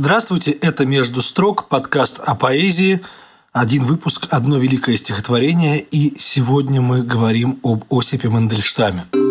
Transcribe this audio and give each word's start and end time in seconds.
Здравствуйте, 0.00 0.52
это 0.52 0.86
«Между 0.86 1.22
строк», 1.22 1.66
подкаст 1.66 2.20
о 2.24 2.36
поэзии. 2.36 3.00
Один 3.52 3.84
выпуск, 3.84 4.28
одно 4.30 4.56
великое 4.56 4.96
стихотворение, 4.96 5.80
и 5.80 6.14
сегодня 6.20 6.80
мы 6.80 7.02
говорим 7.02 7.58
об 7.64 7.82
Осипе 7.90 8.28
Мандельштаме. 8.28 9.06
Этот 9.12 9.27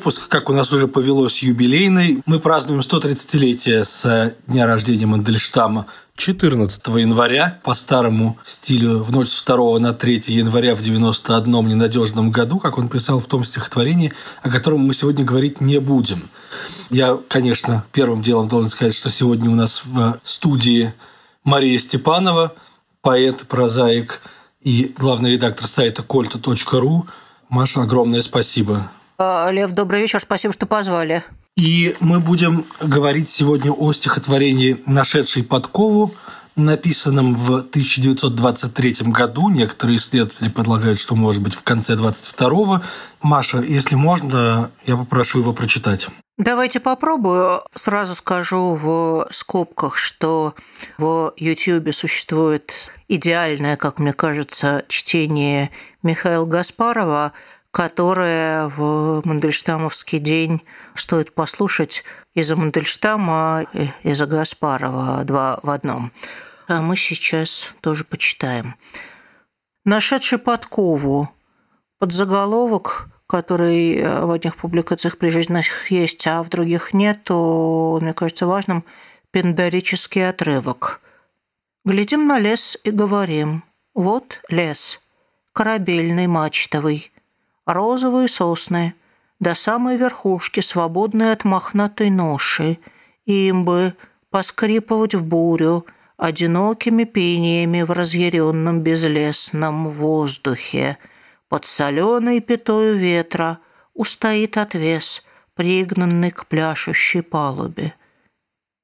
выпуск, 0.00 0.28
как 0.28 0.48
у 0.48 0.54
нас 0.54 0.72
уже 0.72 0.88
повелось, 0.88 1.42
юбилейный. 1.42 2.22
Мы 2.24 2.40
празднуем 2.40 2.80
130-летие 2.80 3.84
с 3.84 4.34
дня 4.46 4.64
рождения 4.64 5.04
Мандельштама 5.04 5.84
14 6.16 6.86
января 6.96 7.60
по 7.62 7.74
старому 7.74 8.38
стилю 8.46 9.02
в 9.02 9.12
ночь 9.12 9.28
с 9.28 9.44
2 9.44 9.78
на 9.78 9.92
3 9.92 10.22
января 10.28 10.74
в 10.74 10.80
91 10.80 11.52
ненадежном 11.68 12.30
году, 12.30 12.58
как 12.58 12.78
он 12.78 12.88
писал 12.88 13.18
в 13.18 13.26
том 13.26 13.44
стихотворении, 13.44 14.14
о 14.40 14.48
котором 14.48 14.80
мы 14.80 14.94
сегодня 14.94 15.22
говорить 15.22 15.60
не 15.60 15.78
будем. 15.80 16.30
Я, 16.88 17.18
конечно, 17.28 17.84
первым 17.92 18.22
делом 18.22 18.48
должен 18.48 18.70
сказать, 18.70 18.94
что 18.94 19.10
сегодня 19.10 19.50
у 19.50 19.54
нас 19.54 19.82
в 19.84 20.18
студии 20.22 20.94
Мария 21.44 21.76
Степанова, 21.76 22.54
поэт, 23.02 23.46
прозаик 23.46 24.22
и 24.62 24.94
главный 24.96 25.32
редактор 25.32 25.66
сайта 25.66 26.02
кольта.ру. 26.02 27.06
Маша, 27.50 27.82
огромное 27.82 28.22
спасибо 28.22 28.90
Лев, 29.20 29.72
добрый 29.72 30.00
вечер, 30.00 30.18
спасибо, 30.18 30.54
что 30.54 30.64
позвали. 30.64 31.22
И 31.54 31.94
мы 32.00 32.20
будем 32.20 32.64
говорить 32.80 33.28
сегодня 33.28 33.70
о 33.70 33.92
стихотворении 33.92 34.82
«Нашедший 34.86 35.44
подкову», 35.44 36.14
написанном 36.56 37.34
в 37.34 37.56
1923 37.56 38.96
году. 39.08 39.50
Некоторые 39.50 39.98
исследователи 39.98 40.48
предлагают, 40.48 40.98
что 40.98 41.16
может 41.16 41.42
быть 41.42 41.54
в 41.54 41.62
конце 41.62 41.96
22-го. 41.96 42.80
Маша, 43.20 43.58
если 43.60 43.94
можно, 43.94 44.70
я 44.86 44.96
попрошу 44.96 45.40
его 45.40 45.52
прочитать. 45.52 46.08
Давайте 46.38 46.80
попробую. 46.80 47.60
Сразу 47.74 48.14
скажу 48.14 48.74
в 48.74 49.28
скобках, 49.30 49.98
что 49.98 50.54
в 50.96 51.34
YouTube 51.36 51.94
существует 51.94 52.90
идеальное, 53.08 53.76
как 53.76 53.98
мне 53.98 54.14
кажется, 54.14 54.84
чтение 54.88 55.70
Михаила 56.02 56.46
Гаспарова– 56.46 57.32
которое 57.70 58.68
в 58.68 59.22
Мандельштамовский 59.24 60.18
день 60.18 60.62
стоит 60.94 61.34
послушать 61.34 62.04
из-за 62.34 62.56
Мандельштама 62.56 63.66
и 63.72 63.90
из-за 64.02 64.26
Гаспарова 64.26 65.24
два 65.24 65.60
в 65.62 65.70
одном. 65.70 66.12
А 66.68 66.82
мы 66.82 66.96
сейчас 66.96 67.72
тоже 67.80 68.04
почитаем. 68.04 68.76
Нашедший 69.84 70.38
подкову 70.38 71.30
под 71.98 72.12
заголовок, 72.12 73.08
который 73.26 74.02
в 74.02 74.30
одних 74.30 74.56
публикациях 74.56 75.18
прижизненных 75.18 75.90
есть, 75.90 76.26
а 76.26 76.42
в 76.42 76.48
других 76.48 76.92
нет, 76.92 77.24
то, 77.24 77.98
мне 78.00 78.12
кажется, 78.12 78.46
важным 78.46 78.84
пендорический 79.30 80.28
отрывок. 80.28 81.00
Глядим 81.84 82.26
на 82.26 82.38
лес 82.38 82.78
и 82.84 82.90
говорим, 82.90 83.64
вот 83.94 84.40
лес, 84.48 85.00
корабельный, 85.52 86.26
мачтовый, 86.26 87.10
розовые 87.72 88.28
сосны, 88.28 88.94
до 89.38 89.54
самой 89.54 89.96
верхушки, 89.96 90.60
свободные 90.60 91.32
от 91.32 91.44
мохнатой 91.44 92.10
ноши, 92.10 92.78
им 93.24 93.64
бы 93.64 93.94
поскрипывать 94.30 95.14
в 95.14 95.24
бурю 95.24 95.86
одинокими 96.16 97.04
пениями 97.04 97.82
в 97.82 97.90
разъяренном 97.90 98.80
безлесном 98.80 99.88
воздухе. 99.88 100.98
Под 101.48 101.64
соленой 101.64 102.40
пятою 102.40 102.96
ветра 102.96 103.58
устоит 103.94 104.56
отвес, 104.56 105.26
пригнанный 105.54 106.30
к 106.30 106.46
пляшущей 106.46 107.22
палубе. 107.22 107.94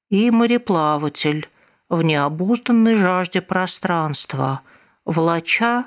И 0.08 0.30
мореплаватель 0.30 1.48
в 1.88 2.02
необузданной 2.02 2.96
жажде 2.96 3.42
пространства, 3.42 4.62
влача 5.04 5.84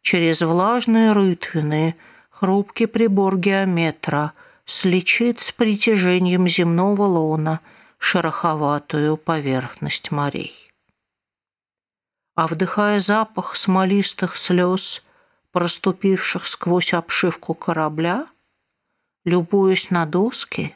через 0.00 0.42
влажные 0.42 1.12
рытвины– 1.12 1.96
Хрупкий 2.42 2.86
прибор 2.86 3.36
геометра 3.38 4.32
слечит 4.64 5.38
с 5.38 5.52
притяжением 5.52 6.48
земного 6.48 7.02
лона 7.02 7.60
шероховатую 7.98 9.16
поверхность 9.16 10.10
морей. 10.10 10.72
А 12.34 12.48
вдыхая 12.48 12.98
запах 12.98 13.54
смолистых 13.54 14.36
слез, 14.36 15.06
проступивших 15.52 16.48
сквозь 16.48 16.94
обшивку 16.94 17.54
корабля, 17.54 18.26
любуясь 19.24 19.92
на 19.92 20.04
доски, 20.04 20.74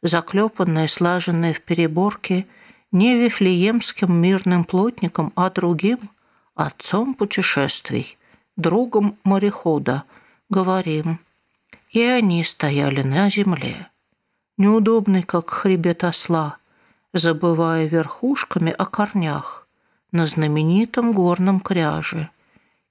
заклепанные, 0.00 0.88
слаженные 0.88 1.52
в 1.52 1.60
переборке, 1.60 2.46
не 2.90 3.18
вифлеемским 3.18 4.10
мирным 4.10 4.64
плотником, 4.64 5.30
а 5.36 5.50
другим 5.50 6.08
отцом 6.54 7.12
путешествий, 7.12 8.16
другом 8.56 9.18
морехода, 9.24 10.04
говорим. 10.52 11.18
И 11.90 12.02
они 12.02 12.44
стояли 12.44 13.02
на 13.02 13.28
земле, 13.28 13.88
неудобный, 14.56 15.24
как 15.24 15.50
хребет 15.50 16.04
осла, 16.04 16.58
забывая 17.12 17.86
верхушками 17.86 18.70
о 18.70 18.86
корнях 18.86 19.66
на 20.12 20.26
знаменитом 20.26 21.12
горном 21.12 21.58
кряже, 21.58 22.30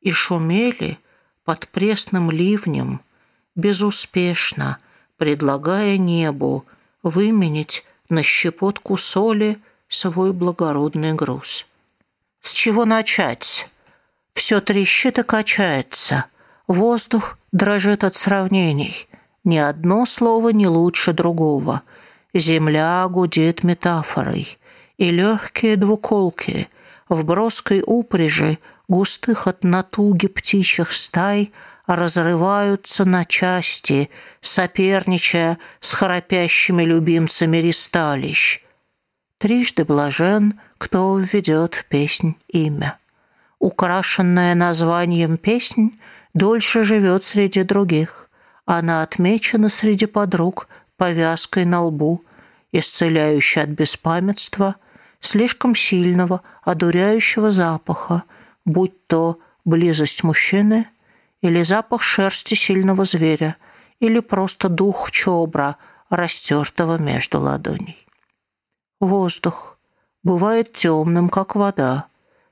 и 0.01 0.11
шумели 0.11 0.99
под 1.45 1.69
пресным 1.69 2.31
ливнем, 2.31 2.99
безуспешно 3.55 4.79
предлагая 5.17 5.97
небу 5.97 6.65
выменить 7.03 7.85
на 8.09 8.23
щепотку 8.23 8.97
соли 8.97 9.59
свой 9.87 10.33
благородный 10.33 11.13
груз. 11.13 11.65
С 12.41 12.51
чего 12.51 12.85
начать? 12.85 13.69
Все 14.33 14.61
трещит 14.61 15.19
и 15.19 15.23
качается. 15.23 16.25
Воздух 16.67 17.37
дрожит 17.51 18.03
от 18.03 18.15
сравнений. 18.15 19.07
Ни 19.43 19.57
одно 19.57 20.05
слово 20.05 20.49
не 20.49 20.67
лучше 20.67 21.13
другого. 21.13 21.81
Земля 22.33 23.07
гудит 23.09 23.63
метафорой. 23.63 24.57
И 24.97 25.09
легкие 25.09 25.77
двуколки 25.77 26.69
в 27.09 27.23
броской 27.23 27.83
упряжи 27.85 28.59
густых 28.87 29.47
от 29.47 29.63
натуги 29.63 30.27
птичьих 30.27 30.91
стай 30.91 31.51
разрываются 31.87 33.03
на 33.05 33.25
части, 33.25 34.09
соперничая 34.41 35.57
с 35.79 35.93
храпящими 35.93 36.83
любимцами 36.83 37.57
ристалищ. 37.57 38.61
Трижды 39.39 39.85
блажен, 39.85 40.59
кто 40.77 41.17
введет 41.17 41.73
в 41.73 41.85
песнь 41.85 42.35
имя. 42.47 42.97
Украшенная 43.59 44.55
названием 44.55 45.37
песнь 45.37 45.99
дольше 46.33 46.83
живет 46.83 47.23
среди 47.23 47.63
других. 47.63 48.29
Она 48.65 49.03
отмечена 49.03 49.69
среди 49.69 50.05
подруг 50.05 50.67
повязкой 50.97 51.65
на 51.65 51.83
лбу, 51.83 52.23
исцеляющей 52.71 53.63
от 53.63 53.69
беспамятства, 53.69 54.75
слишком 55.19 55.75
сильного, 55.75 56.41
одуряющего 56.63 57.51
запаха, 57.51 58.23
будь 58.65 59.07
то 59.07 59.39
близость 59.65 60.23
мужчины 60.23 60.87
или 61.41 61.63
запах 61.63 62.01
шерсти 62.01 62.53
сильного 62.53 63.03
зверя, 63.05 63.55
или 63.99 64.19
просто 64.19 64.69
дух 64.69 65.11
чобра, 65.11 65.77
растертого 66.09 66.97
между 66.97 67.39
ладоней. 67.39 68.05
Воздух 68.99 69.77
бывает 70.23 70.73
темным, 70.73 71.29
как 71.29 71.55
вода, 71.55 72.05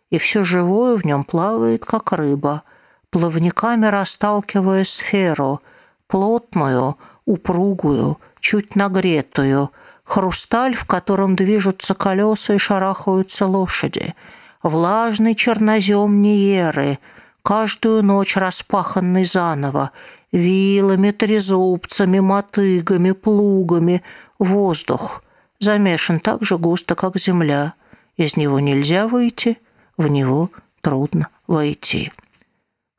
и 0.10 0.18
все 0.18 0.44
живое 0.44 0.96
в 0.96 1.06
нем 1.06 1.24
плавает, 1.24 1.86
как 1.86 2.12
рыба, 2.12 2.64
плавниками 3.10 3.88
расталкивая 3.88 4.84
сферу, 4.84 5.62
плотную, 6.08 6.98
упругую, 7.26 8.20
чуть 8.40 8.76
нагретую, 8.76 9.72
хрусталь, 10.04 10.76
в 10.76 10.86
котором 10.86 11.36
движутся 11.36 11.94
колеса 11.94 12.56
и 12.56 12.58
шарахаются 12.58 13.46
лошади, 13.46 14.16
влажный 14.64 15.36
чернозем 15.36 16.22
Ниеры, 16.22 17.00
каждую 17.44 18.04
ночь 18.04 18.36
распаханный 18.36 19.26
заново, 19.26 19.92
вилами, 20.32 21.12
трезубцами, 21.12 22.20
мотыгами, 22.20 23.12
плугами, 23.12 24.04
воздух 24.38 25.24
замешан 25.60 26.20
так 26.20 26.44
же 26.44 26.58
густо, 26.58 26.96
как 26.96 27.18
земля. 27.18 27.74
Из 28.18 28.36
него 28.36 28.60
нельзя 28.60 29.08
выйти, 29.08 29.58
в 29.98 30.08
него 30.08 30.50
трудно 30.82 31.28
войти. 31.48 32.12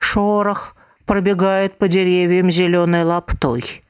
Шорох 0.01 0.75
пробегает 1.05 1.79
по 1.79 1.87
деревьям 1.87 2.51
зеленой 2.51 3.05
лаптой. 3.05 3.83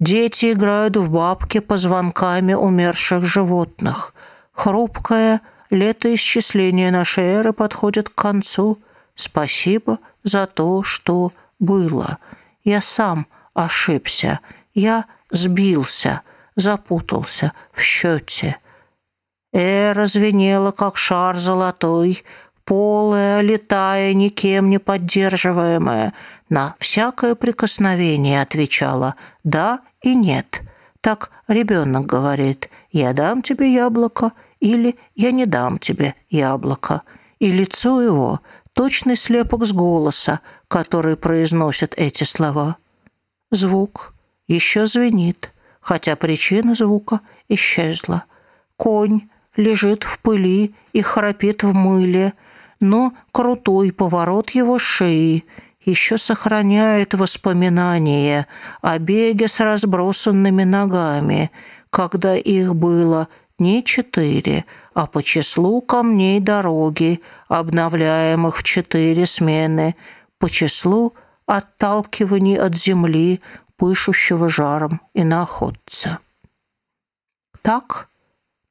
Дети 0.00 0.52
играют 0.52 0.96
в 0.96 1.10
бабки 1.10 1.60
позвонками 1.60 2.54
умерших 2.54 3.24
животных. 3.24 4.14
Хрупкое 4.52 5.40
летоисчисление 5.70 6.90
нашей 6.90 7.24
эры 7.24 7.52
подходит 7.52 8.10
к 8.10 8.14
концу. 8.14 8.78
Спасибо 9.14 9.98
за 10.24 10.46
то, 10.46 10.82
что 10.82 11.32
было. 11.58 12.18
Я 12.64 12.82
сам 12.82 13.26
ошибся. 13.54 14.40
Я 14.74 15.04
сбился, 15.30 16.22
запутался 16.56 17.52
в 17.72 17.80
счете. 17.80 18.56
Эра 19.52 20.06
звенела, 20.06 20.72
как 20.72 20.96
шар 20.96 21.36
золотой, 21.36 22.24
полая, 22.72 23.42
летая, 23.42 24.14
никем 24.14 24.70
не 24.70 24.78
поддерживаемая. 24.78 26.14
На 26.48 26.74
всякое 26.78 27.34
прикосновение 27.34 28.40
отвечала 28.40 29.16
«да» 29.44 29.80
и 30.00 30.14
«нет». 30.14 30.62
Так 31.02 31.30
ребенок 31.48 32.06
говорит 32.06 32.70
«я 32.90 33.12
дам 33.12 33.42
тебе 33.42 33.74
яблоко» 33.74 34.32
или 34.58 34.96
«я 35.14 35.32
не 35.32 35.44
дам 35.44 35.78
тебе 35.78 36.14
яблоко». 36.30 37.02
И 37.40 37.52
лицо 37.52 38.00
его– 38.00 38.40
точный 38.72 39.16
слепок 39.16 39.66
с 39.66 39.72
голоса, 39.74 40.40
который 40.68 41.16
произносит 41.16 41.92
эти 41.98 42.24
слова. 42.24 42.76
Звук 43.50 44.14
еще 44.48 44.86
звенит, 44.86 45.52
хотя 45.82 46.16
причина 46.16 46.74
звука 46.74 47.20
исчезла. 47.50 48.24
Конь 48.78 49.28
лежит 49.56 50.04
в 50.04 50.20
пыли 50.20 50.74
и 50.94 51.02
храпит 51.02 51.64
в 51.64 51.74
мыле, 51.74 52.32
но 52.82 53.12
крутой 53.30 53.92
поворот 53.92 54.50
его 54.50 54.76
шеи 54.80 55.44
еще 55.84 56.18
сохраняет 56.18 57.14
воспоминания 57.14 58.48
о 58.80 58.98
беге 58.98 59.46
с 59.46 59.60
разбросанными 59.60 60.64
ногами, 60.64 61.52
когда 61.90 62.34
их 62.34 62.74
было 62.74 63.28
не 63.60 63.84
четыре, 63.84 64.64
а 64.94 65.06
по 65.06 65.22
числу 65.22 65.80
камней 65.80 66.40
дороги, 66.40 67.22
обновляемых 67.46 68.58
в 68.58 68.64
четыре 68.64 69.26
смены, 69.26 69.94
по 70.38 70.50
числу 70.50 71.14
отталкиваний 71.46 72.58
от 72.58 72.76
земли, 72.76 73.40
пышущего 73.76 74.48
жаром 74.48 75.00
иноходца. 75.14 76.18
Так, 77.62 78.08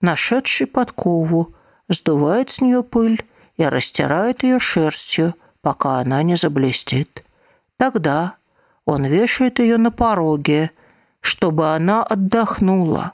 нашедший 0.01 0.67
подкову, 0.67 1.53
сдувает 1.87 2.51
с 2.51 2.59
нее 2.59 2.83
пыль 2.83 3.23
и 3.61 3.65
растирает 3.65 4.41
ее 4.41 4.59
шерстью, 4.59 5.35
пока 5.61 5.99
она 5.99 6.23
не 6.23 6.35
заблестит. 6.35 7.23
Тогда 7.77 8.35
он 8.85 9.05
вешает 9.05 9.59
ее 9.59 9.77
на 9.77 9.91
пороге, 9.91 10.71
чтобы 11.19 11.73
она 11.73 12.03
отдохнула, 12.03 13.13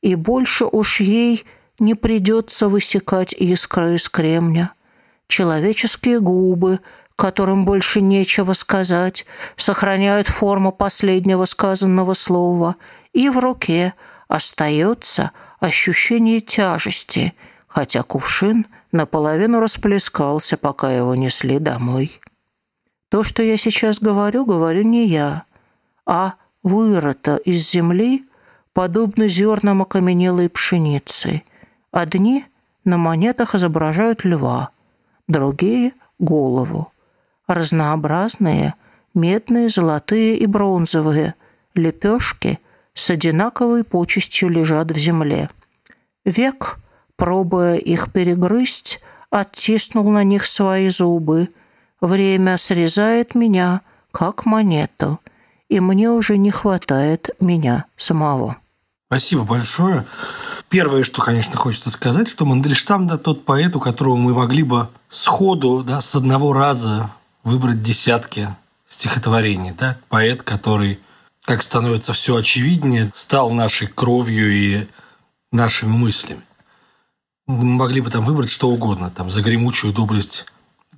и 0.00 0.14
больше 0.14 0.66
уж 0.66 1.00
ей 1.00 1.44
не 1.80 1.94
придется 1.94 2.68
высекать 2.68 3.32
искры 3.32 3.96
из 3.96 4.08
кремня. 4.08 4.72
Человеческие 5.26 6.20
губы, 6.20 6.78
которым 7.16 7.64
больше 7.64 8.00
нечего 8.00 8.52
сказать, 8.52 9.26
сохраняют 9.56 10.28
форму 10.28 10.70
последнего 10.70 11.44
сказанного 11.44 12.14
слова, 12.14 12.76
и 13.12 13.28
в 13.28 13.38
руке 13.38 13.94
остается 14.28 15.32
ощущение 15.58 16.40
тяжести, 16.40 17.34
хотя 17.66 18.04
кувшин– 18.04 18.66
наполовину 18.92 19.60
расплескался, 19.60 20.56
пока 20.56 20.92
его 20.92 21.14
несли 21.14 21.58
домой. 21.58 22.20
То, 23.08 23.22
что 23.22 23.42
я 23.42 23.56
сейчас 23.56 24.00
говорю, 24.00 24.44
говорю 24.44 24.82
не 24.82 25.06
я, 25.06 25.44
а 26.06 26.34
вырыто 26.62 27.36
из 27.36 27.70
земли, 27.70 28.24
подобно 28.72 29.28
зернам 29.28 29.82
окаменелой 29.82 30.48
пшеницы. 30.48 31.42
Одни 31.90 32.44
на 32.84 32.98
монетах 32.98 33.54
изображают 33.54 34.24
льва, 34.24 34.70
другие— 35.26 35.92
голову. 36.18 36.92
Разнообразные— 37.46 38.74
медные, 39.14 39.68
золотые 39.68 40.36
и 40.36 40.46
бронзовые— 40.46 41.34
лепешки 41.74 42.58
с 42.94 43.10
одинаковой 43.10 43.84
почестью 43.84 44.48
лежат 44.48 44.90
в 44.90 44.98
земле. 44.98 45.48
Век— 46.24 46.78
пробуя 47.18 47.74
их 47.74 48.10
перегрызть, 48.12 49.00
оттиснул 49.28 50.08
на 50.10 50.22
них 50.22 50.46
свои 50.46 50.88
зубы. 50.88 51.48
Время 52.00 52.56
срезает 52.56 53.34
меня, 53.34 53.82
как 54.12 54.46
монету, 54.46 55.20
и 55.68 55.80
мне 55.80 56.10
уже 56.10 56.38
не 56.38 56.50
хватает 56.50 57.30
меня 57.40 57.84
самого. 57.96 58.56
Спасибо 59.08 59.42
большое. 59.42 60.06
Первое, 60.68 61.02
что, 61.02 61.20
конечно, 61.22 61.56
хочется 61.56 61.90
сказать, 61.90 62.28
что 62.28 62.44
Мандельштам 62.44 63.06
да, 63.06 63.18
тот 63.18 63.44
поэт, 63.44 63.74
у 63.74 63.80
которого 63.80 64.16
мы 64.16 64.32
могли 64.32 64.62
бы 64.62 64.88
сходу, 65.08 65.82
да, 65.82 66.00
с 66.00 66.14
одного 66.14 66.52
раза 66.52 67.10
выбрать 67.42 67.82
десятки 67.82 68.54
стихотворений. 68.88 69.72
Да? 69.76 69.98
Поэт, 70.08 70.42
который, 70.42 71.00
как 71.42 71.62
становится 71.62 72.12
все 72.12 72.36
очевиднее, 72.36 73.10
стал 73.14 73.50
нашей 73.50 73.88
кровью 73.88 74.52
и 74.52 74.86
нашими 75.50 75.90
мыслями 75.90 76.42
могли 77.48 78.00
бы 78.00 78.10
там 78.10 78.24
выбрать 78.24 78.50
что 78.50 78.68
угодно, 78.68 79.10
там, 79.10 79.30
за 79.30 79.42
гремучую 79.42 79.92
доблесть 79.92 80.46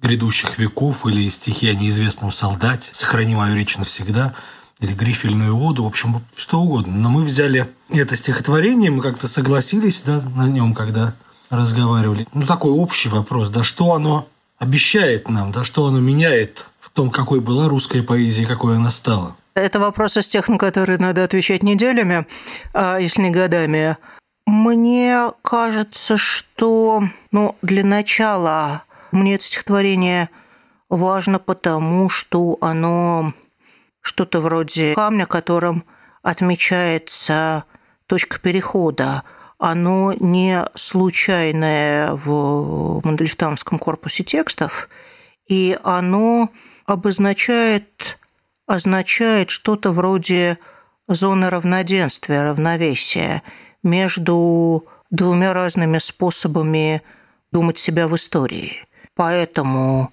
грядущих 0.03 0.59
веков 0.59 1.07
или 1.07 1.29
стихи 1.29 1.69
о 1.69 1.75
неизвестном 1.75 2.33
солдате, 2.33 2.91
сохрани 2.93 3.35
мою 3.35 3.57
речь 3.57 3.77
навсегда, 3.77 4.35
или 4.81 4.93
грифельную 4.93 5.55
воду, 5.55 5.85
в 5.85 5.87
общем, 5.87 6.23
что 6.35 6.61
угодно. 6.61 6.95
Но 6.95 7.11
мы 7.11 7.23
взяли 7.23 7.69
это 7.91 8.17
стихотворение, 8.17 8.91
мы 8.91 9.03
как-то 9.03 9.29
согласились 9.29 10.03
да, 10.03 10.23
на 10.35 10.49
нем, 10.49 10.75
когда 10.75 11.15
разговаривали. 11.51 12.27
Ну, 12.33 12.47
такой 12.47 12.73
общий 12.73 13.09
вопрос, 13.09 13.51
да 13.51 13.63
что 13.63 13.95
оно 13.95 14.27
обещает 14.59 15.29
нам, 15.29 15.53
да 15.53 15.65
что 15.65 15.87
оно 15.87 16.01
меняет 16.01 16.67
в 16.81 16.91
том, 16.91 17.11
какой 17.11 17.41
была 17.41 17.69
русская 17.69 18.03
поэзия 18.03 18.47
какой 18.47 18.77
она 18.77 18.91
стала. 18.91 19.37
Это 19.55 19.81
вопрос 19.81 20.17
из 20.17 20.29
тех, 20.29 20.49
на 20.49 20.59
которые 20.59 20.99
надо 20.99 21.25
отвечать 21.25 21.63
неделями, 21.63 22.27
а 22.73 22.99
если 22.99 23.23
не 23.23 23.31
годами. 23.31 23.97
Мне 24.51 25.31
кажется, 25.43 26.17
что 26.17 27.05
ну, 27.31 27.55
для 27.63 27.85
начала 27.85 28.83
мне 29.13 29.37
это 29.37 29.45
стихотворение 29.45 30.29
важно 30.89 31.39
потому, 31.39 32.09
что 32.09 32.59
оно 32.61 33.33
что-то 34.01 34.41
вроде 34.41 34.95
камня, 34.97 35.27
которым 35.27 35.85
отмечается 36.23 37.63
точка 38.07 38.41
перехода. 38.41 39.23
Оно 39.59 40.15
не 40.19 40.67
случайное 40.75 42.11
в 42.15 43.03
Мандельштамском 43.05 43.79
корпусе 43.79 44.25
текстов, 44.25 44.89
и 45.47 45.79
оно 45.85 46.51
обозначает, 46.87 48.19
означает 48.67 49.51
что-то 49.51 49.93
вроде 49.93 50.59
зоны 51.07 51.51
равноденствия, 51.51 52.43
равновесия– 52.43 53.45
между 53.83 54.85
двумя 55.11 55.53
разными 55.53 55.99
способами 55.99 57.03
думать 57.53 57.79
себя 57.79 58.09
в 58.09 58.17
истории. 58.17 58.85
Поэтому 59.15 60.13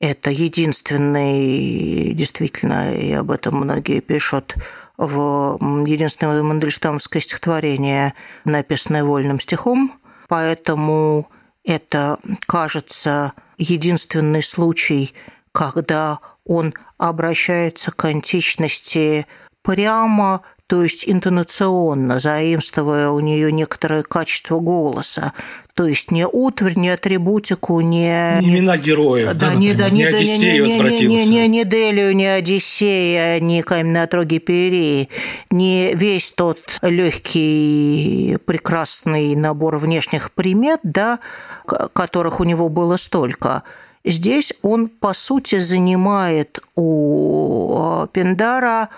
это 0.00 0.30
единственный, 0.30 2.12
действительно, 2.14 2.94
и 2.94 3.12
об 3.12 3.30
этом 3.30 3.56
многие 3.56 4.00
пишут, 4.00 4.54
в 4.96 5.58
единственное 5.86 6.42
мандельштамское 6.42 7.22
стихотворение, 7.22 8.14
написанное 8.44 9.04
вольным 9.04 9.40
стихом. 9.40 9.92
Поэтому 10.28 11.30
это, 11.64 12.18
кажется, 12.46 13.32
единственный 13.56 14.42
случай, 14.42 15.14
когда 15.52 16.18
он 16.44 16.74
обращается 16.98 17.92
к 17.92 18.04
античности 18.04 19.26
прямо 19.62 20.42
то 20.68 20.82
есть 20.82 21.08
интонационно, 21.08 22.18
заимствуя 22.18 23.08
у 23.08 23.20
нее 23.20 23.50
некоторое 23.50 24.02
качество 24.02 24.60
голоса. 24.60 25.32
То 25.72 25.86
есть 25.86 26.10
не 26.10 26.26
утварь, 26.26 26.76
не 26.76 26.90
атрибутику, 26.90 27.80
не... 27.80 28.38
не 28.42 28.50
имена 28.50 28.76
героев, 28.76 29.28
да, 29.28 29.48
да, 29.48 29.54
не, 29.54 29.72
да, 29.72 29.88
не, 29.88 30.00
не, 30.00 30.04
Одиссей 30.04 30.60
не, 30.60 31.06
не, 31.06 31.06
не, 31.06 31.26
не, 31.26 31.48
не 31.48 31.64
Делию, 31.64 32.14
не 32.14 32.26
Одиссея, 32.26 33.40
не 33.40 33.62
каменные 33.62 34.02
отроги 34.02 34.40
Перии, 34.40 35.08
не 35.50 35.94
весь 35.94 36.32
тот 36.32 36.58
легкий, 36.82 38.36
прекрасный 38.44 39.34
набор 39.36 39.78
внешних 39.78 40.32
примет, 40.32 40.80
да, 40.82 41.18
которых 41.64 42.40
у 42.40 42.44
него 42.44 42.68
было 42.68 42.96
столько. 42.96 43.62
Здесь 44.04 44.52
он, 44.60 44.88
по 44.88 45.14
сути, 45.14 45.58
занимает 45.60 46.60
у 46.76 48.06
Пиндара 48.12 48.90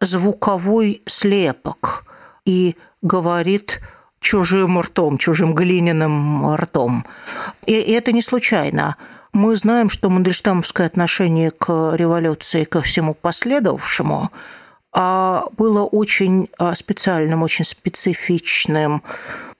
звуковой 0.00 1.02
слепок 1.06 2.04
и 2.44 2.76
говорит 3.02 3.80
чужим 4.20 4.80
ртом, 4.80 5.18
чужим 5.18 5.54
глиняным 5.54 6.54
ртом. 6.54 7.04
И 7.66 7.72
это 7.72 8.12
не 8.12 8.22
случайно. 8.22 8.96
Мы 9.32 9.56
знаем, 9.56 9.90
что 9.90 10.10
мандельштамовское 10.10 10.86
отношение 10.86 11.50
к 11.50 11.94
революции, 11.94 12.64
ко 12.64 12.82
всему 12.82 13.14
последовавшему, 13.14 14.30
а 14.92 15.44
было 15.56 15.82
очень 15.82 16.48
а, 16.56 16.74
специальным, 16.76 17.42
очень 17.42 17.64
специфичным 17.64 19.02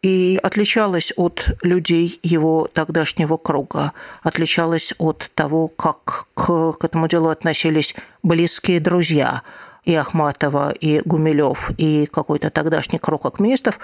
и 0.00 0.38
отличалось 0.42 1.12
от 1.16 1.48
людей 1.62 2.20
его 2.22 2.68
тогдашнего 2.72 3.36
круга, 3.36 3.92
отличалось 4.22 4.94
от 4.98 5.30
того, 5.34 5.66
как 5.66 6.26
к, 6.34 6.72
к 6.72 6.84
этому 6.84 7.08
делу 7.08 7.30
относились 7.30 7.96
близкие 8.22 8.80
друзья 8.80 9.42
и 9.84 9.94
Ахматова, 9.94 10.70
и 10.70 11.00
Гумилев, 11.04 11.70
и 11.76 12.06
какой-то 12.06 12.50
тогдашний 12.50 12.98
круг 12.98 13.26
акмеистов, 13.26 13.78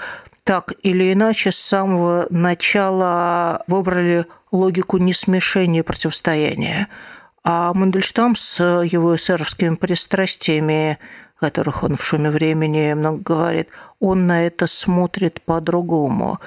так 0.45 0.73
или 0.83 1.13
иначе 1.13 1.53
с 1.53 1.59
самого 1.59 2.27
начала 2.31 3.63
выбрали 3.67 4.27
логику 4.51 4.99
несмешения 4.99 5.83
противостояния. 5.83 6.89
А 7.45 7.73
Мандельштам 7.75 8.37
с 8.37 8.61
его 8.61 9.17
эсеровскими 9.17 9.75
пристрастиями, 9.75 10.99
о 11.39 11.41
которых 11.41 11.83
он 11.83 11.97
в 11.97 12.05
«Шуме 12.05 12.31
времени» 12.31 12.93
много 12.95 13.23
говорит, 13.23 13.69
он 13.99 14.27
на 14.27 14.47
это 14.47 14.67
смотрит 14.67 15.41
по-другому. 15.43 16.41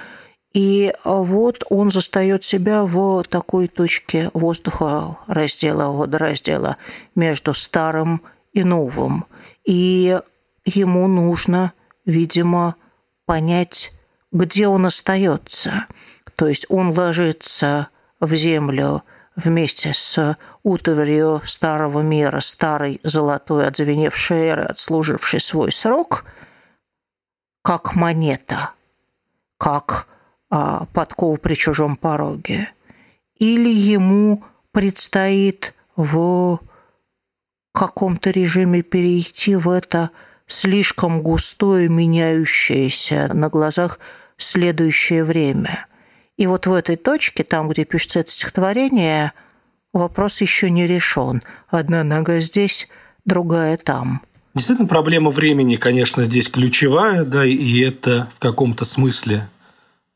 И 0.54 0.94
вот 1.04 1.64
он 1.70 1.90
застает 1.90 2.44
себя 2.44 2.84
в 2.84 3.24
такой 3.24 3.68
точке 3.68 4.30
воздуха 4.34 5.18
раздела, 5.26 5.92
водораздела 5.92 6.78
между 7.16 7.56
старым 7.56 8.22
и 8.54 8.64
новым. 8.64 9.26
И 9.66 10.20
ему 10.66 11.08
нужно, 11.08 11.74
видимо, 12.06 12.76
понять, 13.26 13.94
где 14.32 14.68
он 14.68 14.86
остается. 14.86 15.86
То 16.36 16.48
есть 16.48 16.66
он 16.70 16.98
ложится 16.98 17.88
в 18.20 18.34
землю 18.36 19.04
вместе 19.36 19.94
с 19.94 20.38
утварью 20.64 21.42
старого 21.46 22.02
мира, 22.02 22.40
старой 22.40 23.00
золотой 23.04 23.68
отзвеневшей 23.68 24.38
эры, 24.48 24.64
отслужившей 24.64 25.40
свой 25.40 25.72
срок, 25.72 26.26
как 27.64 27.96
монета, 27.96 28.72
как 29.58 30.08
а, 30.50 30.86
подков 30.94 31.40
при 31.42 31.56
чужом 31.56 31.96
пороге. 31.96 32.70
Или 33.38 33.74
ему 33.74 34.44
предстоит 34.72 35.74
в 35.96 36.60
каком-то 37.74 38.30
режиме 38.30 38.82
перейти 38.82 39.56
в 39.56 39.70
это 39.70 40.12
слишком 40.48 41.22
густое, 41.22 41.90
меняющееся 41.90 43.30
на 43.34 43.50
глазах 43.50 44.00
следующее 44.38 45.24
время– 45.24 45.88
и 46.38 46.48
вот 46.48 46.66
в 46.66 46.74
этой 46.74 46.96
точке, 46.96 47.44
там, 47.44 47.70
где 47.70 47.86
пишется 47.86 48.20
это 48.20 48.32
стихотворение, 48.32 49.34
вопрос 49.94 50.42
еще 50.42 50.70
не 50.70 50.88
решен. 50.88 51.44
Одна 51.70 52.04
нога 52.04 52.40
здесь, 52.40 52.88
другая 53.26 53.78
там. 53.78 54.22
Действительно, 54.56 54.88
проблема 54.88 55.32
времени, 55.32 55.76
конечно, 55.76 56.24
здесь 56.24 56.48
ключевая, 56.48 57.24
да, 57.24 57.46
и 57.46 57.80
это 57.80 58.30
в 58.36 58.40
каком-то 58.40 58.86
смысле 58.86 59.48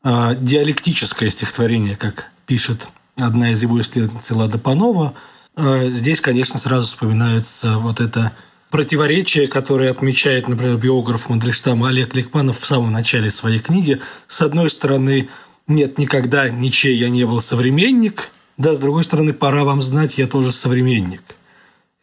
э, 0.03 0.35
диалектическое 0.39 1.29
стихотворение, 1.29 1.95
как 1.95 2.31
пишет 2.45 2.87
одна 3.15 3.51
из 3.51 3.61
его 3.61 3.79
исследовательниц 3.79 4.31
Лада 4.31 4.57
Панова. 4.57 5.13
Э, 5.57 5.89
здесь, 5.89 6.21
конечно, 6.21 6.59
сразу 6.59 6.87
вспоминается 6.87 7.77
вот 7.79 7.99
это 7.99 8.31
противоречие, 8.69 9.47
которое 9.47 9.89
отмечает, 9.89 10.47
например, 10.47 10.77
биограф 10.77 11.29
Мандельштама 11.29 11.89
Олег 11.89 12.15
Ликманов 12.15 12.59
в 12.59 12.65
самом 12.65 12.91
начале 12.91 13.31
своей 13.31 13.59
книги. 13.59 13.99
С 14.27 14.41
одной 14.41 14.69
стороны, 14.69 15.29
нет, 15.67 15.97
никогда 15.97 16.49
ничей 16.49 16.95
я 16.95 17.09
не 17.09 17.25
был 17.25 17.41
современник. 17.41 18.29
Да, 18.57 18.75
с 18.75 18.79
другой 18.79 19.03
стороны, 19.03 19.33
пора 19.33 19.63
вам 19.63 19.81
знать, 19.81 20.17
я 20.17 20.27
тоже 20.27 20.51
современник. 20.51 21.21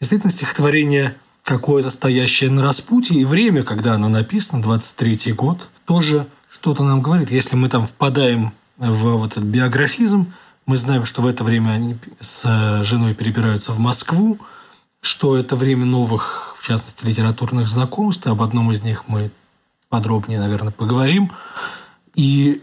Действительно, 0.00 0.32
стихотворение 0.32 1.14
какое-то 1.44 1.90
стоящее 1.90 2.50
на 2.50 2.62
распутье, 2.62 3.20
и 3.20 3.25
время, 3.25 3.62
когда 3.62 3.94
оно 3.94 4.08
написано, 4.08 4.64
23-й 4.64 5.32
год, 5.32 5.68
тоже 5.84 6.26
что-то 6.50 6.82
нам 6.82 7.02
говорит. 7.02 7.30
Если 7.30 7.54
мы 7.54 7.68
там 7.68 7.87
впадаем 7.87 8.52
в 8.78 9.16
вот 9.16 9.32
этот 9.32 9.44
биографизм, 9.44 10.32
мы 10.66 10.78
знаем, 10.78 11.04
что 11.04 11.23
в 11.23 11.26
это 11.26 11.44
время 11.44 11.71
они 11.71 11.97
с 12.21 12.83
женой 12.85 13.14
перебираются 13.14 13.73
в 13.73 13.78
Москву, 13.78 14.38
что 15.00 15.37
это 15.37 15.56
время 15.56 15.85
новых, 15.85 16.56
в 16.59 16.66
частности, 16.66 17.04
литературных 17.04 17.68
знакомств. 17.68 18.26
Об 18.26 18.42
одном 18.42 18.73
из 18.73 18.83
них 18.83 19.04
мы 19.06 19.30
подробнее, 19.88 20.40
наверное, 20.40 20.73
поговорим. 20.73 21.33
И 22.14 22.62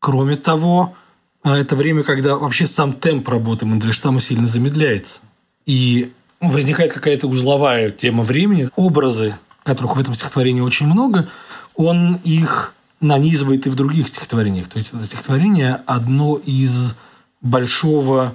Кроме 0.00 0.36
того, 0.36 0.94
а, 1.42 1.56
это 1.56 1.76
время, 1.76 2.02
когда 2.02 2.36
вообще 2.36 2.66
сам 2.66 2.94
темп 2.94 3.28
работы 3.28 3.66
Мандельштама 3.66 4.20
сильно 4.20 4.46
замедляется. 4.46 5.20
И 5.66 6.12
возникает 6.40 6.92
какая-то 6.92 7.28
узловая 7.28 7.90
тема 7.90 8.24
времени. 8.24 8.70
Образы, 8.76 9.36
которых 9.62 9.96
в 9.96 10.00
этом 10.00 10.14
стихотворении 10.14 10.62
очень 10.62 10.86
много, 10.86 11.28
он 11.74 12.14
их 12.24 12.74
нанизывает 13.00 13.66
и 13.66 13.70
в 13.70 13.74
других 13.74 14.08
стихотворениях. 14.08 14.68
То 14.68 14.78
есть 14.78 14.92
это 14.92 15.04
стихотворение 15.04 15.82
одно 15.86 16.36
из 16.36 16.96
большого, 17.40 18.34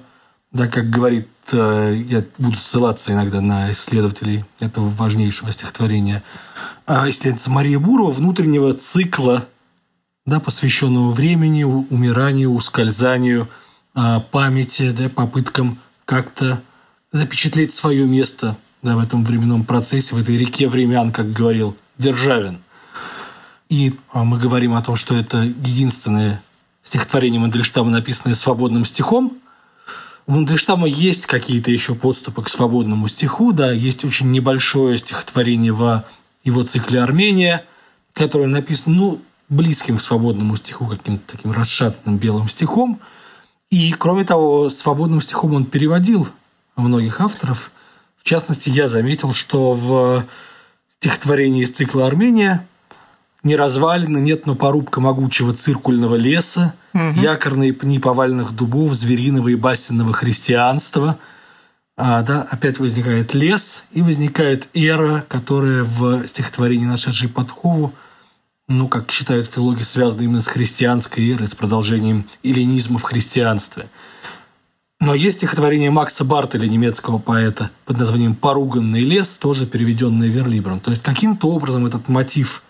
да, 0.52 0.68
как 0.68 0.90
говорит, 0.90 1.28
э, 1.52 2.02
я 2.08 2.24
буду 2.38 2.58
ссылаться 2.58 3.12
иногда 3.12 3.42
на 3.42 3.72
исследователей 3.72 4.46
этого 4.60 4.90
важнейшего 4.90 5.52
стихотворения, 5.52 6.24
а, 6.86 7.10
исследовательница 7.10 7.52
Мария 7.52 7.80
Бурова, 7.80 8.12
внутреннего 8.12 8.74
цикла 8.74 9.48
да, 10.26 10.40
посвященного 10.40 11.12
времени, 11.12 11.64
умиранию, 11.64 12.52
ускользанию, 12.52 13.48
а, 13.94 14.20
памяти, 14.20 14.92
да, 14.92 15.10
попыткам 15.10 15.78
как-то 16.06 16.62
запечатлеть 17.12 17.74
свое 17.74 18.06
место 18.06 18.58
да, 18.82 18.96
в 18.96 19.00
этом 19.00 19.24
временном 19.24 19.66
процессе, 19.66 20.16
в 20.16 20.18
этой 20.20 20.38
реке 20.38 20.68
времен, 20.68 21.12
как 21.12 21.32
говорил 21.32 21.78
Державин. 21.98 22.60
И 23.70 23.96
а, 24.12 24.24
мы 24.24 24.38
говорим 24.38 24.74
о 24.74 24.82
том, 24.82 24.96
что 24.96 25.16
это 25.16 25.44
единственное 25.44 26.42
стихотворение 26.86 27.42
Мандельштама, 27.42 27.90
написанное 27.90 28.36
свободным 28.36 28.86
стихом. 28.86 29.40
У 30.28 30.32
Мандельштама 30.32 30.88
есть 30.88 31.26
какие-то 31.26 31.72
еще 31.72 31.96
подступы 31.96 32.44
к 32.44 32.50
свободному 32.50 33.08
стиху, 33.08 33.52
да, 33.52 33.72
есть 33.72 34.06
очень 34.06 34.32
небольшое 34.32 34.98
стихотворение 34.98 35.74
в 35.74 36.06
его 36.44 36.64
цикле 36.64 37.02
«Армения», 37.02 37.66
которое 38.14 38.48
написано, 38.48 38.96
ну, 38.96 39.22
близким 39.50 39.98
к 39.98 40.02
свободному 40.02 40.56
стиху, 40.56 40.88
каким-то 40.88 41.36
таким 41.36 41.52
расшатанным 41.52 42.18
белым 42.18 42.50
стихом. 42.50 43.00
И, 43.70 43.92
кроме 43.92 44.24
того, 44.24 44.70
свободным 44.70 45.22
стихом 45.22 45.54
он 45.54 45.66
переводил 45.66 46.28
многих 46.76 47.20
авторов. 47.20 47.72
В 48.18 48.24
частности, 48.24 48.70
я 48.70 48.88
заметил, 48.88 49.34
что 49.34 49.74
в 49.74 50.26
стихотворении 51.00 51.64
из 51.64 51.72
цикла 51.72 52.08
«Армения» 52.08 52.66
не 53.46 53.56
развалины, 53.56 54.18
нет, 54.18 54.48
но 54.48 54.56
порубка 54.56 55.00
могучего 55.00 55.54
циркульного 55.54 56.16
леса, 56.16 56.74
угу. 56.94 57.22
якорные 57.22 57.74
пни 57.74 58.00
повальных 58.00 58.54
дубов, 58.54 58.94
звериного 58.96 59.50
и 59.50 59.56
басенного 59.56 60.12
христианства. 60.14 61.20
А, 61.96 62.24
да, 62.24 62.42
опять 62.42 62.80
возникает 62.80 63.34
лес, 63.34 63.86
и 63.92 64.02
возникает 64.02 64.68
эра, 64.74 65.24
которая 65.30 65.84
в 65.84 66.28
стихотворении, 66.28 66.86
нашедшей 66.86 67.30
подкову, 67.30 67.94
ну, 68.68 68.88
как 68.88 69.12
считают 69.12 69.48
филологи, 69.48 69.84
связаны 69.84 70.24
именно 70.24 70.42
с 70.42 70.48
христианской 70.48 71.30
эрой, 71.30 71.48
с 71.48 71.54
продолжением 71.56 72.26
эллинизма 72.44 72.98
в 72.98 73.04
христианстве. 73.04 73.86
Но 75.00 75.14
есть 75.14 75.38
стихотворение 75.38 75.92
Макса 75.92 76.26
Бартеля, 76.26 76.68
немецкого 76.68 77.20
поэта, 77.20 77.70
под 77.86 78.00
названием 78.00 78.34
«Поруганный 78.34 79.02
лес», 79.02 79.38
тоже 79.38 79.68
переведенное 79.68 80.30
Верлибром. 80.30 80.80
То 80.80 80.90
есть 80.90 81.04
каким-то 81.04 81.52
образом 81.52 81.86
этот 81.86 82.10
мотив 82.10 82.64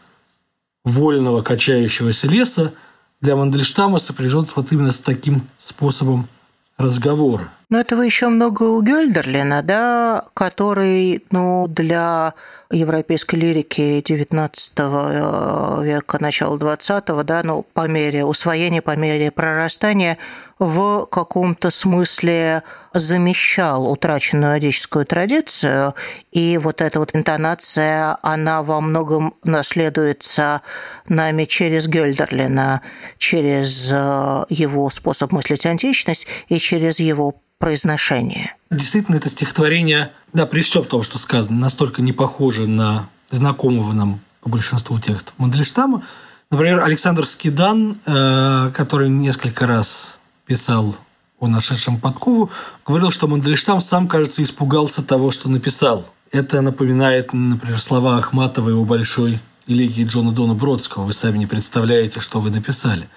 вольного 0.86 1.42
качающегося 1.42 2.28
леса 2.28 2.74
для 3.20 3.36
Мандельштама 3.36 4.00
сопряжен 4.00 4.48
вот 4.56 4.72
именно 4.72 4.92
с 4.92 5.02
таким 5.02 5.48
способом 5.60 6.30
разговора. 6.78 7.50
Но 7.70 7.80
этого 7.80 8.02
еще 8.02 8.28
много 8.30 8.64
у 8.64 8.82
Гёльдерлина, 8.82 9.64
да, 9.64 10.26
который 10.34 11.24
ну, 11.32 11.68
для 11.68 12.34
европейской 12.70 13.36
лирики 13.36 14.02
XIX 14.02 14.50
э, 14.78 15.84
века, 15.84 16.18
начала 16.20 16.58
XX, 16.58 17.24
да, 17.24 17.42
ну, 17.44 17.66
по 17.74 17.88
мере 17.88 18.26
усвоения, 18.26 18.82
по 18.82 18.96
мере 18.96 19.32
прорастания, 19.32 20.18
в 20.60 21.06
каком-то 21.06 21.70
смысле 21.70 22.64
замещал 22.94 23.92
утраченную 23.92 24.54
одическую 24.54 25.06
традицию, 25.06 25.96
и 26.32 26.58
вот 26.58 26.82
эта 26.82 27.00
вот 27.00 27.14
интонация, 27.14 28.18
она 28.22 28.64
во 28.64 28.80
многом 28.80 29.34
наследуется 29.44 30.62
нами 31.10 31.46
через 31.46 31.88
Гёльдерлина, 31.88 32.82
через 33.18 33.92
э, 33.92 34.46
его 34.50 34.90
способ 34.90 35.34
мыслить 35.34 35.66
античность 35.66 36.28
и 36.48 36.58
через 36.58 37.00
его 37.00 37.36
произношение. 37.58 38.56
Действительно, 38.70 39.16
это 39.16 39.30
стихотворение, 39.30 40.12
да, 40.34 40.46
при 40.46 40.62
всем 40.62 40.86
том, 40.86 41.04
что 41.04 41.18
сказано, 41.18 41.58
настолько 41.58 42.02
не 42.02 42.14
похоже 42.14 42.68
на 42.68 43.10
знакомого 43.30 43.92
нам 43.94 44.22
по 44.42 44.50
большинству 44.50 45.00
текстов 45.00 45.34
Мандельштама. 45.38 46.04
Например, 46.52 46.82
Александр 46.84 47.26
Скидан, 47.26 48.00
э, 48.06 48.72
который 48.74 49.10
несколько 49.10 49.68
раз 49.68 50.18
писал 50.46 50.96
о 51.40 51.48
нашедшем 51.48 52.00
подкову, 52.00 52.50
говорил, 52.86 53.12
что 53.12 53.28
Мандельштам 53.28 53.82
сам, 53.82 54.08
кажется, 54.08 54.42
испугался 54.44 55.04
того, 55.04 55.32
что 55.32 55.50
написал. 55.50 56.06
Это 56.32 56.62
напоминает, 56.62 57.34
например, 57.34 57.80
слова 57.80 58.18
Ахматова 58.18 58.70
его 58.70 58.86
большой 58.86 59.40
элегии 59.68 60.06
Джона 60.06 60.32
Дона 60.32 60.54
Бродского. 60.54 61.04
Вы 61.04 61.14
сами 61.14 61.38
не 61.38 61.48
представляете, 61.48 62.20
что 62.20 62.40
вы 62.40 62.52
написали. 62.52 63.10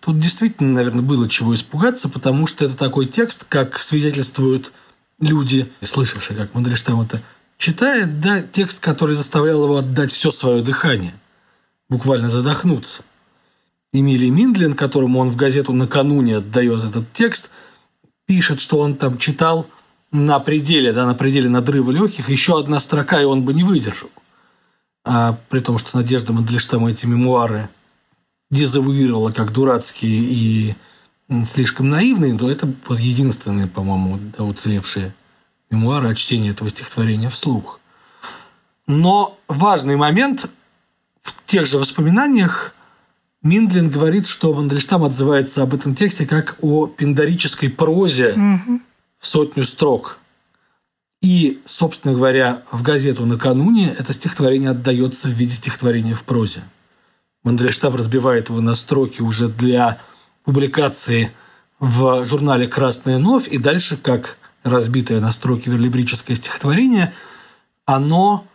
Тут 0.00 0.18
действительно, 0.18 0.74
наверное, 0.74 1.02
было 1.02 1.28
чего 1.28 1.54
испугаться, 1.54 2.08
потому 2.08 2.46
что 2.46 2.64
это 2.64 2.76
такой 2.76 3.06
текст, 3.06 3.44
как 3.48 3.82
свидетельствуют 3.82 4.72
люди, 5.20 5.72
слышавшие, 5.82 6.36
как 6.36 6.54
Мандельштам 6.54 7.00
это 7.00 7.22
читает, 7.58 8.20
да, 8.20 8.42
текст, 8.42 8.80
который 8.80 9.16
заставлял 9.16 9.64
его 9.64 9.78
отдать 9.78 10.12
все 10.12 10.30
свое 10.30 10.62
дыхание, 10.62 11.14
буквально 11.88 12.28
задохнуться. 12.28 13.02
Эмилий 13.98 14.30
Миндлин, 14.30 14.74
которому 14.74 15.20
он 15.20 15.30
в 15.30 15.36
газету 15.36 15.72
накануне 15.72 16.38
отдает 16.38 16.84
этот 16.84 17.12
текст, 17.12 17.50
пишет, 18.26 18.60
что 18.60 18.78
он 18.78 18.96
там 18.96 19.18
читал 19.18 19.66
на 20.12 20.38
пределе, 20.38 20.92
да, 20.92 21.06
на 21.06 21.14
пределе 21.14 21.48
надрыва 21.48 21.90
легких, 21.90 22.28
еще 22.28 22.58
одна 22.58 22.80
строка, 22.80 23.20
и 23.20 23.24
он 23.24 23.42
бы 23.42 23.54
не 23.54 23.64
выдержал. 23.64 24.10
А 25.04 25.38
при 25.48 25.60
том, 25.60 25.78
что 25.78 25.96
Надежда 25.96 26.32
Мандельштама 26.32 26.90
эти 26.90 27.06
мемуары 27.06 27.68
дезавуировала 28.50 29.30
как 29.32 29.52
дурацкие 29.52 30.20
и 30.20 30.74
слишком 31.48 31.88
наивные, 31.88 32.36
то 32.36 32.50
это 32.50 32.68
вот 32.86 32.98
единственные, 32.98 33.66
по-моему, 33.66 34.18
да, 34.36 34.44
уцелевшие 34.44 35.14
мемуары 35.70 36.08
о 36.08 36.14
чтении 36.14 36.50
этого 36.50 36.70
стихотворения 36.70 37.30
вслух. 37.30 37.80
Но 38.86 39.38
важный 39.48 39.96
момент 39.96 40.48
в 41.22 41.34
тех 41.44 41.66
же 41.66 41.78
воспоминаниях 41.78 42.75
Миндлин 43.46 43.90
говорит, 43.90 44.26
что 44.26 44.52
Мандельштам 44.52 45.04
отзывается 45.04 45.62
об 45.62 45.72
этом 45.74 45.94
тексте 45.94 46.26
как 46.26 46.56
о 46.60 46.86
пиндарической 46.86 47.70
прозе 47.70 48.34
в 49.18 49.26
сотню 49.26 49.64
строк. 49.64 50.18
И, 51.22 51.60
собственно 51.64 52.14
говоря, 52.14 52.62
в 52.70 52.82
газету 52.82 53.24
накануне 53.24 53.94
это 53.96 54.12
стихотворение 54.12 54.70
отдается 54.70 55.28
в 55.28 55.32
виде 55.32 55.54
стихотворения 55.54 56.14
в 56.14 56.24
прозе. 56.24 56.62
Мандельштам 57.42 57.94
разбивает 57.94 58.48
его 58.48 58.60
на 58.60 58.74
строки 58.74 59.22
уже 59.22 59.48
для 59.48 59.98
публикации 60.44 61.32
в 61.78 62.24
журнале 62.26 62.66
«Красная 62.66 63.18
новь», 63.18 63.48
и 63.48 63.58
дальше, 63.58 63.96
как 63.96 64.38
разбитое 64.62 65.20
на 65.20 65.30
строки 65.30 65.68
верлибрическое 65.68 66.36
стихотворение, 66.36 67.14
оно 67.84 68.46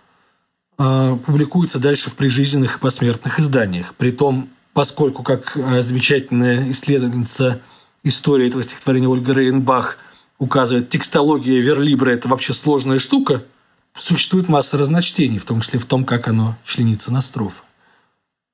э, 0.77 1.17
публикуется 1.25 1.79
дальше 1.79 2.09
в 2.09 2.15
прижизненных 2.15 2.77
и 2.77 2.79
посмертных 2.79 3.39
изданиях. 3.39 3.95
Притом, 3.95 4.49
поскольку, 4.73 5.23
как 5.23 5.55
э, 5.55 5.81
замечательная 5.81 6.69
исследовательница 6.71 7.61
истории 8.03 8.47
этого 8.47 8.63
стихотворения 8.63 9.07
Ольга 9.07 9.33
Рейнбах 9.33 9.97
указывает, 10.39 10.89
текстология 10.89 11.61
верлибра– 11.61 12.09
это 12.11 12.27
вообще 12.27 12.53
сложная 12.53 12.99
штука, 12.99 13.43
существует 13.95 14.49
масса 14.49 14.77
разночтений, 14.77 15.37
в 15.37 15.45
том 15.45 15.61
числе 15.61 15.79
в 15.79 15.85
том, 15.85 16.05
как 16.05 16.27
оно 16.27 16.55
членится 16.65 17.11
на 17.11 17.21
строфы. 17.21 17.63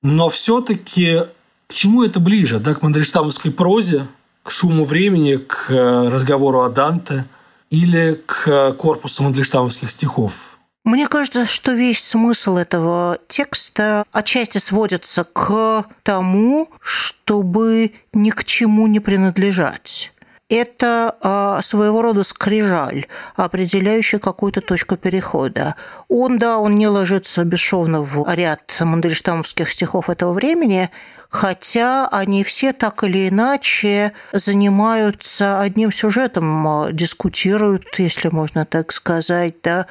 Но 0.02 0.30
все-таки 0.30 1.24
к 1.68 1.74
чему 1.74 2.04
это 2.04 2.20
ближе? 2.20 2.60
Да, 2.60 2.76
к 2.76 2.82
мандельштамовской 2.82 3.52
прозе, 3.52 4.08
к 4.44 4.52
шуму 4.52 4.84
времени, 4.84 5.36
к 5.36 5.68
э, 5.70 6.10
разговору 6.10 6.62
о 6.62 6.70
Данте– 6.70 7.26
или 7.70 8.22
к 8.26 8.74
корпусу 8.74 9.24
мандельштамовских 9.24 9.92
стихов? 9.92 10.57
Мне 10.88 11.10
кажется, 11.10 11.46
что 11.46 11.74
весь 11.74 12.02
смысл 12.02 12.56
этого 12.56 13.18
текста 13.28 14.06
отчасти 14.14 14.58
сводится 14.58 15.26
к 15.26 15.84
тому, 16.02 16.70
чтобы 16.80 17.92
ни 18.14 18.30
к 18.30 18.46
чему 18.46 18.88
не 18.88 19.02
принадлежать 19.02 20.14
это 20.50 21.18
а, 21.22 21.62
своего 21.62 22.02
рода 22.02 22.24
скрижаль, 22.24 23.08
определяющая 23.36 24.18
какую-то 24.18 24.62
точку 24.62 24.96
перехода. 24.96 25.76
Он, 26.08 26.40
да, 26.40 26.58
он 26.58 26.78
не 26.78 26.88
ложится 26.88 27.44
бесшовно 27.44 28.02
в 28.02 28.26
ряд 28.34 28.62
мандельштамовских 28.80 29.70
стихов 29.70 30.10
этого 30.10 30.32
времени, 30.32 30.90
хотя 31.30 32.08
они 32.08 32.46
все 32.46 32.72
так 32.72 33.04
или 33.04 33.28
иначе 33.28 34.14
занимаются 34.32 35.60
одним 35.60 35.92
сюжетом, 35.92 36.66
а, 36.66 36.92
дискутируют, 36.94 37.88
если 37.98 38.30
можно 38.30 38.66
так 38.66 38.94
сказать, 38.94 39.56
да, 39.62 39.88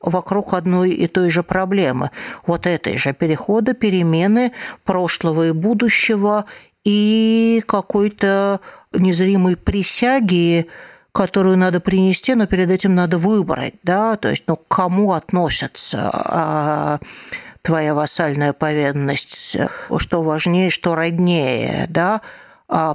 вокруг 0.00 0.54
одной 0.54 0.90
и 0.90 1.06
той 1.06 1.30
же 1.30 1.42
проблемы. 1.42 2.10
Вот 2.46 2.66
этой 2.66 2.96
же 2.96 3.12
перехода, 3.12 3.74
перемены 3.74 4.52
прошлого 4.84 5.48
и 5.48 5.52
будущего 5.52 6.46
и 6.84 7.62
какой-то 7.66 8.60
незримой 8.92 9.56
присяги, 9.56 10.66
которую 11.12 11.56
надо 11.58 11.80
принести, 11.80 12.34
но 12.34 12.46
перед 12.46 12.70
этим 12.70 12.94
надо 12.94 13.18
выбрать, 13.18 13.74
да, 13.82 14.16
то 14.16 14.28
есть, 14.28 14.44
ну, 14.46 14.56
к 14.56 14.68
кому 14.68 15.12
относятся 15.12 16.10
а, 16.12 17.00
твоя 17.62 17.94
вассальная 17.94 18.52
повинность, 18.52 19.56
что 19.98 20.22
важнее, 20.22 20.70
что 20.70 20.94
роднее, 20.94 21.86
да, 21.88 22.20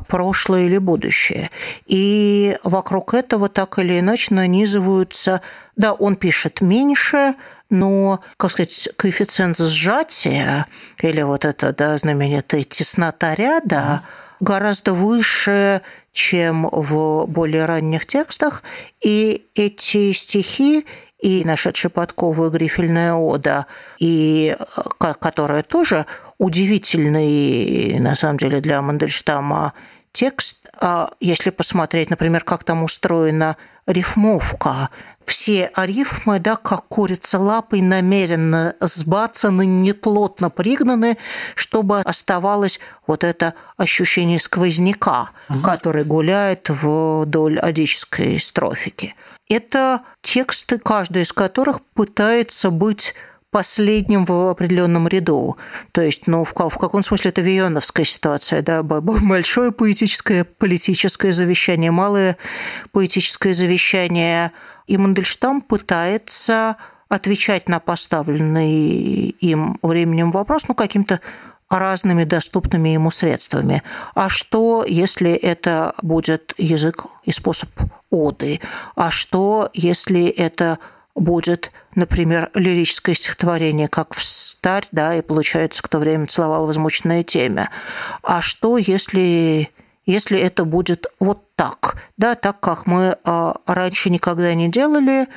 прошлое 0.07 0.63
или 0.63 0.77
будущее. 0.77 1.49
И 1.85 2.57
вокруг 2.63 3.13
этого 3.13 3.49
так 3.49 3.79
или 3.79 3.99
иначе 3.99 4.33
нанизываются... 4.33 5.41
Да, 5.75 5.93
он 5.93 6.15
пишет 6.15 6.61
меньше, 6.61 7.35
но, 7.69 8.21
как 8.37 8.51
сказать, 8.51 8.89
коэффициент 8.95 9.57
сжатия 9.57 10.67
или 11.01 11.21
вот 11.21 11.45
это, 11.45 11.73
да, 11.73 11.97
знаменитая 11.97 12.63
теснота 12.63 13.35
ряда 13.35 14.03
гораздо 14.39 14.93
выше, 14.93 15.81
чем 16.13 16.69
в 16.71 17.25
более 17.25 17.65
ранних 17.65 18.05
текстах, 18.05 18.63
и 19.01 19.45
эти 19.55 20.13
стихи 20.13 20.85
и 21.19 21.43
нашедшая 21.43 21.89
подкову 21.89 22.49
Грифельная 22.49 23.13
ода, 23.13 23.65
и 23.99 24.55
которая 24.99 25.63
тоже 25.63 26.05
удивительный, 26.37 27.99
на 27.99 28.15
самом 28.15 28.37
деле, 28.37 28.61
для 28.61 28.81
Мандельштама 28.81 29.73
текст. 30.11 30.67
А 30.79 31.11
если 31.19 31.49
посмотреть, 31.49 32.09
например, 32.09 32.43
как 32.43 32.63
там 32.63 32.83
устроена 32.83 33.57
рифмовка, 33.85 34.89
все 35.25 35.71
арифмы, 35.73 36.39
да, 36.39 36.55
как 36.55 36.87
курица 36.87 37.39
лапой, 37.39 37.81
намеренно 37.81 38.75
сбацаны, 38.79 39.65
неплотно 39.65 40.49
пригнаны, 40.49 41.17
чтобы 41.55 41.99
оставалось 42.01 42.79
вот 43.07 43.23
это 43.23 43.53
ощущение 43.77 44.39
сквозняка, 44.39 45.31
угу. 45.49 45.59
который 45.59 46.03
гуляет 46.03 46.69
вдоль 46.69 47.59
одической 47.59 48.39
строфики. 48.39 49.15
Это 49.47 50.01
тексты, 50.21 50.79
каждый 50.79 51.23
из 51.23 51.31
которых 51.31 51.81
пытается 51.81 52.71
быть 52.71 53.13
последним 53.55 54.25
в 54.25 54.49
определенном 54.49 55.07
ряду. 55.07 55.55
То 55.93 56.01
есть, 56.01 56.27
ну, 56.27 56.43
в, 56.43 56.51
в 56.51 56.77
каком 56.77 57.05
смысле 57.05 57.29
это 57.29 57.39
вионовская 57.39 58.05
ситуация, 58.05 58.61
да, 58.61 58.83
большое 58.83 59.71
поэтическое 59.71 60.43
политическое 60.43 61.31
завещание, 61.31 61.89
малое 61.89 62.35
поэтическое 62.91 63.53
завещание. 63.53 64.51
И 64.87 64.97
Мандельштам 64.97 65.61
пытается 65.61 66.75
отвечать 67.07 67.69
на 67.69 67.79
поставленный 67.79 69.29
им 69.29 69.79
временем 69.81 70.31
вопрос, 70.31 70.67
ну, 70.67 70.75
каким-то 70.75 71.21
разными 71.69 72.25
доступными 72.25 72.89
ему 72.89 73.09
средствами. 73.09 73.83
А 74.15 74.27
что, 74.27 74.83
если 74.85 75.31
это 75.31 75.95
будет 76.01 76.53
язык 76.57 77.05
и 77.23 77.31
способ 77.31 77.69
оды? 78.09 78.59
А 78.97 79.11
что, 79.11 79.69
если 79.73 80.25
это 80.25 80.77
будет, 81.15 81.71
например, 81.95 82.51
лирическое 82.53 83.15
стихотворение, 83.15 83.87
как 83.87 84.13
в 84.13 84.21
старь, 84.21 84.85
да, 84.91 85.15
и 85.15 85.21
получается, 85.21 85.81
кто 85.81 85.97
время 85.97 86.27
целовал 86.27 86.67
возмущенное 86.67 87.23
темя. 87.23 87.69
А 88.21 88.41
что, 88.41 88.77
если 88.77 89.69
если 90.05 90.39
это 90.39 90.65
будет 90.65 91.07
вот 91.19 91.55
так, 91.55 91.97
да, 92.15 92.35
так 92.35 92.59
как 92.59 92.85
мы 92.85 93.17
а, 93.23 93.55
раньше 93.65 94.11
никогда 94.11 94.53
не 94.53 94.69
делали, 94.69 95.27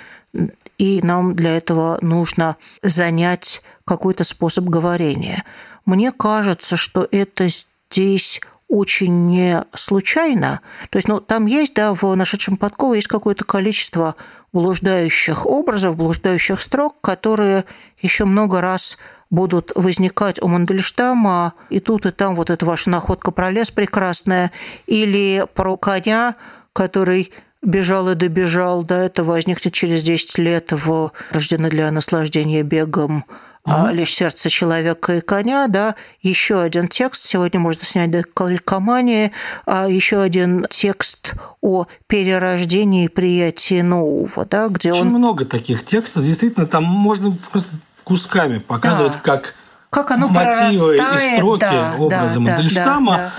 и 0.76 1.00
нам 1.02 1.34
для 1.34 1.56
этого 1.56 1.98
нужно 2.02 2.56
занять 2.82 3.62
какой-то 3.86 4.24
способ 4.24 4.64
говорения. 4.64 5.44
Мне 5.86 6.12
кажется, 6.12 6.76
что 6.76 7.08
это 7.10 7.48
здесь 7.48 8.42
очень 8.68 9.28
не 9.28 9.64
случайно. 9.74 10.60
То 10.90 10.98
есть, 10.98 11.08
ну, 11.08 11.20
там 11.20 11.46
есть, 11.46 11.74
да, 11.74 11.94
в 11.94 12.14
нашедшем 12.14 12.58
подкове 12.58 12.98
есть 12.98 13.08
какое-то 13.08 13.44
количество 13.44 14.14
блуждающих 14.58 15.46
образов, 15.46 15.96
блуждающих 15.96 16.60
строк, 16.60 17.00
которые 17.00 17.64
еще 18.02 18.24
много 18.24 18.60
раз 18.60 18.98
будут 19.30 19.70
возникать 19.76 20.42
у 20.42 20.48
Мандельштама, 20.48 21.52
и 21.70 21.78
тут, 21.78 22.06
и 22.06 22.10
там 22.10 22.34
вот 22.34 22.50
эта 22.50 22.66
ваша 22.66 22.90
находка 22.90 23.30
про 23.30 23.52
лес 23.52 23.70
прекрасная, 23.70 24.50
или 24.88 25.46
про 25.54 25.76
коня, 25.76 26.34
который 26.72 27.32
бежал 27.62 28.08
и 28.08 28.16
добежал, 28.16 28.82
да, 28.82 29.04
это 29.04 29.22
возникнет 29.22 29.72
через 29.72 30.02
10 30.02 30.38
лет 30.38 30.72
в 30.72 31.12
«Рождены 31.30 31.70
для 31.70 31.92
наслаждения 31.92 32.64
бегом» 32.64 33.26
угу. 33.68 33.88
лишь 33.88 34.14
сердце 34.14 34.48
человека 34.48 35.14
и 35.14 35.20
коня, 35.20 35.66
да, 35.68 35.94
еще 36.22 36.60
один 36.60 36.88
текст, 36.88 37.24
сегодня 37.24 37.60
можно 37.60 37.84
снять 37.84 38.10
до 38.10 38.22
калькомании, 38.22 39.32
а 39.66 39.88
еще 39.88 40.20
один 40.20 40.66
текст 40.70 41.34
о 41.60 41.86
перерождении 42.06 43.04
и 43.04 43.08
приятии 43.08 43.80
нового, 43.80 44.44
да, 44.44 44.68
где 44.68 44.92
Очень 44.92 45.02
он... 45.02 45.08
много 45.08 45.44
таких 45.44 45.84
текстов, 45.84 46.24
действительно, 46.24 46.66
там 46.66 46.84
можно 46.84 47.36
просто 47.50 47.70
кусками 48.04 48.58
показывать, 48.58 49.12
да. 49.12 49.18
как 49.22 49.54
как 49.90 50.10
оно 50.10 50.28
мотивы 50.28 50.96
и 50.96 51.36
строки 51.36 51.60
да, 51.60 51.94
образа 51.98 52.34
да, 52.34 52.40
Мандельштама 52.40 53.12
да, 53.12 53.16
да. 53.16 53.32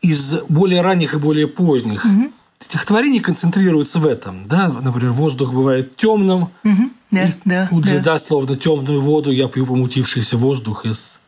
из 0.00 0.36
более 0.48 0.82
ранних 0.82 1.14
и 1.14 1.16
более 1.16 1.48
поздних 1.48 2.04
угу. 2.04 2.30
Стихотворений 2.64 3.20
концентрируются 3.20 3.98
в 3.98 4.06
этом. 4.06 4.48
Да? 4.48 4.68
Например, 4.68 5.12
воздух 5.12 5.52
бывает 5.52 5.96
темным, 5.96 6.50
угу. 6.64 6.90
да, 7.10 7.32
да, 7.44 7.66
тут 7.68 7.86
же, 7.86 7.98
да. 7.98 8.14
да, 8.14 8.18
словно 8.18 8.56
темную 8.56 9.00
воду 9.00 9.30
я 9.30 9.48
пью 9.48 9.66
помутившийся 9.66 10.36
воздух 10.36 10.86
из 10.86 11.20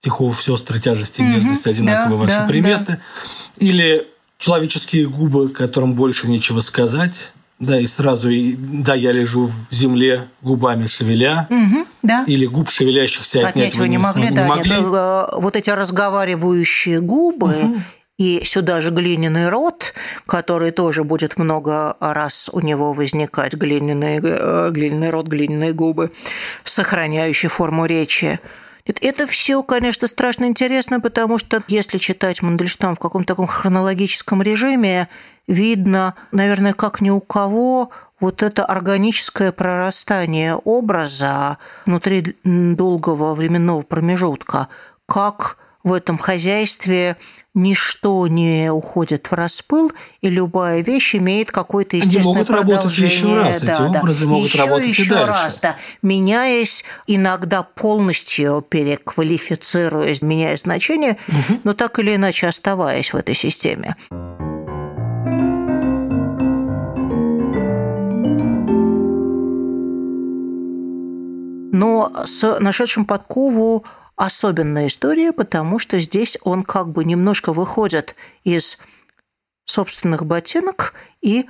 стихов 0.00 0.40
сестры 0.42 0.80
тяжести 0.80 1.20
и 1.20 1.24
нежности 1.24 1.68
одинаковые 1.68 2.18
да, 2.18 2.24
ваши 2.24 2.34
да, 2.34 2.46
приметы. 2.46 2.92
Да. 2.92 3.66
Или 3.66 4.06
человеческие 4.38 5.08
губы, 5.08 5.48
которым 5.48 5.94
больше 5.94 6.28
нечего 6.28 6.60
сказать. 6.60 7.32
Да, 7.58 7.80
и 7.80 7.88
сразу, 7.88 8.30
и, 8.30 8.54
да, 8.56 8.94
я 8.94 9.10
лежу 9.10 9.46
в 9.46 9.74
земле 9.74 10.28
губами 10.42 10.86
шевеля, 10.86 11.48
угу, 11.50 11.88
да. 12.04 12.22
или 12.28 12.46
губ 12.46 12.70
шевелящихся 12.70 13.40
отнять, 13.40 13.50
отнять 13.50 13.76
вы 13.76 13.88
не 13.88 13.98
могли. 13.98 14.28
Не 14.28 14.30
да, 14.30 14.46
могли. 14.46 14.70
Нет, 14.70 14.84
э, 14.94 15.26
вот 15.32 15.56
эти 15.56 15.70
разговаривающие 15.70 17.00
губы 17.00 17.48
угу. 17.48 17.80
И 18.18 18.42
сюда 18.44 18.80
же 18.80 18.90
глиняный 18.90 19.48
рот, 19.48 19.94
который 20.26 20.72
тоже 20.72 21.04
будет 21.04 21.38
много 21.38 21.96
раз 22.00 22.50
у 22.52 22.60
него 22.60 22.92
возникать, 22.92 23.54
глиняный, 23.54 24.20
э, 24.22 24.70
глиняный 24.72 25.10
рот, 25.10 25.28
глиняные 25.28 25.72
губы, 25.72 26.10
сохраняющие 26.64 27.48
форму 27.48 27.86
речи. 27.86 28.40
Это 28.84 29.26
все, 29.26 29.62
конечно, 29.62 30.08
страшно 30.08 30.46
интересно, 30.46 31.00
потому 31.00 31.38
что 31.38 31.62
если 31.68 31.98
читать 31.98 32.42
Мандельштам 32.42 32.96
в 32.96 32.98
каком-то 32.98 33.34
таком 33.34 33.46
хронологическом 33.46 34.42
режиме, 34.42 35.08
видно, 35.46 36.14
наверное, 36.32 36.72
как 36.72 37.00
ни 37.00 37.10
у 37.10 37.20
кого, 37.20 37.90
вот 38.18 38.42
это 38.42 38.64
органическое 38.64 39.52
прорастание 39.52 40.56
образа 40.56 41.58
внутри 41.86 42.36
долгого 42.42 43.34
временного 43.34 43.82
промежутка, 43.82 44.68
как 45.06 45.58
в 45.84 45.92
этом 45.92 46.18
хозяйстве 46.18 47.16
ничто 47.54 48.26
не 48.26 48.70
уходит 48.70 49.30
в 49.30 49.34
распыл, 49.34 49.92
и 50.20 50.28
любая 50.28 50.82
вещь 50.82 51.14
имеет 51.14 51.50
какое-то 51.50 51.96
естественное 51.96 52.22
Они 52.22 52.34
могут 52.34 52.50
работать 52.50 52.98
еще 52.98 53.36
раз, 53.36 53.60
да, 53.60 53.72
эти 53.72 53.92
да. 53.92 53.98
образы 54.00 54.26
могут 54.26 54.48
еще, 54.48 54.58
работать 54.58 54.88
еще 54.88 55.02
и 55.02 55.08
дальше. 55.08 55.26
раз, 55.26 55.60
да, 55.60 55.76
меняясь, 56.02 56.84
иногда 57.06 57.62
полностью 57.62 58.64
переквалифицируясь, 58.68 60.22
меняя 60.22 60.56
значение, 60.56 61.18
угу. 61.26 61.60
но 61.64 61.74
так 61.74 61.98
или 61.98 62.14
иначе 62.14 62.46
оставаясь 62.46 63.12
в 63.12 63.16
этой 63.16 63.34
системе. 63.34 63.96
Но 71.70 72.10
с 72.24 72.58
нашедшим 72.58 73.04
подкову 73.04 73.84
особенная 74.18 74.88
история, 74.88 75.32
потому 75.32 75.78
что 75.78 75.98
здесь 76.00 76.36
он 76.42 76.64
как 76.64 76.88
бы 76.88 77.04
немножко 77.04 77.52
выходит 77.52 78.16
из 78.42 78.78
собственных 79.64 80.26
ботинок 80.26 80.92
и 81.22 81.48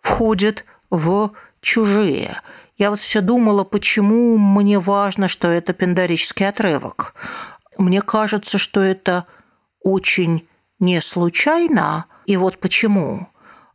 входит 0.00 0.64
в 0.90 1.32
чужие. 1.60 2.40
Я 2.76 2.90
вот 2.90 2.98
все 2.98 3.20
думала, 3.20 3.62
почему 3.62 4.36
мне 4.36 4.80
важно, 4.80 5.28
что 5.28 5.48
это 5.48 5.72
пендарический 5.72 6.48
отрывок. 6.48 7.14
Мне 7.78 8.02
кажется, 8.02 8.58
что 8.58 8.80
это 8.80 9.26
очень 9.80 10.48
не 10.80 11.00
случайно. 11.00 12.06
И 12.26 12.36
вот 12.36 12.58
почему. 12.58 13.28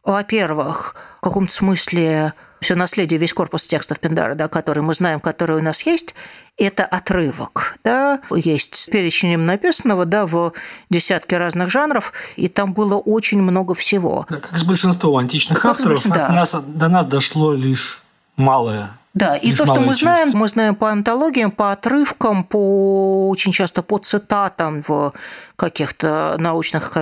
Во-первых, 0.04 0.96
в 1.20 1.22
каком-то 1.22 1.54
смысле 1.54 2.34
все 2.60 2.76
наследие, 2.76 3.20
весь 3.20 3.34
корпус 3.34 3.66
текстов 3.68 4.00
Пиндара, 4.00 4.36
да, 4.36 4.48
который 4.48 4.84
мы 4.84 4.94
знаем, 4.94 5.20
который 5.20 5.58
у 5.58 5.62
нас 5.62 5.86
есть, 5.86 6.16
это 6.58 6.86
отрывок. 6.86 7.78
Да? 7.84 8.20
Есть 8.32 8.90
перечень 8.92 9.38
написанного 9.38 10.06
да, 10.06 10.26
в 10.26 10.54
десятке 10.90 11.38
разных 11.38 11.70
жанров, 11.70 12.14
и 12.36 12.48
там 12.48 12.74
было 12.74 12.96
очень 12.96 13.42
много 13.42 13.74
всего. 13.74 14.26
Да, 14.30 14.38
как 14.38 14.58
с 14.58 14.64
большинством 14.64 15.18
античных 15.18 15.62
как 15.62 15.72
авторов, 15.72 16.06
да. 16.08 16.30
нас, 16.30 16.56
до 16.66 16.88
нас 16.88 17.06
дошло 17.06 17.54
лишь 17.54 18.02
малое 18.36 18.92
да, 19.18 19.36
и 19.36 19.52
то, 19.56 19.66
что 19.66 19.82
мы 19.82 19.88
часть. 19.88 20.02
знаем, 20.02 20.30
мы 20.34 20.48
знаем 20.48 20.76
по 20.76 20.92
антологиям, 20.92 21.50
по 21.50 21.72
отрывкам, 21.72 22.44
по 22.44 23.30
очень 23.30 23.52
часто 23.52 23.82
по 23.82 23.98
цитатам 23.98 24.84
в 24.88 25.12
каких-то 25.56 26.36
научных, 26.38 26.96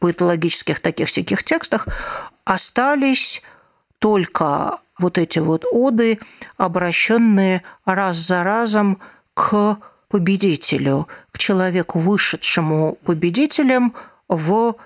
поэтологических 0.00 0.80
таких 0.80 1.06
всяких 1.06 1.44
текстах, 1.44 1.86
остались 2.44 3.42
только 4.00 4.78
вот 5.00 5.18
эти 5.18 5.38
вот 5.38 5.64
оды, 5.70 6.18
обращенные 6.56 7.62
раз 7.84 8.18
за 8.18 8.44
разом 8.44 8.98
к 9.34 9.78
победителю, 10.08 11.08
к 11.32 11.38
человеку, 11.38 11.98
вышедшему 11.98 12.98
победителем 13.04 13.94
в 14.28 14.76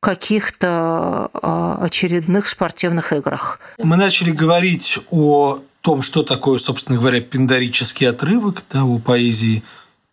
каких-то 0.00 1.30
а, 1.34 1.78
очередных 1.82 2.48
спортивных 2.48 3.12
играх. 3.12 3.60
Мы 3.78 3.96
начали 3.96 4.30
говорить 4.30 4.98
о 5.10 5.60
том, 5.82 6.02
что 6.02 6.22
такое, 6.22 6.58
собственно 6.58 6.98
говоря, 6.98 7.20
пиндарический 7.20 8.08
отрывок 8.08 8.64
да, 8.72 8.84
у 8.84 8.98
поэзии 8.98 9.62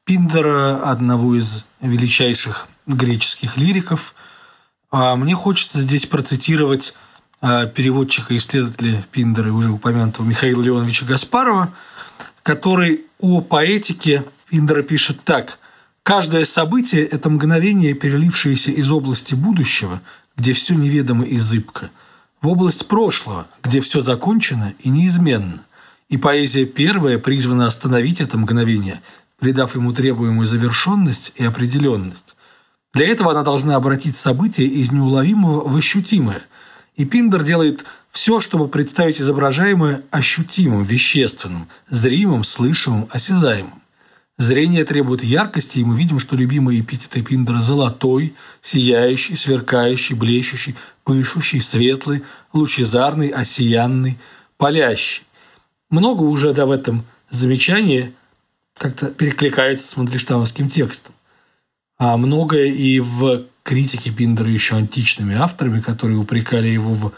Пиндера, 0.06 0.78
одного 0.84 1.36
из 1.36 1.66
величайших 1.82 2.68
греческих 2.86 3.58
лириков. 3.58 4.14
А 4.90 5.16
мне 5.16 5.36
хочется 5.36 5.80
здесь 5.80 6.06
процитировать 6.06 6.94
переводчика 7.42 8.34
и 8.34 8.38
исследователя 8.38 9.06
Пиндера, 9.12 9.52
уже 9.52 9.70
упомянутого 9.70 10.26
Михаила 10.26 10.62
Леоновича 10.62 11.06
Гаспарова, 11.06 11.74
который 12.44 13.06
о 13.20 13.42
поэтике 13.42 14.26
Пиндера 14.50 14.82
пишет 14.82 15.22
так. 15.24 15.60
«Каждое 16.04 16.46
событие– 16.46 17.04
это 17.06 17.30
мгновение, 17.30 17.94
перелившееся 17.94 18.72
из 18.72 18.90
области 18.92 19.36
будущего, 19.36 20.02
где 20.38 20.54
все 20.54 20.74
неведомо 20.74 21.26
и 21.26 21.38
зыбко, 21.38 21.90
в 22.42 22.48
область 22.48 22.88
прошлого, 22.88 23.48
где 23.62 23.82
все 23.82 24.02
закончено 24.02 24.74
и 24.80 24.90
неизменно. 24.90 25.62
И 26.08 26.16
поэзия 26.16 26.66
первая 26.66 27.20
призвана 27.20 27.68
остановить 27.68 28.22
это 28.22 28.38
мгновение, 28.38 29.02
придав 29.38 29.76
ему 29.76 29.92
требуемую 29.92 30.48
завершенность 30.48 31.34
и 31.36 31.44
определенность. 31.44 32.36
Для 32.94 33.08
этого 33.10 33.32
она 33.32 33.44
должна 33.44 33.76
обратить 33.76 34.16
события 34.16 34.66
из 34.66 34.92
неуловимого 34.92 35.68
в 35.68 35.76
ощутимое– 35.76 36.42
и 36.98 37.06
Пиндер 37.06 37.44
делает 37.44 37.86
все, 38.12 38.42
чтобы 38.42 38.68
представить 38.68 39.22
изображаемое 39.22 40.04
ощутимым, 40.10 40.84
вещественным, 40.84 41.70
зримым, 41.90 42.44
слышимым, 42.44 43.08
осязаемым. 43.12 43.82
Зрение 44.40 44.84
требует 44.84 45.24
яркости, 45.24 45.80
и 45.80 45.84
мы 45.84 45.98
видим, 45.98 46.20
что 46.20 46.36
любимые 46.36 46.82
эпитеты 46.82 47.24
Пиндера– 47.24 47.62
золотой, 47.62 48.36
сияющий, 48.62 49.36
сверкающий, 49.36 50.16
блещущий, 50.16 50.76
пышущий, 51.04 51.62
светлый, 51.62 52.24
лучезарный, 52.54 53.30
осиянный, 53.30 54.18
палящий. 54.58 55.24
Много 55.90 56.24
уже 56.24 56.54
да, 56.54 56.66
в 56.66 56.72
этом 56.72 57.06
замечании 57.30 58.14
как-то 58.78 59.08
перекликается 59.08 59.88
с 59.88 59.98
мандельштамовским 59.98 60.70
текстом. 60.70 61.14
А 61.98 62.16
многое 62.18 62.66
и 62.66 63.00
в 63.00 63.46
критики 63.68 64.08
Биндера 64.08 64.50
еще 64.50 64.76
античными 64.76 65.36
авторами, 65.36 65.82
которые 65.82 66.18
упрекали 66.18 66.70
его 66.70 66.94
в 66.94 67.12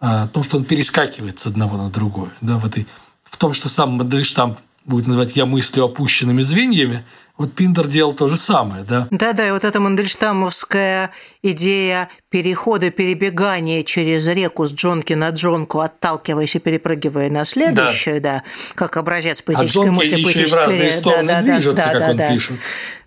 а, 0.00 0.28
том, 0.28 0.44
что 0.44 0.58
он 0.58 0.64
перескакивает 0.64 1.40
с 1.40 1.46
одного 1.46 1.78
на 1.78 1.88
другое, 1.88 2.30
да, 2.42 2.58
в, 2.58 2.66
этой, 2.66 2.86
в 3.24 3.38
том, 3.38 3.54
что 3.54 3.70
сам 3.70 3.92
Мандельштам 3.92 4.58
будет 4.84 5.06
называть 5.06 5.34
«я 5.34 5.46
мыслю 5.46 5.84
опущенными 5.84 6.42
звеньями», 6.42 7.04
вот 7.36 7.52
Пиндер 7.52 7.88
делал 7.88 8.12
то 8.12 8.28
же 8.28 8.36
самое, 8.36 8.84
да? 8.84 9.08
Да-да, 9.10 9.48
и 9.48 9.50
вот 9.50 9.64
эта 9.64 9.80
мандельштамовская 9.80 11.10
идея 11.42 12.08
перехода, 12.30 12.90
перебегания 12.90 13.82
через 13.82 14.28
реку 14.28 14.66
с 14.66 14.72
джонки 14.72 15.14
на 15.14 15.30
джонку, 15.30 15.80
отталкиваясь 15.80 16.54
и 16.54 16.60
перепрыгивая 16.60 17.30
на 17.30 17.44
следующую, 17.44 18.20
да, 18.20 18.34
да 18.34 18.44
как 18.76 18.96
образец 18.96 19.42
поэтической 19.42 19.88
а 19.88 19.92
мысли, 19.92 20.22
поэтической 20.22 20.90
да, 21.04 21.22
да, 21.22 21.42
да, 21.42 21.72
да, 21.72 22.10
он 22.10 22.16
да. 22.16 22.38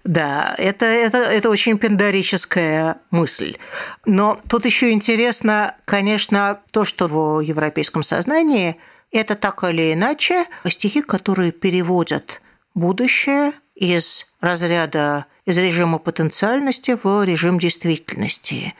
Да, 0.08 0.56
это, 0.58 0.86
это, 0.86 1.17
это 1.17 1.50
очень 1.50 1.78
пендарическая 1.78 2.98
мысль. 3.12 3.58
Но 4.06 4.39
тут 4.48 4.65
еще 4.65 4.91
интересно, 4.91 5.76
конечно, 5.84 6.62
то, 6.72 6.86
что 6.86 7.08
в 7.08 7.41
европейском 7.41 8.04
сознании 8.04 8.78
это 9.12 9.36
так 9.36 9.65
или 9.65 9.91
иначе 9.93 10.46
стихи, 10.70 11.02
которые 11.02 11.52
переводят 11.52 12.41
будущее 12.74 13.52
из 13.76 14.34
разряда 14.39 15.26
из 15.46 15.58
режима 15.58 16.00
потенциальности 16.00 16.98
в 17.04 17.26
режим 17.26 17.60
действительности. 17.60 18.76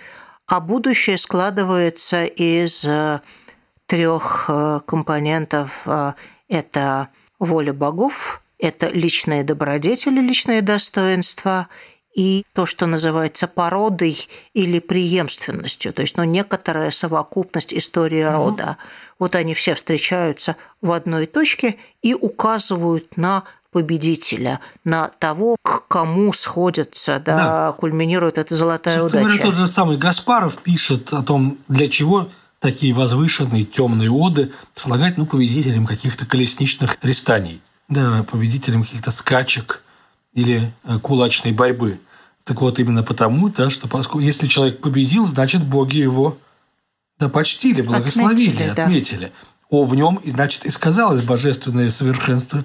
А 0.46 0.62
будущее 0.62 1.18
складывается 1.18 2.24
из 2.24 2.86
э, 2.86 3.20
трех 3.86 4.46
э, 4.48 4.80
компонентов. 4.88 5.82
Э, 5.86 6.13
это 6.48 7.10
воля 7.38 7.74
богов, 7.74 8.42
это 8.60 8.89
личные 8.89 9.43
добродетели, 9.43 10.20
личные 10.20 10.62
достоинства 10.62 11.67
и 12.15 12.43
то, 12.54 12.65
что 12.65 12.88
называется 12.88 13.48
породой 13.48 14.28
или 14.56 14.80
преемственностью, 14.80 15.93
то 15.93 16.02
есть 16.02 16.17
ну, 16.17 16.24
некоторая 16.24 16.89
совокупность 16.89 17.76
истории 17.76 18.24
рода. 18.24 18.78
Вот 19.20 19.36
они 19.36 19.54
все 19.54 19.76
встречаются 19.76 20.56
в 20.82 20.91
одной 20.91 21.28
точке 21.28 21.78
и 22.02 22.15
указывают 22.15 23.17
на 23.17 23.43
победителя, 23.72 24.62
на 24.84 25.10
того, 25.20 25.58
к 25.62 25.88
кому 25.88 26.34
сходится, 26.34 27.22
да, 27.24 27.38
да. 27.38 27.72
кульминирует 27.74 28.39
эта 28.39 28.56
золотая 28.56 28.98
Собственно 28.98 29.26
удача. 29.26 29.38
Говоря, 29.43 29.56
тот 29.56 29.67
же 29.67 29.72
самый 29.72 29.98
Гаспаров 29.98 30.58
пишет 30.58 31.13
о 31.13 31.22
том, 31.22 31.60
для 31.67 31.88
чего 31.88 32.30
такие 32.60 32.93
возвышенные 32.93 33.65
темные 33.65 34.10
оды 34.10 34.52
слагать 34.76 35.17
ну, 35.17 35.28
победителям 35.28 35.86
каких-то 35.86 36.26
колесничных 36.26 36.98
пристаний, 36.98 37.62
да, 37.89 38.23
победителям 38.23 38.84
каких-то 38.84 39.12
скачек 39.12 39.84
или 40.34 40.71
э, 40.84 41.00
кулачной 41.00 41.52
борьбы. 41.52 42.00
Так 42.43 42.62
вот, 42.62 42.80
именно 42.80 43.04
потому, 43.04 43.50
да, 43.50 43.69
что 43.69 43.88
поскольку, 43.88 44.19
если 44.19 44.47
человек 44.47 44.80
победил, 44.80 45.26
значит, 45.26 45.63
боги 45.63 45.97
его 45.97 46.38
да, 47.19 47.30
почтили, 47.30 47.82
благословили, 47.82 48.52
отметили. 48.52 48.73
Да. 48.73 48.84
отметили. 48.84 49.32
О, 49.69 49.84
в 49.84 49.95
нем, 49.95 50.19
значит, 50.23 50.65
и 50.65 50.71
сказалось 50.71 51.23
божественное 51.23 51.89
совершенство 51.89 52.63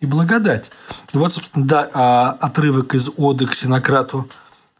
и 0.00 0.06
благодать. 0.06 0.70
И 1.12 1.16
вот, 1.16 1.34
собственно, 1.34 1.66
да, 1.66 1.90
а 1.92 2.30
отрывок 2.30 2.94
из 2.94 3.10
оды 3.16 3.46
к 3.46 3.54
Синократу 3.54 4.28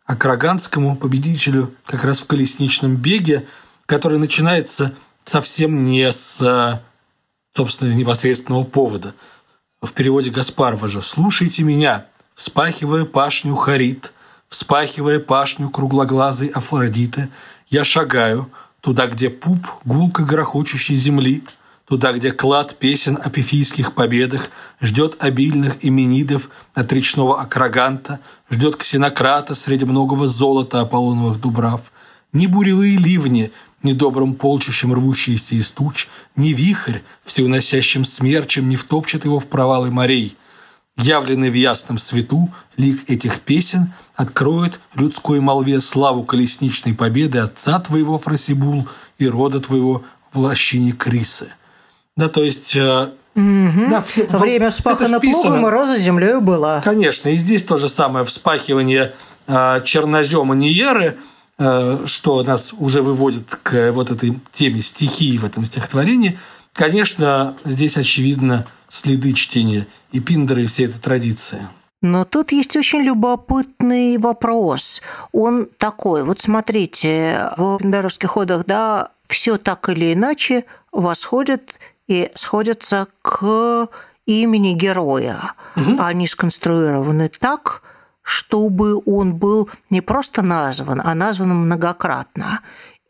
Акраганскому, 0.06 0.96
победителю 0.96 1.72
как 1.86 2.04
раз 2.04 2.20
в 2.20 2.26
колесничном 2.26 2.96
беге, 2.96 3.46
который 3.86 4.18
начинается 4.18 4.94
совсем 5.24 5.84
не 5.84 6.10
с, 6.10 6.82
собственно, 7.54 7.92
непосредственного 7.92 8.64
повода. 8.64 9.14
В 9.82 9.92
переводе 9.92 10.30
Гаспарова 10.30 10.88
же 10.88 11.02
«Слушайте 11.02 11.62
меня, 11.62 12.06
вспахивая 12.34 13.04
пашню 13.04 13.54
Харит, 13.54 14.12
Вспахивая 14.50 15.20
пашню 15.20 15.70
круглоглазой 15.70 16.48
Афродиты, 16.48 17.28
я 17.68 17.84
шагаю 17.84 18.50
туда, 18.80 19.06
где 19.06 19.30
пуп 19.30 19.64
гулко 19.84 20.24
грохочущей 20.24 20.96
земли, 20.96 21.44
туда, 21.86 22.12
где 22.12 22.32
клад 22.32 22.74
песен 22.76 23.16
о 23.22 23.30
пифийских 23.30 23.94
победах 23.94 24.50
ждет 24.80 25.16
обильных 25.20 25.84
именидов 25.84 26.50
от 26.74 26.92
речного 26.92 27.40
Акраганта, 27.40 28.18
ждет 28.50 28.74
ксенократа 28.74 29.54
среди 29.54 29.84
многого 29.84 30.26
золота 30.26 30.80
Аполлоновых 30.80 31.40
дубрав. 31.40 31.92
Ни 32.32 32.48
буревые 32.48 32.96
ливни, 32.96 33.52
ни 33.82 33.92
добрым 33.92 34.34
полчищем 34.34 34.92
рвущиеся 34.92 35.56
из 35.56 35.70
туч, 35.70 36.08
ни 36.36 36.48
вихрь, 36.48 37.00
всеуносящим 37.24 38.04
смерчем 38.04 38.68
не 38.68 38.76
втопчет 38.76 39.24
его 39.24 39.38
в 39.38 39.46
провалы 39.46 39.90
морей– 39.90 40.36
явленный 40.96 41.50
в 41.50 41.54
ясном 41.54 41.98
свету, 41.98 42.50
лик 42.76 43.08
этих 43.08 43.40
песен 43.40 43.92
откроет 44.14 44.80
людской 44.94 45.40
молве 45.40 45.80
славу 45.80 46.24
колесничной 46.24 46.94
победы 46.94 47.38
отца 47.38 47.78
твоего, 47.78 48.18
Фрасибул, 48.18 48.88
и 49.18 49.26
рода 49.26 49.60
твоего 49.60 50.04
в 50.32 50.38
лощине 50.38 50.92
Крисы. 50.92 51.48
Да, 52.16 52.28
то 52.28 52.42
есть... 52.42 52.76
Угу. 52.76 53.86
Да, 53.88 54.04
Время 54.30 54.70
вспахано 54.70 55.20
плугом, 55.20 55.66
и 55.66 55.70
роза 55.70 55.96
землею 55.96 56.40
была. 56.40 56.80
Конечно, 56.80 57.28
и 57.28 57.36
здесь 57.36 57.62
то 57.62 57.78
же 57.78 57.88
самое 57.88 58.24
вспахивание 58.24 59.14
э, 59.46 59.82
чернозема 59.84 60.56
Ниеры, 60.56 61.16
что 61.60 62.42
нас 62.42 62.72
уже 62.72 63.02
выводит 63.02 63.54
к 63.62 63.92
вот 63.92 64.10
этой 64.10 64.40
теме 64.52 64.80
стихии 64.80 65.36
в 65.36 65.44
этом 65.44 65.66
стихотворении. 65.66 66.38
Конечно, 66.72 67.56
здесь 67.64 67.98
очевидно 67.98 68.66
следы 68.88 69.32
чтения 69.34 69.86
и 70.12 70.20
Пиндера, 70.20 70.62
и 70.62 70.66
всей 70.66 70.86
этой 70.86 71.00
традиции. 71.00 71.68
Но 72.02 72.24
тут 72.24 72.52
есть 72.52 72.76
очень 72.76 73.00
любопытный 73.00 74.16
вопрос. 74.16 75.02
Он 75.32 75.68
такой, 75.76 76.24
вот 76.24 76.40
смотрите, 76.40 77.50
в 77.58 77.76
пиндеровских 77.76 78.30
ходах, 78.30 78.64
да, 78.64 79.10
все 79.26 79.58
так 79.58 79.88
или 79.90 80.14
иначе 80.14 80.64
восходит 80.92 81.74
и 82.08 82.30
сходится 82.34 83.06
к 83.20 83.88
имени 84.24 84.72
героя. 84.72 85.52
Угу. 85.76 85.96
Они 85.98 86.26
сконструированы 86.26 87.28
так, 87.28 87.82
чтобы 88.30 89.02
он 89.06 89.34
был 89.34 89.68
не 89.90 90.00
просто 90.00 90.40
назван, 90.42 91.02
а 91.04 91.14
назван 91.16 91.48
многократно. 91.48 92.60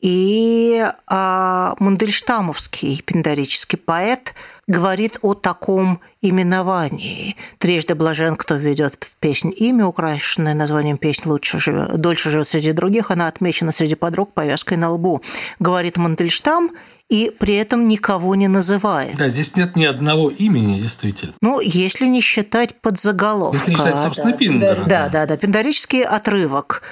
И 0.00 0.82
а, 1.06 1.74
Мандельштамовский 1.78 3.02
пиндарический 3.04 3.76
поэт 3.76 4.34
говорит 4.66 5.18
о 5.20 5.34
таком 5.34 6.00
именовании. 6.22 7.36
Трижды 7.58 7.94
блажен, 7.94 8.34
кто 8.36 8.54
ведет 8.54 8.96
в 9.04 9.16
песнь 9.16 9.52
имя, 9.54 9.86
украшенное 9.86 10.54
названием 10.54 10.96
песни 10.96 11.28
лучше 11.28 11.60
живет, 11.60 11.98
дольше 11.98 12.30
живет 12.30 12.48
среди 12.48 12.72
других, 12.72 13.10
она 13.10 13.26
отмечена 13.26 13.72
среди 13.72 13.96
подруг 13.96 14.32
повязкой 14.32 14.78
на 14.78 14.90
лбу. 14.90 15.20
Говорит 15.58 15.98
Мандельштам, 15.98 16.70
и 17.10 17.34
при 17.36 17.56
этом 17.56 17.88
никого 17.88 18.36
не 18.36 18.48
называет. 18.48 19.16
Да, 19.16 19.28
здесь 19.28 19.56
нет 19.56 19.76
ни 19.76 19.84
одного 19.84 20.30
имени, 20.30 20.80
действительно. 20.80 21.34
Ну, 21.42 21.60
если 21.60 22.06
не 22.06 22.20
считать 22.20 22.80
подзаголовка. 22.80 23.58
Если 23.58 23.72
не 23.72 23.76
считать, 23.76 24.00
собственно, 24.00 24.30
да, 24.30 24.38
Пиндера. 24.38 24.84
Да, 24.84 24.84
да, 24.84 25.08
да, 25.08 25.26
да, 25.26 25.36
пиндарический 25.36 26.04
отрывок. 26.04 26.82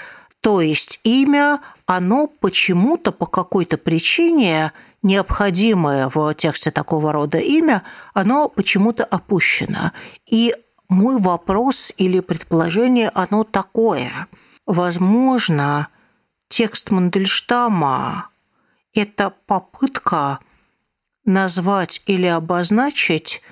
То 0.40 0.61
есть 0.61 1.00
имя, 1.04 1.61
оно 1.87 2.26
почему-то 2.26 3.12
по 3.12 3.26
какой-то 3.26 3.76
причине 3.78 4.72
необходимое 5.02 6.11
в 6.12 6.35
тексте 6.35 6.72
такого 6.72 7.12
рода 7.12 7.38
имя, 7.38 7.85
оно 8.12 8.48
почему-то 8.48 9.04
опущено. 9.04 9.92
И 10.26 10.54
мой 10.88 11.18
вопрос 11.18 11.92
или 11.96 12.18
предположение, 12.18 13.11
оно 13.14 13.44
такое. 13.44 14.11
Возможно, 14.66 15.88
текст 16.48 16.90
Мандельштама– 16.90 18.31
это 18.94 19.33
попытка 19.46 20.40
назвать 21.24 22.03
или 22.07 22.27
обозначить 22.27 23.42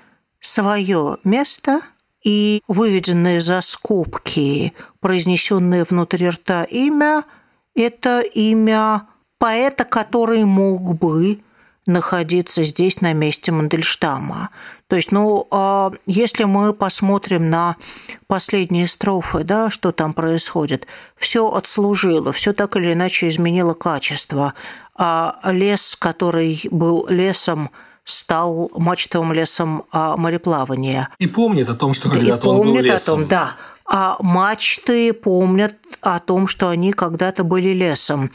свое 0.41 1.19
место– 1.25 1.81
и 2.27 2.61
выведенные 2.67 3.41
за 3.41 3.61
скобки, 3.61 4.73
произнесенные 4.99 5.85
внутри 5.85 6.29
рта 6.29 6.65
имя– 6.65 7.23
это 7.77 8.21
имя 8.21 9.07
поэта, 9.39 9.85
который 9.85 10.45
мог 10.45 10.99
бы 10.99 11.39
находиться 11.87 12.65
здесь 12.65 13.01
на 13.01 13.13
месте 13.13 13.53
Мандельштама. 13.53 14.51
То 14.89 14.97
есть, 14.97 15.11
ну, 15.11 15.49
а 15.51 15.91
если 16.07 16.45
мы 16.45 16.73
посмотрим 16.73 17.51
на 17.51 17.77
последние 18.29 18.87
строфы, 18.87 19.43
да, 19.43 19.69
что 19.69 19.91
там 19.91 20.13
происходит, 20.13 20.87
все 21.17 21.49
отслужило, 21.51 22.33
все 22.33 22.53
так 22.53 22.77
или 22.77 22.93
иначе 22.93 23.29
изменило 23.29 23.75
качество. 23.75 24.55
А 24.95 25.41
лес, 25.45 25.97
который 25.99 26.61
был 26.71 27.07
лесом 27.09 27.71
стал 28.05 28.71
мачтовым 28.75 29.33
лесом 29.33 29.85
а, 29.91 30.17
мореплавания. 30.17 31.09
И 31.19 31.27
помнит 31.27 31.69
о 31.69 31.75
том, 31.75 31.93
что 31.93 32.09
когда-то 32.09 32.51
он 32.51 32.67
был 32.69 32.79
лесом. 32.79 32.95
о 32.95 33.19
том, 33.19 33.29
да. 33.29 33.57
А 33.85 34.17
мачты 34.21 35.13
помнят 35.13 35.75
о 36.01 36.21
том, 36.21 36.47
что 36.47 36.69
они 36.69 36.93
когда-то 36.93 37.43
были 37.43 37.71
лесом. 37.71 38.31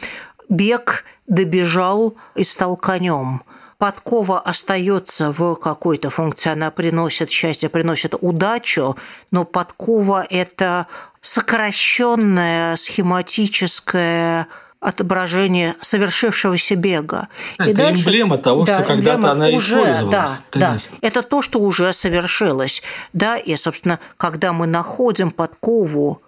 Бег 0.50 1.06
добежал 1.28 2.16
и 2.36 2.44
стал 2.44 2.76
конем. 2.76 3.44
Подкова 3.82 4.40
остается 4.40 5.32
в 5.32 5.56
какой-то 5.56 6.12
функции, 6.12 6.52
она 6.52 6.70
приносит 6.70 7.32
счастье, 7.32 7.68
приносит 7.68 8.14
удачу, 8.22 8.96
но 9.32 9.44
подкова– 9.44 10.24
это 10.30 10.86
сокращенная 11.20 12.76
схематическая 12.76 14.46
отображение 14.80 15.78
совершившегося 15.82 16.76
бега. 16.76 17.30
Это 17.58 17.70
и 17.72 17.74
дальше, 17.74 18.04
эмблема 18.04 18.38
того, 18.38 18.66
да, 18.66 18.78
что 18.78 18.88
когда-то 18.88 19.32
она 19.32 19.48
уже, 19.48 19.80
использовалась. 19.80 20.44
Да, 20.52 20.60
да, 20.60 20.78
это 21.02 21.24
то, 21.24 21.42
что 21.42 21.60
уже 21.60 21.92
совершилось. 21.92 22.84
Да, 23.14 23.36
и, 23.36 23.56
собственно, 23.56 24.00
когда 24.18 24.54
мы 24.54 24.68
находим 24.68 25.32
подкову, 25.32 26.22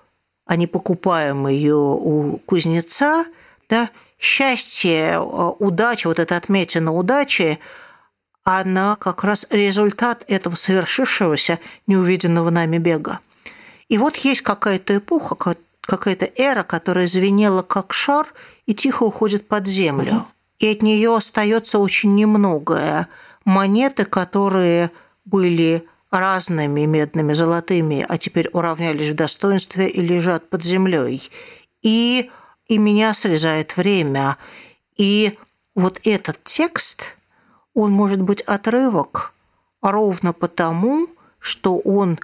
а 0.47 0.55
не 0.55 0.65
покупаем 0.65 1.47
ее 1.47 1.75
у 1.75 2.39
кузнеца, 2.47 3.25
да, 3.69 3.91
счастье, 4.23 5.19
удача, 5.19 6.07
вот 6.07 6.19
эта 6.19 6.37
отметина 6.37 6.93
удачи, 6.93 7.59
она 8.43 8.95
как 8.95 9.23
раз 9.23 9.45
результат 9.49 10.23
этого 10.27 10.55
совершившегося 10.55 11.59
неувиденного 11.87 12.49
нами 12.49 12.77
бега. 12.77 13.19
И 13.89 13.97
вот 13.97 14.15
есть 14.17 14.41
какая-то 14.41 14.97
эпоха, 14.97 15.55
какая-то 15.81 16.29
эра, 16.35 16.63
которая 16.63 17.07
звенела 17.07 17.61
как 17.61 17.93
шар 17.93 18.33
и 18.65 18.73
тихо 18.73 19.03
уходит 19.03 19.47
под 19.47 19.67
землю. 19.67 20.25
И 20.59 20.71
от 20.71 20.81
нее 20.81 21.15
остается 21.15 21.79
очень 21.79 22.15
немногое. 22.15 23.07
Монеты, 23.43 24.05
которые 24.05 24.91
были 25.25 25.85
разными 26.09 26.85
медными, 26.85 27.33
золотыми, 27.33 28.05
а 28.07 28.17
теперь 28.17 28.49
уравнялись 28.53 29.09
в 29.09 29.15
достоинстве 29.15 29.89
и 29.89 30.01
лежат 30.01 30.49
под 30.49 30.63
землей. 30.63 31.29
И, 31.81 32.29
и 32.67 32.77
меня 32.77 33.13
срезает 33.13 33.77
время. 33.77 34.37
И 34.97 35.37
вот 35.75 35.99
этот 36.03 36.43
текст, 36.43 37.17
он 37.73 37.91
может 37.91 38.21
быть 38.21 38.41
отрывок 38.41 39.33
ровно 39.81 40.33
потому, 40.33 41.07
что 41.39 41.77
он 41.79 42.19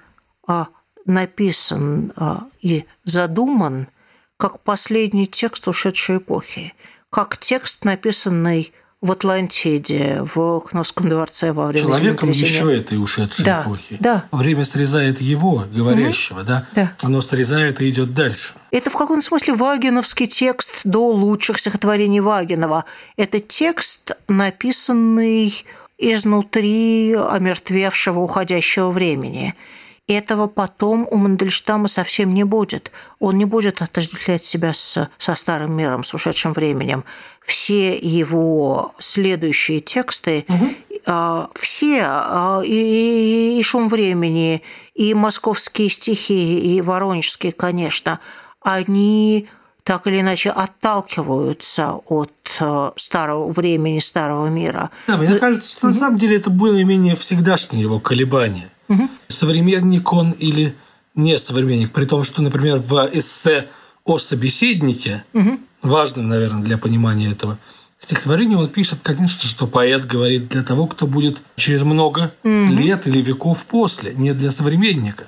а, 0.46 0.68
написан 1.04 2.12
а, 2.16 2.46
и 2.60 2.86
задуман 3.04 3.88
как 4.36 4.60
последний 4.60 5.26
текст 5.26 5.68
ушедшей 5.68 6.16
эпохи, 6.16 6.72
как 7.10 7.36
текст, 7.38 7.84
написанный 7.84 8.72
в 9.00 9.12
Атлантиде, 9.12 10.22
в 10.34 10.60
Кновском 10.60 11.08
дворце 11.08 11.52
во 11.52 11.66
время 11.66 11.86
Человеком 11.86 12.30
еще 12.30 12.76
этой 12.76 13.02
ушедшей 13.02 13.44
да, 13.44 13.62
эпохи. 13.62 13.96
Да. 13.98 14.24
Время 14.30 14.64
срезает 14.64 15.20
его, 15.20 15.64
говорящего, 15.72 16.40
угу. 16.40 16.46
да? 16.46 16.66
да? 16.74 16.92
Оно 17.00 17.22
срезает 17.22 17.80
и 17.80 17.88
идет 17.88 18.12
дальше. 18.12 18.54
Это 18.70 18.90
в 18.90 18.96
каком-то 18.96 19.24
смысле 19.24 19.54
вагиновский 19.54 20.26
текст 20.26 20.82
до 20.84 21.08
лучших 21.08 21.58
стихотворений 21.58 22.20
Вагинова. 22.20 22.84
Это 23.16 23.40
текст, 23.40 24.12
написанный 24.28 25.64
изнутри 25.96 27.14
омертвевшего 27.14 28.20
уходящего 28.20 28.90
времени– 28.90 29.54
этого 30.14 30.46
потом 30.46 31.06
у 31.10 31.16
Мандельштама 31.16 31.88
совсем 31.88 32.34
не 32.34 32.44
будет. 32.44 32.90
Он 33.18 33.36
не 33.38 33.44
будет 33.44 33.82
отождествлять 33.82 34.44
себя 34.44 34.74
с, 34.74 35.08
со 35.18 35.34
старым 35.34 35.72
миром, 35.72 36.04
с 36.04 36.14
ушедшим 36.14 36.52
временем. 36.52 37.04
Все 37.44 37.96
его 37.96 38.94
следующие 38.98 39.80
тексты, 39.80 40.44
угу. 40.48 41.50
все, 41.58 42.02
а, 42.02 42.62
и, 42.64 43.58
и 43.58 43.62
«Шум 43.62 43.88
времени», 43.88 44.62
и 44.94 45.14
«Московские 45.14 45.88
стихи», 45.88 46.76
и 46.76 46.80
«Воронежские», 46.80 47.52
конечно, 47.52 48.20
они 48.60 49.48
так 49.84 50.06
или 50.06 50.20
иначе 50.20 50.50
отталкиваются 50.50 51.94
от 52.06 52.32
э, 52.60 52.90
старого 52.96 53.50
времени, 53.50 53.98
старого 53.98 54.48
мира. 54.48 54.90
Да, 55.06 55.16
мне 55.16 55.36
кажется, 55.36 55.76
что 55.76 55.88
на 55.88 55.94
самом 55.94 56.18
деле 56.18 56.36
это 56.36 56.50
более-менее 56.50 57.16
всегдашнее 57.16 57.82
его 57.82 57.98
колебание. 57.98 58.70
Угу. 58.90 59.08
Современник 59.28 60.12
он 60.12 60.32
или 60.32 60.74
не 61.14 61.38
современник, 61.38 61.92
при 61.92 62.04
том, 62.04 62.24
что, 62.24 62.42
например, 62.42 62.78
в 62.78 63.08
эссе 63.12 63.68
о 64.04 64.18
собеседнике, 64.18 65.24
угу. 65.32 65.58
важным, 65.82 66.28
наверное, 66.28 66.62
для 66.62 66.76
понимания 66.76 67.30
этого 67.30 67.58
стихотворения, 68.00 68.56
он 68.56 68.68
пишет, 68.68 68.98
конечно, 69.02 69.48
что 69.48 69.66
поэт 69.66 70.06
говорит 70.06 70.48
для 70.48 70.62
того, 70.62 70.86
кто 70.86 71.06
будет 71.06 71.40
через 71.56 71.82
много 71.82 72.34
угу. 72.42 72.50
лет 72.50 73.06
или 73.06 73.22
веков 73.22 73.64
после, 73.64 74.12
не 74.14 74.32
для 74.34 74.50
современника. 74.50 75.24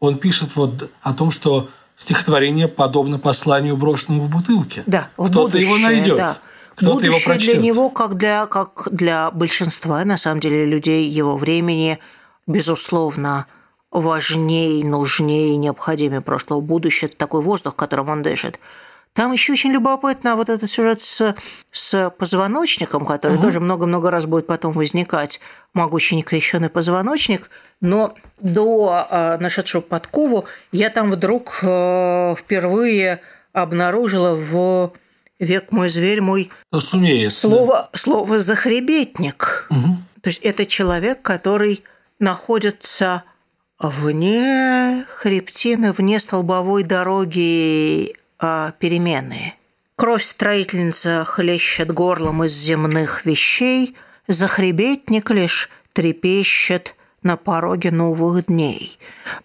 Он 0.00 0.18
пишет 0.18 0.56
вот 0.56 0.90
о 1.00 1.14
том, 1.14 1.30
что 1.30 1.70
стихотворение 1.96 2.66
подобно 2.66 3.18
посланию, 3.18 3.76
брошенному 3.76 4.24
в 4.24 4.30
бутылке. 4.30 4.82
Да, 4.86 5.08
в 5.16 5.28
Кто-то 5.28 5.56
его 5.58 5.78
найдет. 5.78 6.16
Да. 6.16 6.38
Кто-то 6.74 7.06
его 7.06 7.18
прочтет. 7.24 7.54
для 7.54 7.62
него, 7.62 7.88
как 7.88 8.16
для, 8.16 8.46
как 8.46 8.88
для 8.90 9.30
большинства, 9.30 10.04
на 10.04 10.18
самом 10.18 10.40
деле, 10.40 10.66
людей 10.66 11.08
его 11.08 11.36
времени– 11.36 12.00
безусловно, 12.46 13.46
важнее, 13.90 14.84
нужнее 14.84 15.54
и 15.54 15.56
необходимее 15.56 16.20
прошлого 16.20 16.60
будущего. 16.60 17.08
Это 17.08 17.16
такой 17.16 17.42
воздух, 17.42 17.76
которым 17.76 18.08
он 18.08 18.22
дышит. 18.22 18.58
Там 19.14 19.32
еще 19.32 19.52
очень 19.52 19.70
любопытно 19.70 20.34
вот 20.34 20.48
этот 20.48 20.68
сюжет 20.68 21.00
с, 21.00 21.36
с 21.70 22.10
позвоночником, 22.10 23.06
который 23.06 23.34
угу. 23.34 23.44
тоже 23.44 23.60
много-много 23.60 24.10
раз 24.10 24.26
будет 24.26 24.48
потом 24.48 24.72
возникать. 24.72 25.40
Могучий 25.72 26.16
некрещенный 26.16 26.68
позвоночник. 26.68 27.48
Но 27.80 28.16
до 28.40 29.06
э, 29.08 29.38
нашедшего 29.38 29.82
подкову 29.82 30.46
я 30.72 30.90
там 30.90 31.12
вдруг 31.12 31.60
э, 31.62 32.34
впервые 32.36 33.20
обнаружила 33.52 34.34
в 34.34 34.92
«Век 35.38 35.70
мой 35.70 35.88
зверь 35.88 36.20
мой» 36.20 36.50
ну, 36.72 36.80
сумеет, 36.80 37.32
слово, 37.32 37.88
да. 37.92 37.98
слово 37.98 38.40
«захребетник». 38.40 39.68
Угу. 39.70 39.96
То 40.22 40.30
есть 40.30 40.40
это 40.42 40.66
человек, 40.66 41.22
который 41.22 41.84
находится 42.24 43.22
вне 43.78 45.04
хребтины, 45.08 45.92
вне 45.92 46.18
столбовой 46.18 46.82
дороги 46.82 48.16
а, 48.38 48.72
перемены. 48.72 49.54
Кровь 49.96 50.24
строительница 50.24 51.24
хлещет 51.24 51.92
горлом 51.92 52.42
из 52.44 52.52
земных 52.52 53.24
вещей, 53.26 53.94
захребетник 54.26 55.30
лишь 55.30 55.70
трепещет 55.92 56.96
на 57.22 57.36
пороге 57.36 57.90
новых 57.90 58.46
дней. 58.46 58.98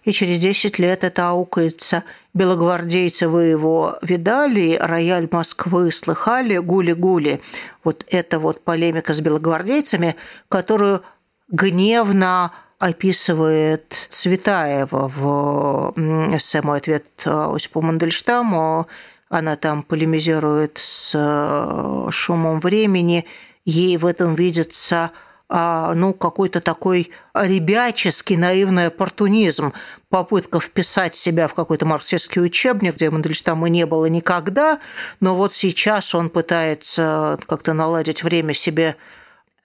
И 0.04 0.12
через 0.12 0.38
десять 0.38 0.78
лет 0.78 1.04
это 1.04 1.28
аукается. 1.28 2.02
Белогвардейцы 2.34 3.28
вы 3.28 3.44
его 3.44 3.98
видали, 4.02 4.76
рояль 4.80 5.28
Москвы 5.30 5.92
слыхали, 5.92 6.58
гули-гули. 6.58 7.40
Вот 7.84 8.04
это 8.08 8.38
вот 8.38 8.64
полемика 8.64 9.14
с 9.14 9.20
белогвардейцами, 9.20 10.16
которую 10.48 11.02
гневно 11.48 12.52
описывает 12.80 14.06
Цветаева 14.08 15.08
в 15.08 15.92
эссе 16.34 16.62
«Мой 16.62 16.78
ответ 16.78 17.06
Осипу 17.24 17.82
Мандельштаму». 17.82 18.88
Она 19.28 19.54
там 19.54 19.84
полемизирует 19.84 20.78
с 20.78 21.12
э, 21.14 22.10
шумом 22.10 22.58
времени. 22.58 23.26
Ей 23.64 23.96
в 23.96 24.06
этом 24.06 24.34
видится 24.34 25.12
а, 25.52 25.94
ну, 25.94 26.14
какой-то 26.14 26.60
такой 26.60 27.10
ребяческий 27.34 28.36
наивный 28.36 28.86
оппортунизм, 28.86 29.72
попытка 30.08 30.58
вписать 30.58 31.14
себя 31.14 31.48
в 31.48 31.54
какой-то 31.54 31.86
марксистский 31.86 32.40
учебник, 32.42 32.94
где 32.94 33.10
Мандельштама 33.10 33.68
не 33.68 33.84
было 33.84 34.06
никогда, 34.06 34.80
но 35.20 35.34
вот 35.34 35.52
сейчас 35.52 36.14
он 36.14 36.30
пытается 36.30 37.38
как-то 37.46 37.72
наладить 37.72 38.22
время 38.22 38.54
себе 38.54 38.96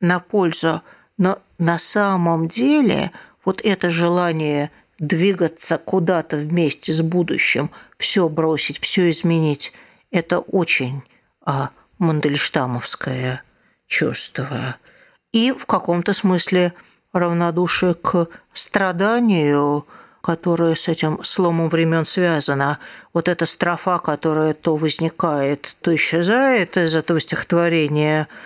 на 0.01 0.19
пользу. 0.19 0.81
Но 1.17 1.39
на 1.57 1.77
самом 1.77 2.47
деле 2.47 3.11
вот 3.43 3.61
это 3.63 3.89
желание 3.89 4.71
двигаться 4.99 5.77
куда-то 5.77 6.37
вместе 6.37 6.93
с 6.93 7.01
будущим, 7.01 7.69
все 7.97 8.27
бросить, 8.29 8.79
все 8.79 9.09
изменить, 9.09 9.73
это 10.11 10.39
очень 10.39 11.03
а, 11.45 11.69
мандельштамовское 11.99 13.43
чувство. 13.87 14.75
И 15.31 15.51
в 15.51 15.65
каком-то 15.65 16.13
смысле 16.13 16.73
равнодушие 17.13 17.93
к 17.93 18.27
страданию, 18.53 19.85
которое 20.21 20.75
с 20.75 20.87
этим 20.87 21.23
сломом 21.23 21.69
времен 21.69 22.05
связано. 22.05 22.79
Вот 23.13 23.27
эта 23.27 23.45
строфа, 23.45 23.99
которая 23.99 24.53
то 24.53 24.75
возникает, 24.75 25.75
то 25.81 25.93
исчезает 25.95 26.77
из 26.77 26.95
этого 26.95 27.19
стихотворения– 27.19 28.27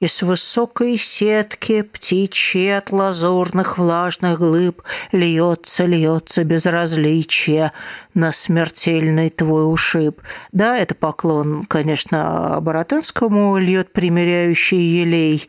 и 0.00 0.06
с 0.06 0.22
высокой 0.22 0.96
сетки 0.96 1.82
птичьи 1.82 2.68
от 2.68 2.92
лазурных 2.92 3.78
влажных 3.78 4.38
глыб 4.38 4.82
Льется, 5.10 5.86
льется 5.86 6.44
безразличие 6.44 7.72
на 8.14 8.32
смертельный 8.32 9.30
твой 9.30 9.70
ушиб. 9.72 10.20
Да, 10.52 10.76
это 10.76 10.94
поклон, 10.94 11.64
конечно, 11.66 12.58
Боротынскому 12.60 13.58
льет 13.58 13.92
примиряющий 13.92 15.00
елей, 15.00 15.48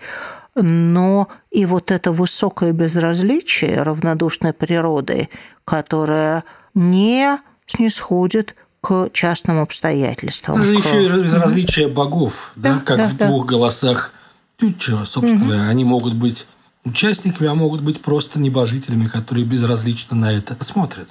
но 0.56 1.28
и 1.52 1.66
вот 1.66 1.92
это 1.92 2.12
высокое 2.12 2.72
безразличие 2.72 3.84
равнодушной 3.84 4.54
природы, 4.54 5.30
которая 5.64 6.44
не 6.74 7.38
снисходит 7.68 8.56
к 8.82 9.10
частным 9.14 9.60
обстоятельствам. 9.62 10.58
Это 10.58 10.66
же 10.66 10.74
еще 10.74 11.06
и 11.06 11.10
безразличие 11.10 11.88
богов, 11.88 12.52
да, 12.56 12.74
да 12.74 12.80
как 12.80 12.98
да, 12.98 13.08
в 13.10 13.18
да. 13.18 13.28
двух 13.28 13.46
голосах 13.46 14.14
Тютчева, 14.60 15.06
собственно 15.06 15.56
угу. 15.56 15.70
Они 15.70 15.86
могут 15.86 16.14
быть 16.14 16.46
участниками, 16.84 17.50
а 17.50 17.56
могут 17.56 17.82
быть 17.82 18.02
просто 18.02 18.40
небожителями, 18.40 19.08
которые 19.08 19.46
безразлично 19.46 20.16
на 20.16 20.32
это 20.32 20.58
смотрят. 20.64 21.10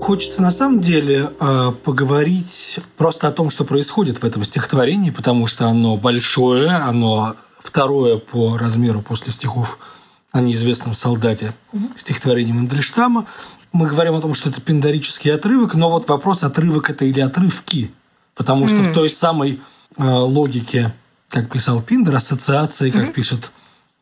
Хочется 0.00 0.40
на 0.42 0.50
самом 0.50 0.80
деле 0.80 1.30
э, 1.38 1.72
поговорить 1.84 2.80
просто 2.96 3.28
о 3.28 3.30
том, 3.30 3.50
что 3.50 3.64
происходит 3.64 4.22
в 4.22 4.24
этом 4.24 4.42
стихотворении, 4.42 5.10
потому 5.10 5.46
что 5.46 5.66
оно 5.66 5.98
большое, 5.98 6.70
оно 6.70 7.36
второе 7.58 8.16
по 8.16 8.56
размеру 8.56 9.02
после 9.02 9.32
стихов 9.34 9.78
о 10.32 10.40
неизвестном 10.40 10.94
солдате 10.94 11.52
угу. 11.72 11.90
стихотворение 11.96 12.54
Мандельштама 12.54 13.26
мы 13.72 13.86
говорим 13.86 14.14
о 14.14 14.20
том, 14.20 14.34
что 14.34 14.48
это 14.48 14.60
пиндорический 14.60 15.32
отрывок, 15.34 15.74
но 15.74 15.90
вот 15.90 16.08
вопрос, 16.08 16.42
отрывок 16.42 16.90
это 16.90 17.04
или 17.04 17.20
отрывки. 17.20 17.90
Потому 18.34 18.66
mm. 18.66 18.68
что 18.68 18.82
в 18.82 18.92
той 18.94 19.10
самой 19.10 19.60
э, 19.96 20.02
логике, 20.04 20.94
как 21.28 21.50
писал 21.50 21.82
Пиндер, 21.82 22.14
ассоциации, 22.14 22.90
как 22.90 23.08
mm-hmm. 23.08 23.12
пишет 23.12 23.52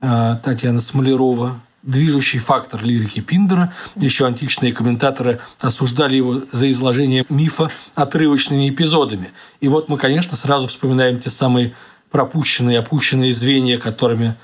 э, 0.00 0.36
Татьяна 0.44 0.80
Смолярова, 0.80 1.58
движущий 1.82 2.38
фактор 2.38 2.84
лирики 2.84 3.20
Пиндера. 3.20 3.72
Еще 3.96 4.26
античные 4.26 4.72
комментаторы 4.72 5.40
осуждали 5.60 6.16
его 6.16 6.42
за 6.52 6.70
изложение 6.70 7.24
мифа 7.28 7.70
отрывочными 7.94 8.68
эпизодами. 8.68 9.30
И 9.60 9.68
вот 9.68 9.88
мы, 9.88 9.96
конечно, 9.96 10.36
сразу 10.36 10.66
вспоминаем 10.66 11.18
те 11.18 11.30
самые 11.30 11.74
пропущенные, 12.10 12.78
опущенные 12.78 13.32
звенья, 13.32 13.78
которыми 13.78 14.36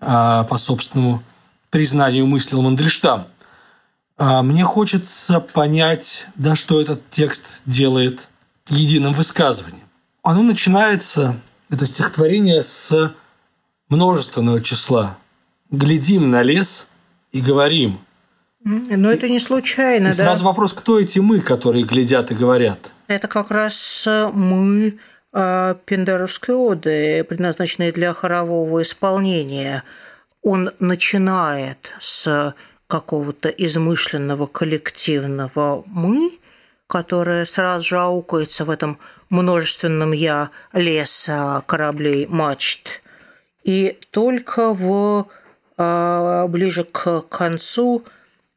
э, 0.00 0.44
по 0.48 0.56
собственному 0.56 1.22
признанию 1.70 2.26
мыслил 2.26 2.62
Мандельштам. 2.62 3.26
А, 4.16 4.42
мне 4.42 4.64
хочется 4.64 5.40
понять, 5.40 6.26
да, 6.34 6.54
что 6.54 6.80
этот 6.80 7.08
текст 7.10 7.60
делает 7.66 8.28
единым 8.68 9.12
высказыванием. 9.12 9.82
Оно 10.22 10.42
начинается, 10.42 11.36
это 11.70 11.86
стихотворение, 11.86 12.62
с 12.62 13.14
множественного 13.88 14.62
числа 14.62 15.18
глядим 15.70 16.30
на 16.30 16.42
лес 16.42 16.86
и 17.32 17.40
говорим. 17.40 17.98
Но 18.64 19.10
это 19.10 19.28
не 19.28 19.40
случайно, 19.40 20.08
и 20.08 20.10
да? 20.10 20.12
сразу 20.12 20.44
вопрос, 20.44 20.72
кто 20.72 21.00
эти 21.00 21.18
мы, 21.18 21.40
которые 21.40 21.84
глядят 21.84 22.30
и 22.30 22.34
говорят? 22.34 22.92
Это 23.08 23.26
как 23.26 23.50
раз 23.50 24.04
э, 24.06 24.30
мы 24.32 24.98
э, 25.32 25.74
Пендеровской 25.84 26.54
оды, 26.54 27.24
предназначенные 27.24 27.90
для 27.90 28.14
хорового 28.14 28.82
исполнения. 28.82 29.82
Он 30.42 30.70
начинает 30.78 31.92
с 31.98 32.54
какого-то 32.92 33.48
измышленного 33.48 34.46
коллективного 34.46 35.82
«мы», 35.86 36.38
которое 36.86 37.46
сразу 37.46 37.88
же 37.88 37.98
аукается 37.98 38.66
в 38.66 38.70
этом 38.70 38.98
множественном 39.30 40.12
«я» 40.12 40.50
леса, 40.74 41.62
кораблей, 41.64 42.26
мачт. 42.26 43.00
И 43.64 43.98
только 44.10 44.74
в 44.74 45.26
а, 45.78 46.46
ближе 46.48 46.84
к 46.84 47.22
концу 47.22 48.04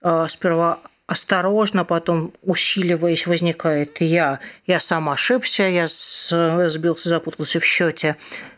а, 0.02 0.28
сперва 0.28 0.80
осторожно, 1.08 1.86
потом 1.86 2.34
усиливаясь, 2.42 3.28
возникает 3.28 4.02
я. 4.02 4.40
Я 4.68 4.82
сам 4.82 5.08
ошибся, 5.08 5.64
я 5.64 5.88
сбился, 5.88 7.08
запутался 7.08 7.62
в 7.62 7.64
счете. 7.64 8.18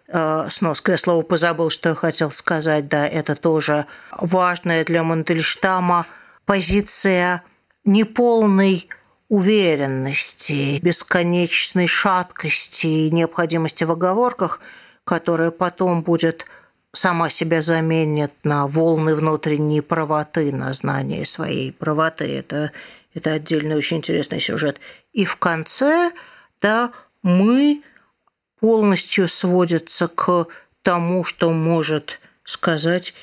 А, 0.10 0.50
сноска, 0.50 0.94
я 0.94 0.98
слово 0.98 1.22
позабыл, 1.22 1.70
что 1.70 1.90
я 1.90 1.96
хотел 1.96 2.32
сказать. 2.32 2.88
Да, 2.88 3.08
это 3.08 3.36
тоже 3.36 3.86
важная 4.12 4.86
для 4.86 5.04
Мандельштама 5.04 6.06
позиция 6.46 7.44
неполной 7.84 8.90
уверенности, 9.30 10.80
бесконечной 10.80 11.88
шаткости 11.88 12.88
и 12.88 13.12
необходимости 13.12 13.84
в 13.84 13.92
оговорках, 13.92 14.62
которая 15.04 15.52
потом 15.52 16.02
будет 16.02 16.46
сама 16.94 17.30
себя 17.30 17.62
заменит 17.62 18.32
на 18.44 18.66
волны 18.68 19.14
внутренней 19.16 19.82
правоты, 19.82 20.54
на 20.54 20.72
знание 20.74 21.26
своей 21.26 21.74
правоты. 21.74 22.26
Это, 22.38 22.72
это 23.14 23.34
отдельный 23.34 23.76
очень 23.76 23.98
интересный 23.98 24.40
сюжет. 24.40 24.80
И 25.12 25.26
в 25.26 25.36
конце, 25.36 26.12
да, 26.62 26.92
мы 27.22 27.84
полностью 28.60 29.28
сводится 29.28 30.08
к 30.08 30.48
тому, 30.82 31.24
что 31.24 31.52
может 31.52 32.20
сказать 32.44 33.14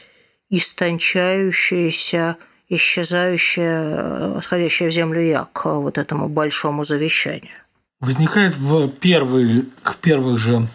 истончающаяся, 0.51 2.37
исчезающая, 2.69 4.41
сходящая 4.41 4.91
в 4.91 4.93
землю 4.93 5.21
я 5.21 5.47
к 5.53 5.67
вот 5.67 5.99
этому 5.99 6.29
большому 6.29 6.85
завещанию. 6.85 7.53
Возникает 8.01 8.57
в 8.57 8.89
первые, 8.89 9.67
в 9.83 9.97
первых 9.97 10.39
же 10.39 10.69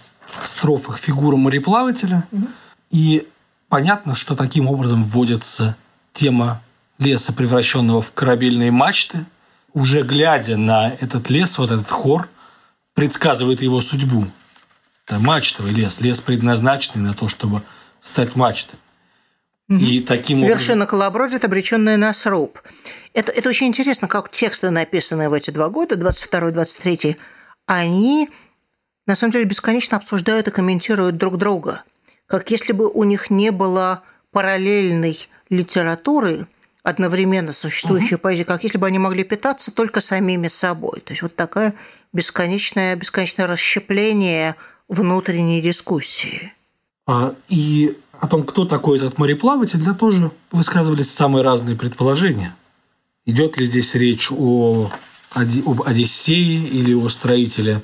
строфах 0.45 0.97
фигура 0.97 1.35
мореплавателя– 1.35 2.27
и 2.89 3.27
понятно, 3.67 4.15
что 4.15 4.35
таким 4.35 4.67
образом 4.67 5.03
вводится 5.03 5.75
тема 6.13 6.61
леса, 6.97 7.33
превращенного 7.33 8.01
в 8.01 8.11
корабельные 8.13 8.71
мачты. 8.71 9.25
Уже 9.73 10.01
глядя 10.01 10.57
на 10.57 10.89
этот 10.89 11.29
лес, 11.29 11.57
вот 11.59 11.71
этот 11.71 11.89
хор, 11.89 12.27
предсказывает 12.95 13.61
его 13.61 13.81
судьбу. 13.81 14.25
Это 15.09 15.19
мачтовый 15.19 15.71
лес, 15.71 15.99
лес 15.99 16.21
предназначенный 16.21 17.03
на 17.03 17.13
то, 17.13 17.27
чтобы 17.27 17.61
стать 18.01 18.35
мачтой. 18.35 18.79
Угу. 19.67 19.79
И 19.79 20.01
таким 20.01 20.39
образом... 20.43 20.57
Вершина 20.57 20.85
колобродит, 20.85 21.43
обреченная 21.43 21.97
на 21.97 22.13
сруб. 22.13 22.59
Это, 23.13 23.31
это 23.31 23.49
очень 23.49 23.67
интересно, 23.67 24.07
как 24.07 24.29
тексты, 24.29 24.69
написанные 24.69 25.29
в 25.29 25.33
эти 25.33 25.51
два 25.51 25.69
года, 25.69 25.95
22-23, 25.95 27.17
они 27.65 28.29
на 29.07 29.15
самом 29.15 29.31
деле 29.33 29.45
бесконечно 29.45 29.97
обсуждают 29.97 30.47
и 30.47 30.51
комментируют 30.51 31.17
друг 31.17 31.37
друга 31.37 31.83
как 32.29 32.51
если 32.51 32.73
бы 32.73 32.87
у 32.87 33.03
них 33.03 33.29
не 33.29 33.51
было 33.51 34.03
параллельной 34.31 35.17
литературы, 35.49 36.45
одновременно 36.83 37.51
существующей 37.51 38.15
угу. 38.15 38.21
поэзии, 38.21 38.43
как 38.43 38.63
если 38.63 38.77
бы 38.77 38.87
они 38.87 38.99
могли 38.99 39.23
питаться 39.23 39.71
только 39.71 39.99
самими 39.99 40.47
собой. 40.47 41.01
То 41.01 41.11
есть 41.11 41.23
вот 41.23 41.35
такое 41.35 41.73
бесконечное, 42.13 42.95
бесконечное 42.95 43.47
расщепление 43.47 44.55
внутренней 44.89 45.61
дискуссии. 45.61 46.51
А, 47.07 47.33
и 47.47 47.97
о 48.19 48.27
том, 48.27 48.43
кто 48.43 48.65
такой 48.65 48.97
этот 48.97 49.17
мореплаватель, 49.17 49.81
да, 49.81 49.93
тоже 49.93 50.31
высказывались 50.51 51.11
самые 51.11 51.43
разные 51.43 51.77
предположения. 51.77 52.55
Идет 53.25 53.57
ли 53.57 53.65
здесь 53.67 53.95
речь 53.95 54.29
о, 54.31 54.91
об 55.33 55.81
Одиссее 55.83 56.67
или 56.67 56.93
о 56.93 57.07
строителе 57.07 57.81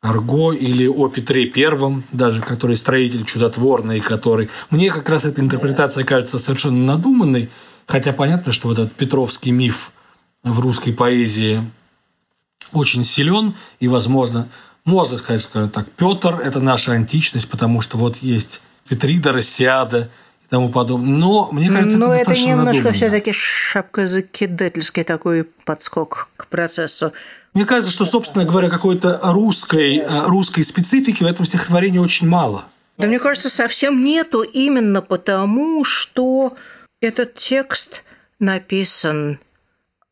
Арго 0.00 0.52
или 0.52 0.86
о 0.86 1.08
Петре 1.08 1.46
Первом, 1.46 2.04
даже 2.12 2.42
который 2.42 2.76
строитель 2.76 3.24
чудотворный, 3.24 4.00
который... 4.00 4.50
Мне 4.68 4.90
как 4.90 5.08
раз 5.08 5.24
эта 5.24 5.40
интерпретация 5.40 6.04
кажется 6.04 6.38
совершенно 6.38 6.84
надуманной, 6.84 7.48
хотя 7.86 8.12
понятно, 8.12 8.52
что 8.52 8.68
вот 8.68 8.78
этот 8.78 8.92
петровский 8.92 9.50
миф 9.50 9.92
в 10.42 10.60
русской 10.60 10.92
поэзии 10.92 11.62
очень 12.72 13.04
силен, 13.04 13.54
и, 13.80 13.88
возможно, 13.88 14.48
можно 14.84 15.16
сказать, 15.16 15.40
что 15.40 15.68
так, 15.68 15.90
Петр– 15.92 16.40
это 16.44 16.60
наша 16.60 16.92
античность, 16.92 17.48
потому 17.48 17.80
что 17.80 17.96
вот 17.96 18.16
есть 18.18 18.60
Петрида, 18.88 19.32
Рассиада 19.32 20.10
и 20.44 20.48
тому 20.48 20.68
подобное. 20.68 21.08
Но 21.08 21.48
мне 21.52 21.70
кажется, 21.70 21.98
Но 21.98 22.12
это, 22.14 22.32
это 22.32 22.40
немножко 22.40 22.92
все-таки 22.92 23.32
шапкозакидательский 23.32 25.04
такой 25.04 25.44
подскок 25.64 26.28
к 26.36 26.46
процессу. 26.48 27.12
Мне 27.54 27.64
кажется, 27.64 27.92
что, 27.92 28.04
собственно 28.04 28.44
говоря, 28.44 28.68
какой-то 28.68 29.20
русской, 29.22 29.98
э, 29.98 30.26
русской 30.26 30.62
специфики 30.62 31.22
в 31.22 31.26
этом 31.26 31.46
стихотворении 31.46 31.98
очень 31.98 32.28
мало. 32.28 32.66
Да 32.98 33.06
мне 33.06 33.18
кажется, 33.18 33.48
совсем 33.48 34.04
нету 34.04 34.42
именно 34.42 35.00
потому, 35.02 35.84
что 35.84 36.56
этот 37.00 37.36
текст 37.36 38.04
написан 38.38 39.38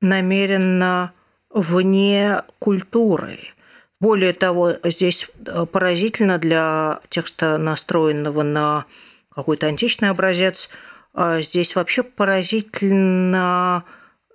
намеренно 0.00 1.12
вне 1.50 2.42
культуры. 2.58 3.38
Более 4.02 4.32
того, 4.32 4.72
здесь 4.82 5.30
э, 5.46 5.64
поразительно 5.64 6.38
для 6.38 6.98
текста, 7.08 7.56
настроенного 7.56 8.42
на 8.42 8.84
какой-то 9.32 9.68
античный 9.68 10.10
образец, 10.10 10.70
а 11.14 11.40
здесь 11.40 11.76
вообще 11.76 12.02
поразительно 12.02 13.84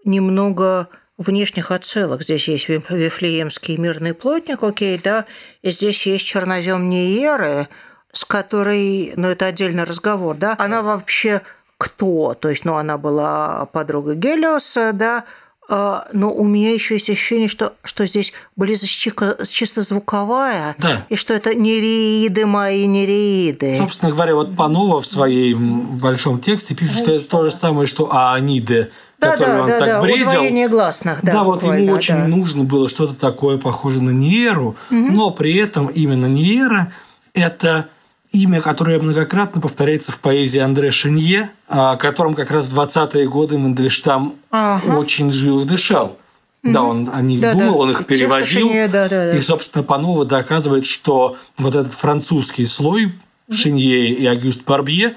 немного 0.06 0.88
внешних 1.18 1.72
отсылок. 1.72 2.22
Здесь 2.22 2.48
есть 2.48 2.70
Вифлеемский 2.70 3.76
мирный 3.76 4.14
плотник, 4.14 4.64
окей, 4.64 4.98
да, 5.04 5.26
и 5.62 5.70
здесь 5.70 6.08
есть 6.08 6.26
чернозем 6.26 6.90
Ниеры, 6.90 7.68
с 8.14 8.24
которой, 8.24 9.12
ну, 9.18 9.28
это 9.28 9.48
отдельный 9.48 9.84
разговор, 9.84 10.38
да, 10.38 10.56
она 10.60 10.82
вообще 10.82 11.42
кто? 11.78 12.36
То 12.36 12.48
есть, 12.48 12.64
ну, 12.64 12.76
она 12.76 12.98
была 12.98 13.66
подругой 13.66 14.16
Гелиоса, 14.16 14.94
да, 14.94 15.26
но 15.70 16.32
у 16.34 16.46
меня 16.46 16.74
еще 16.74 16.96
есть 16.96 17.10
ощущение, 17.10 17.48
что, 17.48 17.74
что 17.84 18.06
здесь 18.06 18.34
близость 18.56 18.94
чисто 18.94 19.82
звуковая, 19.82 20.76
да. 20.78 21.06
и 21.10 21.16
что 21.16 21.34
это 21.34 21.54
нереиды 21.54 22.46
мои 22.46 22.86
нереиды. 22.86 23.76
Собственно 23.78 24.12
говоря, 24.12 24.36
вот 24.36 24.56
Панова 24.56 25.02
в 25.02 25.06
своем 25.06 25.98
большом 25.98 26.40
тексте 26.40 26.74
пишет, 26.74 26.98
что 26.98 27.12
это 27.12 27.28
то 27.28 27.44
же 27.44 27.52
самое, 27.52 27.88
что 27.88 28.14
Ааниды 28.14 28.92
да, 29.20 29.32
который 29.32 29.48
да, 29.48 29.62
он 29.62 29.68
да, 29.68 29.80
так 29.80 29.88
да, 29.88 30.02
бредил. 30.02 30.28
Удвоение 30.28 30.70
гласных, 30.70 31.20
да. 31.24 31.32
Да, 31.34 31.44
вот 31.44 31.64
ему 31.64 31.92
очень 31.92 32.16
да. 32.16 32.28
нужно 32.28 32.64
было 32.64 32.88
что-то 32.88 33.16
такое 33.16 33.58
похожее 33.58 34.02
на 34.02 34.12
Ниеру, 34.12 34.76
угу. 34.90 35.12
но 35.12 35.32
при 35.32 35.58
этом 35.58 35.88
именно 35.88 36.28
Ниера– 36.28 36.94
это 37.34 37.88
имя, 38.32 38.62
которое 38.62 39.00
многократно 39.00 39.62
повторяется 39.62 40.12
в 40.12 40.20
поэзии 40.20 40.60
Андре 40.60 40.92
Шенье, 40.92 41.52
о 41.68 41.96
котором 41.96 42.36
как 42.36 42.52
раз 42.52 42.68
в 42.68 42.78
20-е 42.78 43.28
годы 43.30 43.58
Мандельштам 43.58 44.36
ага. 44.52 44.98
очень 44.98 45.32
жил 45.32 45.62
и 45.62 45.66
дышал. 45.66 46.18
Угу. 46.64 46.74
Да, 46.74 46.84
он 46.84 47.10
о 47.14 47.22
них 47.22 47.40
да, 47.40 47.54
думал, 47.54 47.72
да. 47.72 47.78
он 47.78 47.92
их 47.92 48.06
переводил. 48.06 48.46
Шенье, 48.46 48.88
да, 48.88 49.08
да, 49.08 49.32
да. 49.32 49.38
И, 49.38 49.42
собственно, 49.42 49.84
Панова 49.84 50.26
доказывает, 50.26 50.86
что 50.86 51.38
вот 51.58 51.76
этот 51.76 51.94
французский 51.94 52.66
слой 52.66 53.14
Шенье 53.50 54.10
и 54.10 54.26
Агюст 54.26 54.64
Барбье 54.66 55.16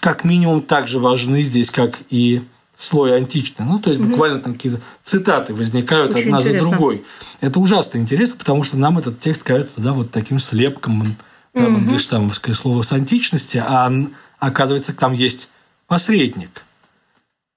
как 0.00 0.24
минимум 0.24 0.62
так 0.62 0.88
же 0.88 0.98
важны 0.98 1.42
здесь, 1.42 1.70
как 1.70 1.98
и 2.08 2.42
слой 2.74 3.14
античный. 3.16 3.66
Ну, 3.66 3.78
то 3.78 3.90
есть, 3.90 4.00
угу. 4.00 4.10
буквально 4.10 4.40
там 4.40 4.54
какие-то 4.54 4.80
цитаты 5.02 5.54
возникают 5.54 6.14
Очень 6.14 6.28
одна 6.28 6.38
интересно. 6.38 6.62
за 6.62 6.70
другой. 6.70 7.04
Это 7.40 7.60
ужасно 7.60 7.98
интересно, 7.98 8.36
потому 8.38 8.64
что 8.64 8.78
нам 8.78 8.98
этот 8.98 9.20
текст 9.20 9.42
кажется, 9.42 9.80
да, 9.80 9.92
вот 9.92 10.10
таким 10.10 10.38
слепком, 10.38 11.16
да, 11.54 11.64
угу. 11.64 11.70
мандельштамовское 11.72 12.54
слово 12.54 12.82
с 12.82 12.92
античности, 12.92 13.62
а 13.64 13.92
оказывается, 14.38 14.94
там 14.94 15.12
есть 15.12 15.50
посредник. 15.86 16.62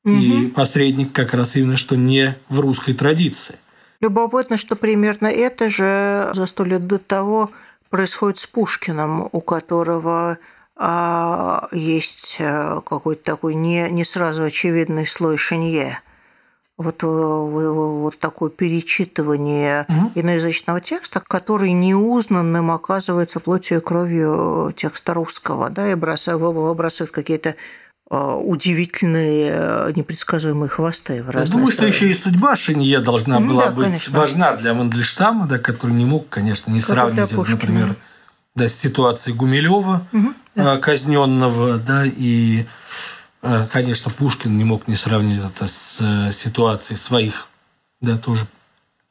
Угу. 0.06 0.16
И 0.16 0.48
посредник 0.48 1.14
как 1.14 1.34
раз 1.34 1.56
именно 1.56 1.78
что 1.78 1.96
не 1.96 2.36
в 2.50 2.60
русской 2.60 2.94
традиции. 2.94 3.56
Любопытно, 4.02 4.58
что 4.58 4.76
примерно 4.76 5.28
это 5.28 5.70
же 5.70 6.30
за 6.34 6.46
сто 6.46 6.66
лет 6.66 6.88
до 6.88 6.98
того 6.98 7.52
происходит 7.90 8.40
с 8.40 8.48
Пушкиным, 8.48 9.30
у 9.32 9.40
которого 9.40 10.38
а 10.76 11.68
есть 11.72 12.38
э, 12.40 12.82
какой-то 12.86 13.24
такой 13.24 13.54
не, 13.54 13.90
не 13.90 14.04
сразу 14.04 14.44
очевидный 14.44 15.06
слой 15.06 15.38
шинье. 15.38 16.00
Вот, 16.78 17.04
вот 17.04 18.20
такое 18.20 18.50
перечитывание 18.50 19.86
угу. 19.88 20.12
иноязычного 20.16 20.82
текста, 20.82 21.22
который 21.26 21.72
неузнанным 21.72 22.72
оказывается 22.72 23.40
плотью 23.40 23.78
и 23.78 23.82
кровью 23.82 24.74
текста 24.76 25.14
русского, 25.14 25.70
да, 25.70 25.92
и 25.92 25.96
бросает, 25.96 27.12
какие-то 27.12 27.56
удивительные, 28.10 29.94
непредсказуемые 29.96 30.70
хвосты 30.70 31.24
в 31.24 31.34
Я 31.34 31.46
думаю, 31.46 31.68
стороны. 31.68 31.72
что 31.72 31.86
еще 31.86 32.10
и 32.10 32.14
судьба 32.14 32.56
Шинье 32.56 33.00
должна 33.00 33.40
ну, 33.40 33.50
была 33.50 33.68
да, 33.68 33.72
быть 33.72 33.86
конечно. 33.86 34.20
важна 34.20 34.56
для 34.56 34.74
Мандельштама, 34.74 35.48
да, 35.48 35.58
который 35.58 35.94
не 35.94 36.06
мог, 36.06 36.30
конечно, 36.30 36.70
не 36.70 36.80
как 36.80 36.90
сравнить 36.90 37.32
это, 37.32 37.36
например, 37.36 37.96
да, 38.56 38.68
с 38.68 38.76
ситуацией 38.76 39.36
Гумилева, 39.36 40.08
угу, 40.12 40.34
да. 40.56 40.78
казненного, 40.78 41.78
да, 41.80 42.04
и 42.06 42.66
Э, 42.66 42.68
конечно, 43.72 44.10
Пушкин 44.10 44.58
не 44.58 44.64
мог 44.64 44.88
не 44.88 44.96
сравнить 44.96 45.42
это 45.44 45.68
с 45.68 46.00
э, 46.00 46.32
ситуацией 46.32 46.98
своих, 46.98 47.48
да, 48.00 48.18
тоже 48.18 48.48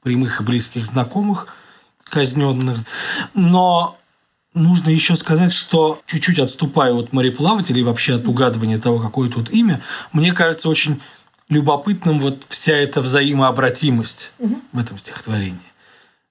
прямых 0.02 0.40
и 0.40 0.44
близких 0.44 0.86
знакомых, 0.86 1.48
казненных. 2.04 2.80
Но 3.34 3.98
нужно 4.54 4.88
еще 4.88 5.16
сказать, 5.16 5.52
что 5.52 6.00
чуть-чуть 6.06 6.38
отступая 6.38 6.92
от 6.92 7.12
мореплавателей, 7.12 7.82
вообще 7.82 8.14
от 8.14 8.26
угадывания 8.26 8.78
того, 8.78 9.00
какое 9.00 9.28
тут 9.28 9.50
имя, 9.50 9.82
мне 10.12 10.32
кажется 10.32 10.70
очень 10.70 11.00
любопытным 11.50 12.18
вот 12.18 12.46
вся 12.48 12.74
эта 12.74 13.02
взаимообратимость 13.02 14.32
угу. 14.38 14.60
в 14.72 14.78
этом 14.78 14.98
стихотворении. 14.98 15.60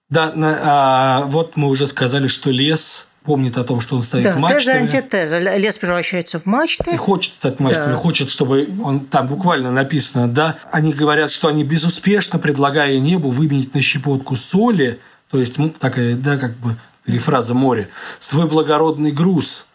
Да, 0.09 0.33
а, 0.35 1.25
вот 1.25 1.55
мы 1.55 1.67
уже 1.67 1.85
сказали, 1.85 2.27
что 2.27 2.49
лес 2.49 3.07
помнит 3.23 3.57
о 3.57 3.63
том, 3.63 3.81
что 3.81 3.95
он 3.95 4.03
стоит 4.03 4.23
да, 4.23 4.35
мачтами. 4.35 4.59
Теза, 4.59 4.71
антитеза. 4.73 5.39
Лес 5.57 5.77
превращается 5.77 6.39
в 6.39 6.45
мачты. 6.45 6.91
И 6.91 6.97
хочет 6.97 7.35
стать 7.35 7.59
мачтами, 7.59 7.93
да. 7.93 7.97
хочет, 7.97 8.31
чтобы 8.31 8.67
он 8.83 9.01
там 9.01 9.27
буквально 9.27 9.71
написано, 9.71 10.27
да. 10.27 10.57
Они 10.71 10.93
говорят, 10.93 11.31
что 11.31 11.47
они 11.47 11.63
безуспешно, 11.63 12.39
предлагая 12.39 12.99
небу 12.99 13.29
выменить 13.29 13.73
на 13.73 13.81
щепотку 13.81 14.35
соли, 14.35 14.99
то 15.29 15.39
есть 15.39 15.57
ну, 15.57 15.69
такая, 15.69 16.15
да, 16.15 16.37
как 16.37 16.55
бы 16.57 16.75
перефраза 17.05 17.53
море, 17.53 17.89
свой 18.19 18.47
благородный 18.47 19.11
груз. 19.11 19.65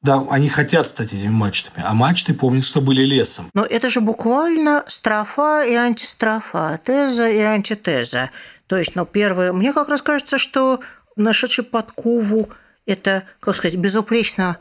Да, 0.00 0.24
они 0.30 0.48
хотят 0.48 0.86
стать 0.86 1.12
этими 1.12 1.28
мачтами, 1.28 1.84
а 1.84 1.92
мачты 1.92 2.32
помнят, 2.32 2.64
что 2.64 2.80
были 2.80 3.02
лесом. 3.02 3.50
Но 3.52 3.64
это 3.64 3.90
же 3.90 4.00
буквально 4.00 4.84
строфа 4.86 5.64
и 5.64 5.74
антистрофа, 5.74 6.78
теза 6.84 7.28
и 7.28 7.40
антитеза. 7.40 8.30
То 8.68 8.76
есть, 8.76 8.94
ну, 8.94 9.04
первое, 9.04 9.52
мне 9.52 9.72
как 9.72 9.88
раз 9.88 10.00
кажется, 10.00 10.38
что 10.38 10.78
нашедший 11.16 11.64
подкову 11.64 12.48
это, 12.88 13.24
как 13.38 13.54
сказать, 13.54 13.76
безупречно 13.76 14.56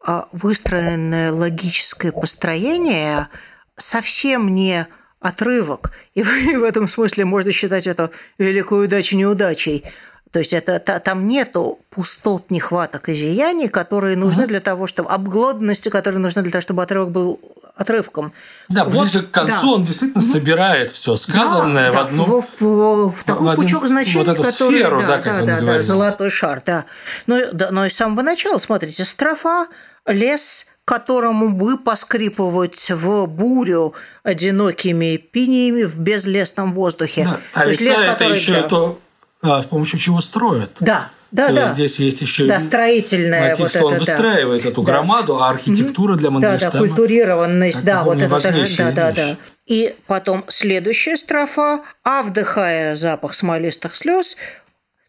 а, 0.00 0.28
выстроенное 0.30 1.32
логическое 1.32 2.12
построение, 2.12 3.28
совсем 3.76 4.54
не 4.54 4.86
отрывок. 5.18 5.92
И 6.14 6.22
в 6.22 6.62
этом 6.62 6.86
смысле 6.86 7.24
можно 7.24 7.50
считать 7.50 7.88
это 7.88 8.10
великой 8.38 8.84
удачей 8.84 9.18
неудачей. 9.18 9.84
То 10.30 10.38
есть 10.38 10.54
это, 10.54 10.78
там 10.78 11.26
нету 11.26 11.80
пустот, 11.90 12.50
нехваток 12.50 13.08
и 13.08 13.14
зияний, 13.14 13.68
которые 13.68 14.16
нужны 14.16 14.46
для 14.46 14.60
того, 14.60 14.86
чтобы 14.86 15.10
обглоданности, 15.10 15.88
которые 15.88 16.20
нужны 16.20 16.42
для 16.42 16.52
того, 16.52 16.62
чтобы 16.62 16.82
отрывок 16.84 17.10
был 17.10 17.40
отрывком. 17.82 18.32
Да, 18.68 18.84
вот, 18.84 19.02
ближе 19.02 19.22
к 19.22 19.30
концу 19.30 19.66
да. 19.66 19.72
он 19.74 19.84
действительно 19.84 20.22
угу. 20.22 20.32
собирает 20.32 20.90
все 20.90 21.16
сказанное 21.16 21.92
да, 21.92 21.98
в 21.98 22.06
одну 22.06 22.24
в, 22.40 22.60
в, 22.60 23.10
в 23.10 23.24
такой 23.24 23.46
в 23.46 23.50
один, 23.50 23.62
пучок 23.62 23.86
значений, 23.86 24.24
вот 24.24 24.28
эту 24.28 24.42
который, 24.42 24.78
сферу, 24.78 25.00
да, 25.00 25.06
да, 25.06 25.18
как 25.18 25.24
да, 25.24 25.40
он 25.40 25.66
да, 25.66 25.72
да, 25.74 25.82
золотой 25.82 26.30
шар, 26.30 26.62
да. 26.64 26.84
Но, 27.26 27.52
да. 27.52 27.70
но 27.70 27.86
и 27.86 27.90
с 27.90 27.96
самого 27.96 28.22
начала, 28.22 28.58
смотрите, 28.58 29.04
строфа, 29.04 29.66
лес, 30.06 30.68
которому 30.84 31.50
бы 31.50 31.78
поскрипывать 31.78 32.90
в 32.90 33.26
бурю 33.26 33.94
одинокими 34.22 35.16
пиниями 35.16 35.84
в 35.84 36.00
безлесном 36.00 36.72
воздухе. 36.72 37.24
Да, 37.24 37.40
а 37.54 37.64
лес, 37.66 37.80
это 37.80 38.06
который, 38.06 38.38
еще 38.38 38.52
да. 38.52 38.62
то, 38.62 38.98
а, 39.42 39.62
с 39.62 39.66
помощью 39.66 39.98
чего 39.98 40.20
строят. 40.20 40.72
Да, 40.80 41.10
да, 41.32 41.48
то 41.48 41.54
да. 41.54 41.74
Здесь 41.74 41.98
есть 41.98 42.20
еще 42.20 42.46
да, 42.46 42.60
строительная 42.60 43.50
мотив, 43.50 43.60
вот 43.60 43.70
что 43.70 43.78
это, 43.78 43.86
он 43.86 43.98
выстраивает 43.98 44.62
да. 44.62 44.68
эту 44.68 44.82
громаду, 44.82 45.42
а 45.42 45.48
архитектура 45.48 46.16
для 46.16 46.30
Мандельштама... 46.30 46.72
Да, 46.72 46.78
да, 46.78 46.86
культурированность, 46.86 47.84
да, 47.84 48.04
вот 48.04 48.20
это, 48.20 48.40
да, 48.78 48.92
да, 48.92 49.12
да. 49.12 49.36
И 49.66 49.94
потом 50.06 50.44
следующая 50.48 51.16
строфа, 51.16 51.80
а 52.04 52.22
вдыхая 52.22 52.94
запах 52.94 53.32
смолистых 53.32 53.96
слез, 53.96 54.36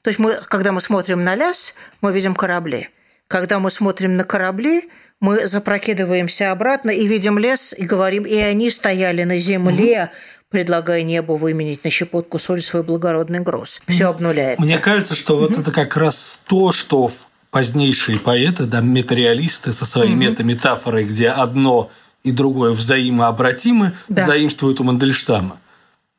то 0.01 0.09
есть 0.09 0.19
мы, 0.19 0.39
когда 0.47 0.71
мы 0.71 0.79
смотрим 0.79 1.23
на 1.23 1.35
лес, 1.35 1.75
мы 2.01 2.13
видим 2.13 2.35
корабли. 2.35 2.89
Когда 3.27 3.59
мы 3.59 3.69
смотрим 3.69 4.15
на 4.15 4.23
корабли, 4.23 4.89
мы 5.19 5.45
запрокидываемся 5.47 6.51
обратно 6.51 6.91
и 6.91 7.05
видим 7.07 7.37
лес, 7.37 7.73
и 7.77 7.83
говорим, 7.85 8.23
и 8.23 8.35
они 8.37 8.69
стояли 8.69 9.23
на 9.23 9.37
земле, 9.37 10.03
угу 10.03 10.32
предлагая 10.53 11.01
небу 11.01 11.35
выменить 11.35 11.83
на 11.83 11.89
щепотку 11.89 12.37
соль 12.37 12.61
свой 12.61 12.83
благородный 12.83 13.39
груз. 13.39 13.81
Все 13.87 14.05
обнуляется. 14.05 14.61
Мне 14.61 14.77
кажется, 14.77 15.15
что 15.15 15.35
вот 15.35 15.57
это 15.57 15.71
как 15.71 15.97
раз 15.97 16.41
то, 16.45 16.71
что 16.71 17.09
позднейшие 17.49 18.19
поэты, 18.19 18.65
да, 18.65 18.79
метареалисты 18.79 19.73
со 19.73 19.85
своей 19.85 20.13
метаметафорой, 20.13 21.05
где 21.05 21.29
одно 21.29 21.89
и 22.23 22.31
другое 22.31 22.71
взаимообратимы, 22.71 23.93
да. 24.07 24.27
заимствуют 24.27 24.79
у 24.79 24.83
Мандельштама. 24.83 25.57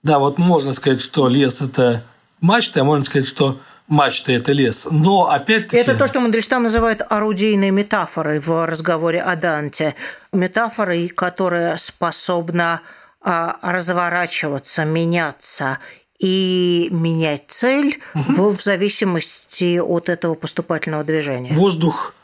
Да, 0.02 0.18
вот 0.18 0.36
можно 0.38 0.72
сказать, 0.72 1.00
что 1.00 1.28
лес– 1.28 1.60
это 1.62 2.02
мачта, 2.40 2.80
а 2.80 2.84
можно 2.84 3.04
сказать, 3.04 3.28
что 3.28 3.60
мачта– 3.86 4.32
это 4.34 4.50
лес. 4.50 4.88
Но 4.90 5.30
опять-таки… 5.30 5.76
Это 5.76 5.94
то, 5.94 6.08
что 6.08 6.20
Мандельштам 6.20 6.64
называет 6.64 7.02
орудийной 7.08 7.70
метафорой 7.70 8.40
в 8.40 8.66
разговоре 8.66 9.22
о 9.22 9.36
Данте. 9.36 9.94
Метафорой, 10.32 11.06
которая 11.06 11.76
способна 11.76 12.80
разворачиваться, 13.24 14.84
меняться 14.84 15.78
и 16.18 16.88
менять 16.90 17.44
цель 17.48 18.00
угу. 18.14 18.50
в, 18.50 18.56
в 18.58 18.62
зависимости 18.62 19.78
от 19.78 20.08
этого 20.08 20.34
поступательного 20.34 21.04
движения. 21.04 21.54
Воздух 21.54 22.14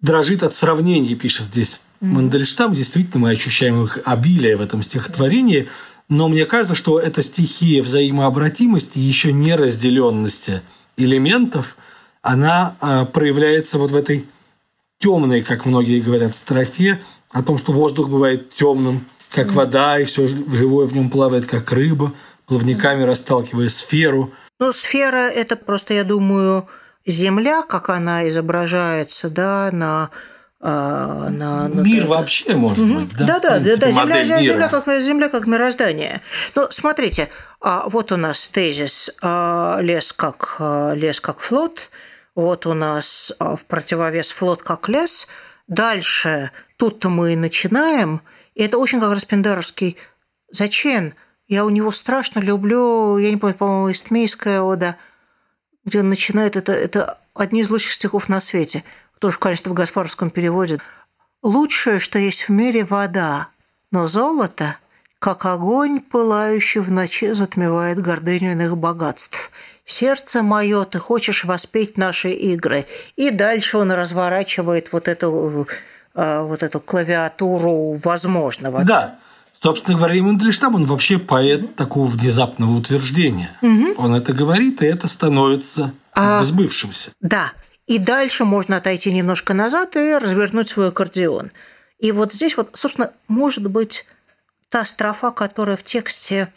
дрожит 0.00 0.42
от 0.42 0.54
сравнений, 0.54 1.14
пишет 1.14 1.46
здесь 1.46 1.80
угу. 2.00 2.10
Мандельштам. 2.10 2.74
Действительно, 2.74 3.26
мы 3.26 3.30
ощущаем 3.30 3.84
их 3.84 3.98
обилие 4.04 4.56
в 4.56 4.60
этом 4.60 4.82
стихотворении. 4.82 5.68
Но 6.08 6.28
мне 6.28 6.46
кажется, 6.46 6.74
что 6.74 6.98
эта 6.98 7.22
стихия 7.22 7.82
взаимообратимости, 7.82 8.98
еще 8.98 9.32
не 9.32 9.54
разделенности 9.54 10.62
элементов, 10.96 11.76
она 12.22 12.76
а, 12.80 13.04
проявляется 13.04 13.78
вот 13.78 13.90
в 13.90 13.96
этой 13.96 14.26
темной, 14.98 15.42
как 15.42 15.66
многие 15.66 16.00
говорят, 16.00 16.34
строфе, 16.34 17.00
о 17.30 17.42
том, 17.42 17.58
что 17.58 17.72
воздух 17.72 18.08
бывает 18.08 18.54
темным, 18.54 19.06
как 19.30 19.52
вода, 19.52 19.98
и 19.98 20.04
все 20.04 20.26
живое 20.26 20.86
в 20.86 20.94
нем 20.94 21.10
плавает, 21.10 21.46
как 21.46 21.70
рыба, 21.72 22.12
плавниками 22.46 23.02
расталкивая 23.02 23.68
сферу. 23.68 24.32
Ну, 24.58 24.72
сфера– 24.72 25.30
это 25.34 25.56
просто, 25.56 25.94
я 25.94 26.04
думаю, 26.04 26.66
Земля, 27.06 27.62
как 27.62 27.88
она 27.88 28.28
изображается, 28.28 29.30
да, 29.30 29.70
на 29.72 30.10
а, 30.60 31.30
на, 31.30 31.68
на 31.68 31.80
мир 31.80 32.02
на... 32.02 32.08
вообще 32.08 32.54
может 32.54 32.78
угу. 32.78 33.00
быть, 33.00 33.16
да? 33.16 33.26
Да, 33.26 33.38
да, 33.38 33.58
да, 33.60 33.76
да. 33.76 33.92
Земля, 33.92 34.24
земля, 34.24 34.42
земля, 34.42 34.68
как, 34.68 35.00
земля 35.00 35.28
как 35.28 35.46
мироздание. 35.46 36.20
Ну, 36.54 36.66
смотрите, 36.70 37.30
а, 37.60 37.88
вот 37.88 38.10
у 38.12 38.16
нас 38.16 38.48
тезис 38.48 39.10
а, 39.22 39.78
лес 39.80 40.12
как 40.12 40.56
лес 40.60 41.20
как 41.20 41.38
флот, 41.38 41.90
вот 42.34 42.66
у 42.66 42.74
нас 42.74 43.32
в 43.38 43.60
противовес 43.66 44.32
флот 44.32 44.62
как 44.62 44.88
лес. 44.88 45.28
Дальше 45.68 46.50
тут-то 46.76 47.08
мы 47.08 47.34
и 47.34 47.36
начинаем– 47.36 48.20
и 48.58 48.62
это 48.64 48.76
очень 48.78 48.98
как 48.98 49.10
раз 49.10 49.24
Пендеровский. 49.24 49.96
Зачем? 50.50 51.14
Я 51.46 51.64
у 51.64 51.70
него 51.70 51.92
страшно 51.92 52.40
люблю, 52.40 53.16
я 53.16 53.30
не 53.30 53.36
помню, 53.36 53.54
по-моему, 53.54 53.92
Истмейская 53.92 54.60
ода, 54.60 54.96
где 55.84 56.00
он 56.00 56.08
начинает, 56.08 56.56
это, 56.56 56.72
это 56.72 57.18
одни 57.34 57.60
из 57.60 57.70
лучших 57.70 57.92
стихов 57.92 58.28
на 58.28 58.40
свете. 58.40 58.82
Тоже, 59.20 59.38
конечно, 59.38 59.70
в 59.70 59.74
Гаспаровском 59.74 60.30
переводе. 60.30 60.80
«Лучшее, 61.40 62.00
что 62.00 62.18
есть 62.18 62.48
в 62.48 62.50
мире, 62.50 62.84
вода, 62.84 63.48
но 63.92 64.08
золото, 64.08 64.76
как 65.20 65.46
огонь, 65.46 66.00
пылающий 66.00 66.80
в 66.80 66.90
ночи, 66.90 67.30
затмевает 67.34 68.02
гордыню 68.02 68.52
иных 68.52 68.76
богатств. 68.76 69.52
Сердце 69.84 70.42
мое, 70.42 70.84
ты 70.84 70.98
хочешь 70.98 71.44
воспеть 71.44 71.96
наши 71.96 72.32
игры». 72.32 72.86
И 73.14 73.30
дальше 73.30 73.78
он 73.78 73.92
разворачивает 73.92 74.92
вот 74.92 75.06
эту 75.06 75.68
Э, 75.68 75.97
вот 76.18 76.64
эту 76.64 76.80
клавиатуру 76.80 77.92
возможного. 78.02 78.84
Да. 78.84 79.18
Собственно 79.60 79.96
говоря, 79.96 80.16
и 80.16 80.20
Мандельштам, 80.20 80.74
он 80.74 80.86
вообще 80.86 81.18
поэт 81.18 81.76
такого 81.76 82.06
внезапного 82.06 82.76
утверждения. 82.76 83.50
Угу. 83.62 83.94
Он 83.98 84.14
это 84.14 84.32
говорит, 84.32 84.82
и 84.82 84.86
это 84.86 85.06
становится 85.06 85.94
а, 86.12 86.44
сбывшимся. 86.44 87.12
Да. 87.20 87.52
И 87.86 87.98
дальше 87.98 88.44
можно 88.44 88.76
отойти 88.76 89.12
немножко 89.12 89.54
назад 89.54 89.94
и 89.94 90.16
развернуть 90.16 90.68
свой 90.68 90.88
аккордеон. 90.88 91.52
И 92.00 92.10
вот 92.10 92.32
здесь 92.32 92.56
вот, 92.56 92.70
собственно, 92.74 93.12
может 93.28 93.66
быть 93.68 94.04
та 94.70 94.84
строфа, 94.84 95.30
которая 95.30 95.76
в 95.76 95.84
тексте 95.84 96.52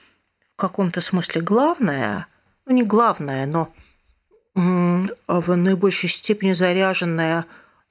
в 0.54 0.60
каком-то 0.60 1.02
смысле 1.02 1.42
главная, 1.42 2.26
ну 2.66 2.74
не 2.74 2.84
главная, 2.84 3.46
но 3.46 3.72
в 4.56 5.56
наибольшей 5.56 6.10
степени 6.10 6.54
заряженная 6.54 7.46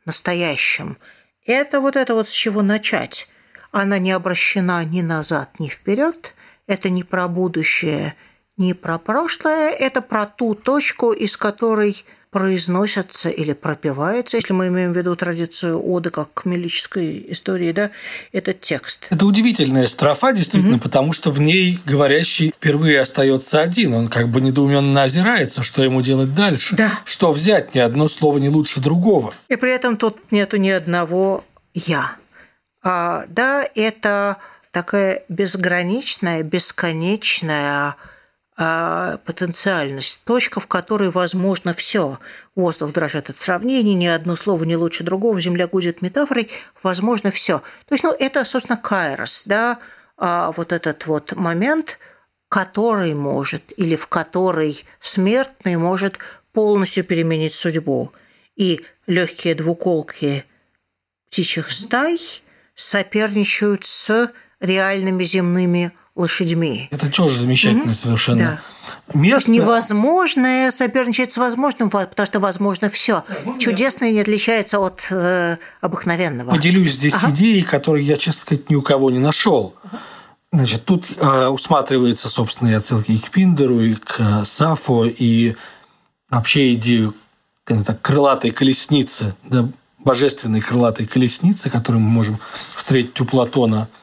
настоящим– 0.04 0.98
это 1.47 1.80
вот 1.80 1.97
это 1.97 2.14
вот 2.14 2.28
с 2.28 2.32
чего 2.32 2.62
начать. 2.62 3.28
Она 3.72 3.99
не 3.99 4.12
обращена 4.12 4.84
ни 4.84 5.01
назад, 5.01 5.59
ни 5.59 5.68
вперед. 5.68 6.34
это 6.66 6.88
не 6.88 7.03
про 7.03 7.26
будущее, 7.26 8.14
не 8.57 8.74
про 8.74 8.99
прошлое, 8.99 9.70
это 9.70 10.03
про 10.03 10.26
ту 10.26 10.55
точку, 10.55 11.12
из 11.12 11.36
которой 11.36 12.05
произносятся 12.31 13.28
или 13.28 13.53
пропиваются, 13.53 14.37
если 14.37 14.53
мы 14.53 14.68
имеем 14.68 14.93
в 14.93 14.97
виду 14.97 15.16
традицию 15.16 15.85
оды 15.85 16.11
как 16.11 16.33
кмелической 16.33 17.26
истории, 17.28 17.72
да, 17.72 17.91
этот 18.33 18.61
текст. 18.61 19.07
Это 19.11 19.26
удивительная 19.26 19.87
строфа, 19.89 20.33
действительно, 20.33 20.76
угу. 20.76 20.85
потому 20.85 21.12
что 21.12 21.33
в 21.33 21.41
ней 21.41 21.81
говорящий 21.85 22.51
впервые 22.51 23.01
остается 23.01 23.61
один. 23.61 23.95
Он 23.95 24.09
как 24.09 24.28
бы 24.28 24.41
недоуменно 24.41 25.03
озирается, 25.03 25.62
что 25.64 25.83
ему 25.83 26.03
делать 26.03 26.35
дальше. 26.35 26.76
Да. 26.76 27.01
Что 27.05 27.33
взять, 27.33 27.74
ни 27.74 27.81
одно 27.81 28.07
слово 28.07 28.39
не 28.39 28.49
лучше 28.49 28.81
другого. 28.81 29.35
И 29.49 29.57
при 29.57 29.74
этом 29.74 29.97
тут 29.97 30.31
нету 30.31 30.57
ни 30.57 30.70
одного 30.70 31.45
«я». 31.74 32.16
А, 32.83 33.24
да, 33.28 33.68
это 33.74 34.39
такая 34.70 35.24
безграничная, 35.28 36.43
бесконечная 36.43 37.97
потенциальность, 39.24 40.22
точка, 40.24 40.61
в 40.61 40.66
которой 40.66 41.11
возможно 41.11 41.72
все. 41.72 42.18
Воздух 42.54 42.92
дрожит 42.92 43.30
от 43.30 43.38
сравнений, 43.38 43.94
ни 43.94 44.04
одно 44.04 44.36
слово 44.36 44.64
не 44.64 44.76
лучше 44.76 45.02
другого, 45.02 45.40
земля 45.40 45.66
гудит 45.66 46.02
метафорой, 46.02 46.50
возможно 46.82 47.30
все. 47.30 47.61
То 47.86 47.94
есть, 47.94 48.04
ну, 48.04 48.12
это, 48.12 48.44
собственно, 48.44 48.76
кайрос, 48.76 49.44
да, 49.46 49.78
а, 50.18 50.52
вот 50.52 50.72
этот 50.72 51.06
вот 51.06 51.34
момент, 51.36 51.98
который 52.50 53.14
может, 53.14 53.62
или 53.78 53.96
в 53.96 54.08
который 54.08 54.84
смертный 55.00 55.76
может 55.76 56.18
полностью 56.52 57.04
переменить 57.04 57.54
судьбу. 57.54 58.12
И 58.56 58.84
легкие 59.06 59.54
двуколки 59.54 60.44
птичьих 61.30 61.70
стай 61.70 62.18
соперничают 62.74 63.86
с 63.86 64.30
реальными 64.61 65.24
земными 65.24 65.92
лошадьми. 66.16 66.88
Это 66.90 67.11
тоже 67.11 67.36
замечательно 67.36 67.90
mm-hmm. 67.90 67.94
совершенно. 67.94 68.61
Да. 69.12 69.18
Место... 69.18 69.50
Невозможное 69.50 70.70
соперничать 70.70 71.32
с 71.32 71.36
возможным, 71.36 71.90
потому 71.90 72.26
что 72.26 72.40
возможно 72.40 72.90
все. 72.90 73.24
Чудесное 73.58 74.11
не 74.12 74.20
отличается 74.20 74.80
от 74.80 75.06
э, 75.11 75.58
обыкновенного. 75.80 76.50
Поделюсь 76.50 76.94
здесь 76.94 77.14
ага. 77.14 77.30
идеей, 77.30 77.62
которую 77.62 78.04
я, 78.04 78.16
честно 78.16 78.42
сказать, 78.42 78.70
ни 78.70 78.74
у 78.74 78.82
кого 78.82 79.11
не 79.11 79.18
нашел. 79.18 79.74
Значит, 80.52 80.84
тут 80.84 81.06
э, 81.16 81.46
усматривается, 81.46 82.28
собственно, 82.28 82.70
и 82.70 82.74
отсылки 82.74 83.12
и 83.12 83.18
к 83.18 83.30
Пиндеру, 83.30 83.80
и 83.80 83.94
к 83.94 84.16
э, 84.18 84.44
Сафо, 84.44 85.06
и 85.06 85.54
вообще 86.28 86.74
идею 86.74 87.14
так, 87.64 88.02
крылатой 88.02 88.50
колесницы, 88.50 89.36
да, 89.44 89.68
божественной 89.98 90.61
крылатой 90.61 91.06
колесницы, 91.06 91.70
которую 91.70 92.02
мы 92.02 92.11
можем 92.11 92.38
встретить 92.74 93.20
у 93.20 93.24
Платона– 93.24 93.88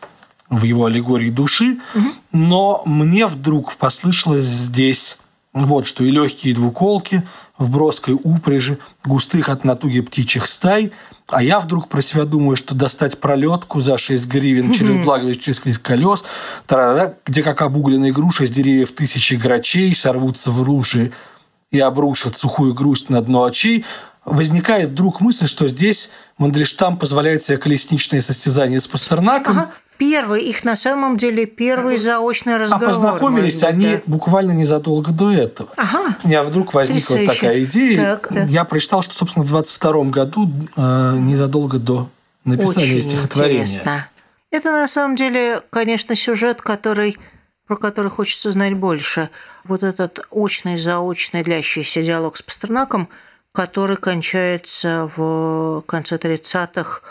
в 0.49 0.63
его 0.63 0.85
аллегории 0.85 1.29
души, 1.29 1.79
угу. 1.93 2.07
но 2.31 2.81
мне 2.85 3.27
вдруг 3.27 3.75
послышалось 3.75 4.45
здесь 4.45 5.17
вот 5.53 5.87
что 5.87 6.03
и 6.03 6.11
легкие 6.11 6.53
двуколки 6.53 7.23
в 7.57 7.69
броской 7.69 8.13
упряжи, 8.21 8.77
густых 9.03 9.49
от 9.49 9.63
натуги 9.63 10.01
птичьих 10.01 10.45
стай, 10.45 10.91
а 11.29 11.41
я 11.41 11.59
вдруг 11.59 11.87
про 11.89 12.01
себя 12.01 12.25
думаю, 12.25 12.55
что 12.55 12.75
достать 12.75 13.19
пролетку 13.19 13.81
за 13.81 13.97
6 13.97 14.25
гривен 14.25 14.71
через 14.71 15.03
благо 15.03 15.35
через 15.35 15.79
колес, 15.79 16.23
где 17.25 17.43
как 17.43 17.61
обугленные 17.61 18.13
груши 18.13 18.45
с 18.45 18.51
деревьев 18.51 18.91
тысячи 18.91 19.33
грачей 19.33 19.93
сорвутся 19.95 20.51
в 20.51 20.61
руши 20.61 21.11
и 21.71 21.79
обрушат 21.79 22.37
сухую 22.37 22.73
грусть 22.73 23.09
на 23.09 23.21
дно 23.21 23.43
очей, 23.43 23.83
возникает 24.23 24.91
вдруг 24.91 25.21
мысль, 25.21 25.47
что 25.47 25.67
здесь 25.67 26.11
Мандельштам 26.37 26.97
позволяет 26.97 27.43
себе 27.43 27.57
колесничное 27.57 28.21
состязание 28.21 28.79
с 28.79 28.87
Пастернаком, 28.87 29.59
ага. 29.59 29.71
Первый, 29.97 30.43
их 30.43 30.63
на 30.63 30.75
самом 30.75 31.17
деле 31.17 31.45
первый 31.45 31.97
заочный 31.97 32.55
а 32.55 32.57
разговор. 32.59 32.87
А 32.87 32.91
познакомились 32.91 33.63
они 33.63 33.95
да. 33.95 34.01
буквально 34.05 34.51
незадолго 34.51 35.11
до 35.11 35.31
этого. 35.31 35.69
Ага. 35.75 36.17
У 36.23 36.27
меня 36.27 36.43
вдруг 36.43 36.73
возникла 36.73 37.15
Потрясающе. 37.15 37.41
такая 37.41 37.63
идея. 37.63 37.97
Так, 37.97 38.27
да. 38.31 38.43
Я 38.43 38.63
прочитал, 38.63 39.01
что, 39.01 39.13
собственно, 39.13 39.43
в 39.43 39.49
22 39.49 40.03
году, 40.05 40.51
э, 40.75 41.13
незадолго 41.17 41.79
до 41.79 42.09
написания 42.45 42.97
Очень 42.97 43.03
стихотворения. 43.03 43.61
Интересно. 43.61 44.07
Это 44.51 44.71
на 44.71 44.87
самом 44.87 45.15
деле, 45.15 45.61
конечно, 45.71 46.15
сюжет, 46.15 46.61
который 46.61 47.17
про 47.67 47.75
который 47.75 48.09
хочется 48.09 48.51
знать 48.51 48.73
больше. 48.73 49.29
Вот 49.65 49.83
этот 49.83 50.25
очный, 50.31 50.77
заочный, 50.77 51.43
длящийся 51.43 52.01
диалог 52.01 52.37
с 52.37 52.41
Пастернаком, 52.41 53.09
который 53.51 53.97
кончается 53.97 55.09
в 55.15 55.81
конце 55.85 56.15
30-х 56.15 57.01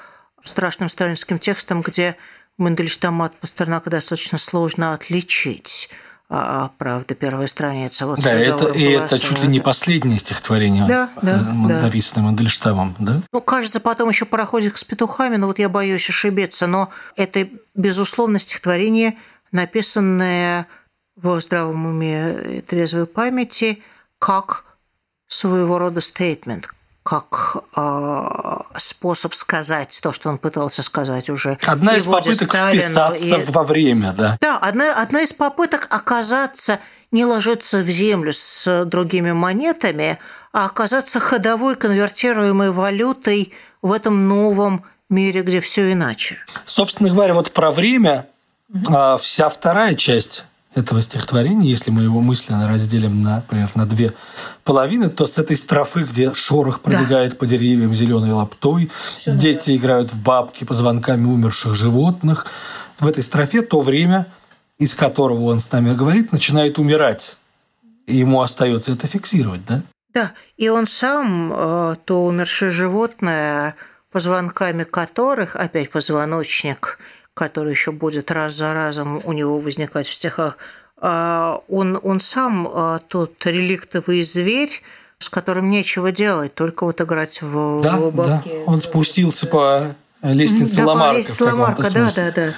страшным 0.43 0.89
сталинским 0.89 1.39
текстом, 1.39 1.83
где 1.83 2.17
Мандельштама 2.59 3.27
от 3.27 3.37
Пастернака 3.37 3.91
достаточно 3.91 4.39
сложно 4.39 4.95
отличить. 4.95 5.91
А, 6.29 6.65
а 6.65 6.71
правда, 6.77 7.15
первая 7.15 7.47
страница. 7.47 8.07
Вот 8.07 8.21
да, 8.21 8.33
это, 8.33 8.73
и 8.73 8.83
это 8.83 9.19
чуть 9.19 9.43
ли 9.43 9.49
не 9.49 9.61
последнее 9.61 10.19
стихотворение, 10.19 10.85
да, 10.87 11.09
да, 11.23 11.37
написанное 11.37 12.23
да. 12.25 12.27
Мандельштамом, 12.31 12.97
да? 12.99 13.23
Ну, 13.33 13.41
кажется, 13.41 13.79
потом 13.79 14.09
еще 14.09 14.25
пароходик 14.25 14.77
с 14.77 14.83
петухами, 14.83 15.37
но 15.37 15.47
вот 15.47 15.61
я 15.61 15.69
боюсь 15.69 16.09
ошибиться, 16.09 16.67
но 16.67 16.91
это, 17.15 17.49
безусловно, 17.77 18.41
стихотворение, 18.41 19.17
написанное 19.53 20.67
в 21.15 21.41
здравом 21.41 21.87
уме 21.87 22.57
и 22.57 22.61
трезвой 22.61 23.07
памяти, 23.07 23.83
как 24.19 24.65
своего 25.29 25.79
рода 25.79 26.01
стейтмент, 26.01 26.69
как 27.07 27.59
э, 27.77 28.79
способ 28.79 29.33
сказать 29.37 30.01
то, 30.03 30.13
что 30.13 30.29
он 30.29 30.39
пытался 30.39 30.83
сказать 30.83 31.31
уже. 31.31 31.57
Одна 31.65 31.97
из 31.97 32.05
попыток 32.05 32.53
Сталину, 32.53 32.83
вписаться 32.83 33.37
и... 33.37 33.45
во 33.45 33.63
время, 33.63 34.13
да. 34.13 34.37
Да, 34.41 34.59
одна, 34.59 35.01
одна 35.01 35.21
из 35.21 35.33
попыток 35.33 35.87
оказаться, 35.89 36.81
не 37.13 37.25
ложиться 37.25 37.79
в 37.79 37.89
землю 37.89 38.33
с 38.33 38.85
другими 38.87 39.31
монетами, 39.31 40.19
а 40.53 40.67
оказаться 40.67 41.21
ходовой 41.21 41.77
конвертируемой 41.77 42.73
валютой 42.73 43.55
в 43.83 43.93
этом 43.93 44.27
новом 44.27 44.83
мире, 45.09 45.43
где 45.43 45.61
все 45.61 45.93
иначе. 45.93 46.39
Собственно 46.67 47.09
говоря, 47.11 47.35
вот 47.35 47.53
про 47.53 47.71
время 47.71 48.27
mm 48.73 49.19
вся 49.19 49.49
вторая 49.49 49.95
часть 49.95 50.45
этого 50.77 51.01
стихотворения, 51.01 51.71
если 51.71 51.91
мы 51.91 52.03
его 52.03 52.21
мысленно 52.21 52.69
разделим, 52.69 53.23
на, 53.23 53.37
например, 53.37 53.71
на 53.75 53.87
две 53.87 54.13
половины, 54.63 55.09
то 55.09 55.25
с 55.25 55.39
этой 55.39 55.57
строфы, 55.57 56.01
где 56.01 56.35
шорох 56.35 56.81
пробегает 56.81 57.33
да. 57.33 57.37
по 57.39 57.47
деревьям 57.47 57.95
зеленой 57.95 58.33
лаптой, 58.33 58.91
Все 59.19 59.35
дети 59.35 59.71
да. 59.71 59.77
играют 59.77 60.13
в 60.13 60.23
бабки 60.23 60.65
позвонками 60.65 61.25
умерших 61.25 61.75
животных, 61.75 62.47
в 63.01 63.07
этой 63.07 63.23
строфе 63.23 63.63
то 63.63 63.81
время, 63.81 64.27
из 64.79 64.95
которого 64.95 65.45
он 65.45 65.61
с 65.61 65.73
нами 65.73 65.95
говорит, 65.95 66.33
начинает 66.33 66.79
умирать. 66.79 67.39
И 68.07 68.17
ему 68.17 68.43
остается 68.43 68.93
это 68.93 69.07
фиксировать, 69.07 69.65
да? 69.67 69.83
Да, 70.13 70.33
и 70.57 70.69
он 70.69 70.87
сам, 70.87 71.53
э, 71.53 71.97
то 72.05 72.25
умершее 72.25 72.71
животное, 72.71 73.77
позвонками 74.13 74.85
которых, 74.85 75.57
опять 75.57 75.91
позвоночник– 75.91 76.99
который 77.37 77.73
еще 77.73 77.93
будет 77.93 78.31
раз 78.31 78.55
за 78.55 78.73
разом 78.73 79.21
у 79.23 79.33
него 79.35 79.59
возникать 79.59 80.07
в 80.07 80.15
стихах, 80.15 80.57
а, 80.99 81.61
он, 81.69 82.01
он 82.03 82.19
сам 82.19 82.67
а, 82.67 83.01
тот 83.09 83.35
реликтовый 83.45 84.23
зверь, 84.23 84.83
с 85.19 85.29
которым 85.29 85.71
нечего 85.71 86.13
делать, 86.13 86.55
только 86.55 86.85
вот 86.85 86.99
играть 87.03 87.43
в, 87.43 87.83
да, 87.83 87.97
в 87.99 88.17
Да, 88.17 88.43
он 88.65 88.81
спустился 88.81 89.47
по 89.47 89.95
лестнице 90.23 90.79
да, 90.79 90.87
Ламарка. 90.87 91.13
По 91.13 91.17
лестнице 91.19 91.45
Ламарка, 91.45 91.91
да, 91.93 92.11
да, 92.17 92.33
да. 92.33 92.55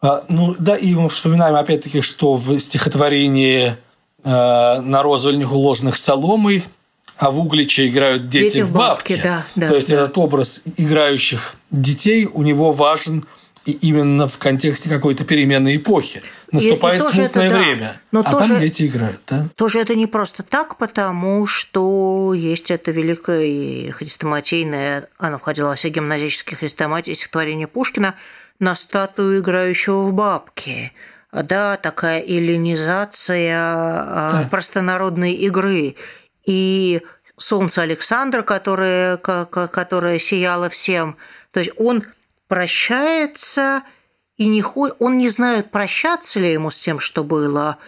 А, 0.00 0.24
ну 0.28 0.54
да, 0.60 0.76
и 0.76 0.94
мы 0.94 1.08
вспоминаем 1.08 1.56
опять-таки, 1.56 2.00
что 2.00 2.36
в 2.36 2.56
стихотворении 2.60 3.76
а, 4.22 4.80
«На 4.80 5.02
розовальник 5.02 5.50
уложенных 5.50 5.96
соломой», 5.96 6.64
а 7.16 7.32
в 7.32 7.40
Угличе 7.40 7.88
играют 7.88 8.28
дети, 8.28 8.44
дети 8.44 8.60
в 8.60 8.70
бабке. 8.70 9.16
бабке 9.16 9.28
да, 9.28 9.44
да, 9.56 9.68
То 9.70 9.74
есть 9.74 9.88
да. 9.88 9.94
этот 9.94 10.16
образ 10.18 10.62
играющих 10.76 11.56
детей 11.72 12.26
у 12.32 12.44
него 12.44 12.70
важен– 12.70 13.26
и 13.64 13.72
именно 13.72 14.28
в 14.28 14.38
контексте 14.38 14.88
какой-то 14.88 15.24
переменной 15.24 15.76
эпохи. 15.76 16.22
Наступает 16.50 17.02
и, 17.02 17.06
и 17.06 17.12
смутное 17.12 17.48
это, 17.48 17.58
время, 17.58 18.00
Но 18.12 18.20
а 18.20 18.32
тоже, 18.32 18.48
там 18.48 18.60
дети 18.60 18.86
играют. 18.86 19.20
Да? 19.26 19.48
Тоже 19.54 19.80
это 19.80 19.94
не 19.94 20.06
просто 20.06 20.42
так, 20.42 20.76
потому 20.78 21.46
что 21.46 22.32
есть 22.34 22.70
это 22.70 22.90
великое 22.90 23.44
и 23.44 23.90
хрестоматийное, 23.90 25.08
оно 25.18 25.38
входило 25.38 25.68
во 25.68 25.74
все 25.74 25.90
гимназические 25.90 26.56
хрестоматии, 26.56 27.12
стихотворение 27.12 27.66
Пушкина 27.66 28.14
на 28.58 28.74
статую 28.74 29.40
играющего 29.40 30.02
в 30.02 30.12
бабки. 30.12 30.92
Да, 31.30 31.76
такая 31.76 32.22
эллинизация 32.22 33.54
а, 33.60 34.42
да. 34.42 34.48
простонародной 34.50 35.32
игры. 35.32 35.94
И 36.46 37.02
солнце 37.36 37.82
Александра, 37.82 38.42
которое, 38.42 39.18
которое 39.18 40.18
сияло 40.18 40.70
всем. 40.70 41.16
То 41.52 41.60
есть 41.60 41.72
он 41.76 42.04
прощается 42.48 43.82
и 44.36 44.46
не 44.46 44.64
он 44.98 45.18
не 45.18 45.28
знает, 45.28 45.70
прощаться 45.70 46.40
ли 46.40 46.52
ему 46.52 46.70
с 46.70 46.78
тем, 46.78 47.00
что 47.00 47.24
было, 47.24 47.78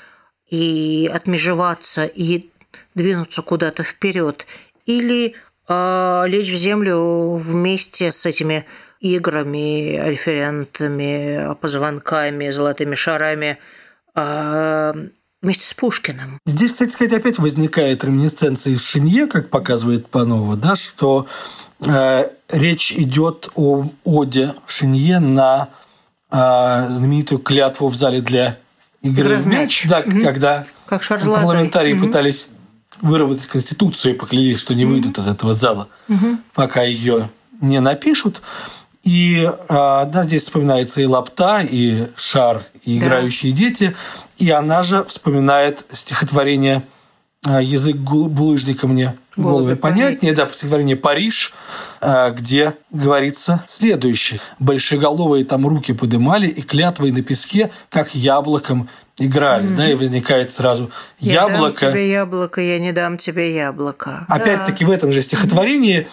и 0.49 1.11
отмежеваться, 1.13 2.05
и 2.05 2.51
двинуться 2.95 3.43
куда-то 3.43 3.85
вперед, 3.85 4.47
или 4.85 5.35
э, 5.69 6.23
лечь 6.27 6.53
в 6.53 6.57
землю 6.57 7.35
вместе 7.37 8.11
с 8.11 8.27
этими 8.27 8.67
играми, 9.01 9.97
референтами, 10.09 11.55
позвонками, 11.55 12.51
золотыми 12.51 12.95
шарами 12.95 13.59
а, 14.15 14.95
вместе 15.41 15.67
с 15.67 15.75
Пушкиным. 15.75 16.39
Здесь, 16.45 16.73
кстати 16.73 16.93
сказать, 16.93 17.15
опять 17.15 17.39
возникает 17.39 18.05
реминесценция 18.05 18.75
из 18.75 18.83
Шинье, 18.83 19.27
как 19.27 19.49
показывает 19.49 20.09
Панова, 20.09 20.57
да, 20.57 20.77
что 20.77 21.27
э, 21.27 21.60
речь 21.81 22.93
идет 22.93 23.51
о 23.55 23.87
оде 24.05 24.55
Шинье 24.67 25.19
на 25.19 25.69
э, 26.31 26.87
знаменитую 26.89 27.39
клятву 27.41 27.89
в 27.89 27.95
зале 27.95 28.21
для 28.21 28.59
игры, 29.03 29.37
в 29.37 29.47
мяч, 29.47 29.87
да, 29.89 30.01
угу. 30.01 30.21
когда 30.21 30.67
как 30.87 31.03
парламентарии 31.07 31.95
угу. 31.95 32.07
пытались 32.07 32.49
выработать 33.01 33.47
конституцию 33.47 34.15
и 34.15 34.19
поклялись, 34.19 34.59
что 34.59 34.75
не 34.75 34.85
выйдут 34.85 35.19
угу. 35.19 35.27
из 35.27 35.31
этого 35.31 35.55
зала, 35.55 35.89
угу. 36.09 36.39
пока 36.55 36.83
ее 36.83 37.31
не 37.61 37.81
напишут. 37.81 38.43
И 39.03 39.51
а, 39.69 40.05
да, 40.05 40.25
здесь 40.25 40.43
вспоминается 40.43 41.01
и 41.01 41.07
лапта, 41.07 41.63
и 41.63 42.09
шар, 42.17 42.63
и 42.85 42.99
играющие 42.99 43.53
да. 43.53 43.59
дети. 43.59 43.97
И 44.37 44.51
она 44.51 44.83
же 44.83 45.05
вспоминает 45.05 45.87
стихотворение 45.93 46.83
«Язык 47.47 47.97
булыжника 47.97 48.87
мне 48.87 49.17
голове 49.43 49.77
понятнее», 49.77 50.33
да, 50.33 50.49
стихотворение 50.49 50.97
«Париж», 50.97 51.53
а, 52.01 52.31
где 52.31 52.75
говорится 52.91 53.65
следующее. 53.69 54.41
«Большеголовые 54.59 55.45
там 55.45 55.67
руки 55.67 55.93
подымали, 55.93 56.49
и 56.49 56.63
клятвой 56.63 57.11
на 57.11 57.23
песке, 57.23 57.71
как 57.89 58.15
яблоком 58.15 58.89
играли, 59.19 59.69
mm-hmm. 59.69 59.77
да, 59.77 59.91
и 59.91 59.95
возникает 59.95 60.53
сразу 60.53 60.91
я 61.19 61.43
яблоко. 61.43 61.87
Я 61.87 61.91
дам 61.91 61.93
тебе 61.93 62.11
яблоко, 62.11 62.61
я 62.61 62.79
не 62.79 62.93
дам 62.93 63.19
тебе 63.19 63.55
яблоко. 63.55 64.25
Опять-таки 64.29 64.85
да. 64.85 64.91
в 64.91 64.95
этом 64.95 65.13
же 65.13 65.21
стихотворении 65.21 66.09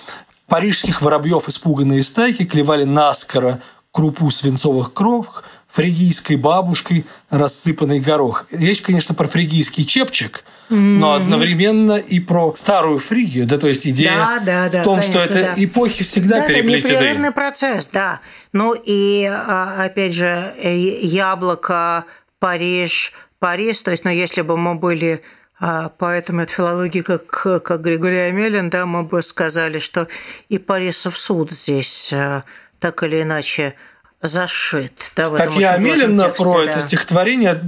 парижских 0.47 1.01
воробьев 1.01 1.47
испуганные 1.47 2.03
стайки 2.03 2.45
клевали 2.45 2.83
наскоро 2.83 3.61
крупу 3.91 4.29
свинцовых 4.29 4.93
кров, 4.93 5.43
фригийской 5.77 6.37
бабушкой 6.37 7.05
рассыпанный 7.29 7.99
горох. 7.99 8.47
Речь, 8.49 8.81
конечно, 8.81 9.13
про 9.13 9.27
фригийский 9.27 9.85
чепчик, 9.85 10.43
mm-hmm. 10.71 10.75
но 10.75 11.13
одновременно 11.13 11.97
и 11.97 12.19
про 12.19 12.55
старую 12.55 12.97
Фригию. 12.97 13.45
Да, 13.45 13.59
то 13.59 13.67
есть 13.67 13.85
идея 13.85 14.41
да, 14.43 14.69
да, 14.71 14.81
в 14.81 14.83
том, 14.83 14.95
да, 14.95 15.01
конечно, 15.03 15.21
что 15.21 15.29
это 15.29 15.53
да. 15.55 15.63
эпохи 15.63 16.03
всегда 16.03 16.39
да, 16.39 16.47
переплетены. 16.47 16.77
Это 16.77 16.93
непрерывный 16.93 17.31
процесс, 17.31 17.89
да. 17.89 18.21
Ну 18.53 18.73
и, 18.73 19.29
а, 19.31 19.83
опять 19.83 20.15
же, 20.15 20.25
э, 20.25 20.75
яблоко, 20.75 22.05
Париж, 22.39 23.13
Париж. 23.37 23.79
То 23.83 23.91
есть, 23.91 24.03
ну, 24.03 24.09
если 24.09 24.41
бы 24.41 24.57
мы 24.57 24.73
были 24.73 25.21
а 25.59 25.89
поэтому 25.89 26.41
от 26.41 26.49
филологии, 26.49 27.01
как, 27.01 27.27
как 27.27 27.81
Григорий 27.81 28.29
Амелин, 28.29 28.71
да, 28.71 28.87
мы 28.87 29.03
бы 29.03 29.21
сказали, 29.21 29.77
что 29.77 30.07
и 30.49 30.57
Парисов 30.57 31.17
суд 31.17 31.51
здесь 31.51 32.11
э, 32.13 32.43
так 32.79 33.03
или 33.03 33.21
иначе 33.21 33.75
зашит. 34.21 35.11
Да, 35.15 35.25
Статья 35.25 35.73
Амелина 35.73 36.29
про 36.29 36.63
да. 36.63 36.71
это 36.71 36.79
стихотворение 36.81 37.61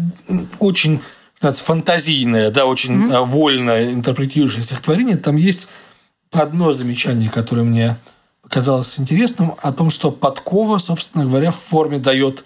очень 0.59 1.01
фантазийное, 1.41 2.51
да, 2.51 2.65
очень 2.65 2.95
mm-hmm. 2.95 3.25
вольно 3.25 3.93
интерпретирующее 3.93 4.63
стихотворение. 4.63 5.17
Там 5.17 5.37
есть 5.37 5.67
одно 6.31 6.73
замечание, 6.73 7.29
которое 7.29 7.63
мне 7.63 7.97
показалось 8.41 8.99
интересным, 8.99 9.53
о 9.61 9.71
том, 9.71 9.89
что 9.89 10.11
подкова, 10.11 10.79
собственно 10.79 11.25
говоря, 11.25 11.51
в 11.51 11.59
форме 11.59 11.99
дает 11.99 12.43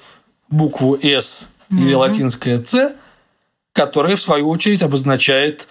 букву 0.49 0.97
«С» 1.01 1.47
или 1.71 1.93
mm-hmm. 1.93 1.97
латинское 1.97 2.63
«С», 2.63 2.93
которая, 3.71 4.15
в 4.15 4.21
свою 4.21 4.49
очередь, 4.49 4.83
обозначает 4.83 5.67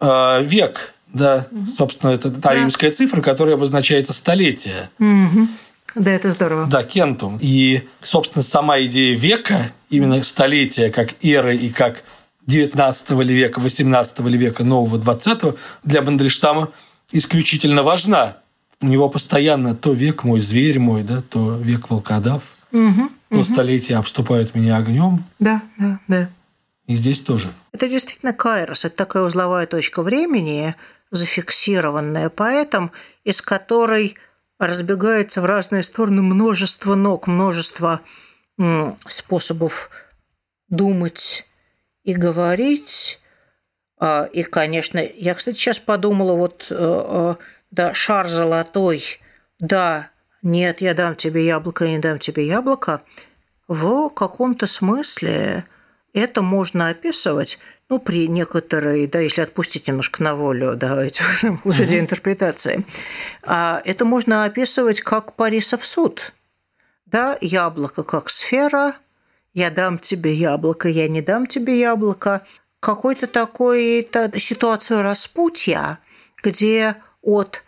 э, 0.00 0.42
век. 0.42 0.94
Да, 1.06 1.46
угу. 1.50 1.66
собственно, 1.70 2.10
это 2.10 2.30
та 2.30 2.50
да. 2.50 2.54
римская 2.54 2.90
цифра, 2.90 3.22
которая 3.22 3.54
обозначается 3.54 4.12
столетие. 4.12 4.90
Угу. 4.98 5.48
Да, 5.94 6.10
это 6.10 6.30
здорово. 6.30 6.66
Да, 6.66 6.82
кентум. 6.84 7.38
И, 7.40 7.88
собственно, 8.02 8.42
сама 8.42 8.80
идея 8.82 9.16
века, 9.16 9.72
именно 9.90 10.22
столетия, 10.22 10.90
как 10.90 11.24
эры 11.24 11.56
и 11.56 11.70
как 11.70 12.04
19 12.46 13.10
века, 13.10 13.60
18 13.60 14.20
века, 14.20 14.64
нового 14.64 14.98
20 14.98 15.56
для 15.84 16.02
Мандельштама 16.02 16.70
исключительно 17.12 17.82
важна. 17.82 18.38
У 18.80 18.86
него 18.86 19.08
постоянно 19.08 19.74
то 19.74 19.92
век 19.92 20.24
мой, 20.24 20.40
зверь 20.40 20.78
мой, 20.78 21.02
да, 21.02 21.20
то 21.20 21.56
век 21.56 21.90
волкодав, 21.90 22.42
угу, 22.70 23.10
то 23.28 23.36
угу. 23.36 23.44
столетия 23.44 23.96
обступают 23.96 24.54
меня 24.54 24.76
огнем. 24.76 25.24
Да, 25.38 25.62
да, 25.78 25.98
да. 26.06 26.28
И 26.86 26.94
здесь 26.94 27.20
тоже. 27.20 27.48
Это 27.72 27.88
действительно 27.88 28.32
Кайрос. 28.32 28.84
Это 28.84 28.96
такая 28.96 29.24
узловая 29.24 29.66
точка 29.66 30.02
времени, 30.02 30.74
зафиксированная 31.10 32.30
поэтом, 32.30 32.92
из 33.24 33.42
которой 33.42 34.16
разбегается 34.58 35.40
в 35.40 35.44
разные 35.44 35.82
стороны 35.82 36.22
множество 36.22 36.94
ног, 36.94 37.26
множество 37.26 38.00
способов 39.06 39.90
думать 40.68 41.46
и 42.02 42.14
говорить. 42.14 43.20
А, 44.00 44.28
и, 44.32 44.42
конечно, 44.42 44.98
я, 44.98 45.34
кстати, 45.34 45.56
сейчас 45.56 45.78
подумала, 45.78 46.34
вот, 46.34 46.66
э, 46.70 46.74
э, 46.76 47.34
да, 47.70 47.94
шар 47.94 48.28
золотой, 48.28 49.20
да, 49.58 50.10
нет, 50.42 50.80
я 50.80 50.94
дам 50.94 51.16
тебе 51.16 51.44
яблоко, 51.46 51.84
я 51.84 51.92
не 51.92 51.98
дам 51.98 52.18
тебе 52.18 52.46
яблоко, 52.46 53.02
в 53.66 54.08
каком-то 54.10 54.66
смысле– 54.66 55.64
это 56.12 56.42
можно 56.42 56.88
описывать, 56.88 57.58
ну, 57.88 57.98
при 57.98 58.28
некоторой, 58.28 59.06
да, 59.06 59.20
если 59.20 59.40
отпустить 59.40 59.88
немножко 59.88 60.22
на 60.22 60.34
волю, 60.34 60.76
да, 60.76 61.02
эти 61.04 61.22
лошадей 61.64 62.00
интерпретации, 62.00 62.84
а 63.42 63.80
это 63.84 64.04
можно 64.04 64.44
описывать 64.44 65.00
как 65.00 65.34
Парисов 65.34 65.86
суд. 65.86 66.32
Да, 67.06 67.38
яблоко 67.40 68.02
как 68.02 68.28
сфера, 68.28 68.96
я 69.54 69.70
дам 69.70 69.98
тебе 69.98 70.34
яблоко, 70.34 70.88
я 70.88 71.08
не 71.08 71.22
дам 71.22 71.46
тебе 71.46 71.80
яблоко. 71.80 72.42
Какой-то 72.80 73.26
такой 73.26 74.02
-то 74.02 74.38
ситуацию 74.38 75.02
распутья, 75.02 75.98
где 76.42 76.96
от 77.22 77.64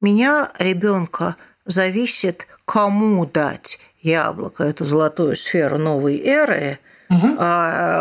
меня, 0.00 0.50
ребенка, 0.58 1.36
зависит, 1.66 2.46
кому 2.64 3.26
дать 3.26 3.80
яблоко, 4.00 4.62
эту 4.62 4.84
золотую 4.84 5.34
сферу 5.34 5.78
новой 5.78 6.18
эры– 6.20 6.78
угу. 7.08 7.36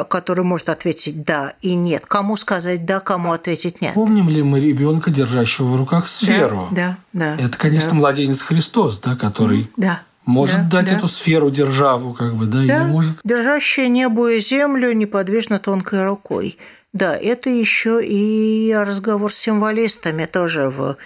который 0.07 0.43
может 0.43 0.69
ответить 0.69 1.23
да 1.23 1.53
и 1.61 1.75
нет. 1.75 2.05
Кому 2.05 2.37
сказать 2.37 2.85
да, 2.85 2.99
кому 2.99 3.31
ответить 3.31 3.81
нет. 3.81 3.93
Помним 3.93 4.29
ли 4.29 4.43
мы 4.43 4.59
ребенка, 4.59 5.11
держащего 5.11 5.67
в 5.67 5.75
руках 5.75 6.07
сферу? 6.07 6.67
Да, 6.71 6.97
да. 7.13 7.35
Это, 7.35 7.57
конечно, 7.57 7.89
да. 7.89 7.95
младенец 7.95 8.41
Христос, 8.41 8.99
да, 8.99 9.15
который 9.15 9.69
да. 9.77 10.01
может 10.25 10.69
да, 10.69 10.79
дать 10.79 10.89
да. 10.89 10.97
эту 10.97 11.07
сферу 11.07 11.51
державу, 11.51 12.13
как 12.13 12.35
бы, 12.35 12.45
да, 12.45 12.59
да, 12.59 12.63
или 12.63 12.91
может. 12.91 13.19
Держащая 13.23 13.87
небо 13.87 14.31
и 14.31 14.39
землю 14.39 14.93
неподвижно 14.93 15.59
тонкой 15.59 16.03
рукой. 16.03 16.57
Да, 16.93 17.17
это 17.17 17.49
еще 17.49 18.05
и 18.05 18.73
разговор 18.77 19.33
с 19.33 19.37
символистами 19.37 20.25
тоже 20.25 20.69
в, 20.69 20.97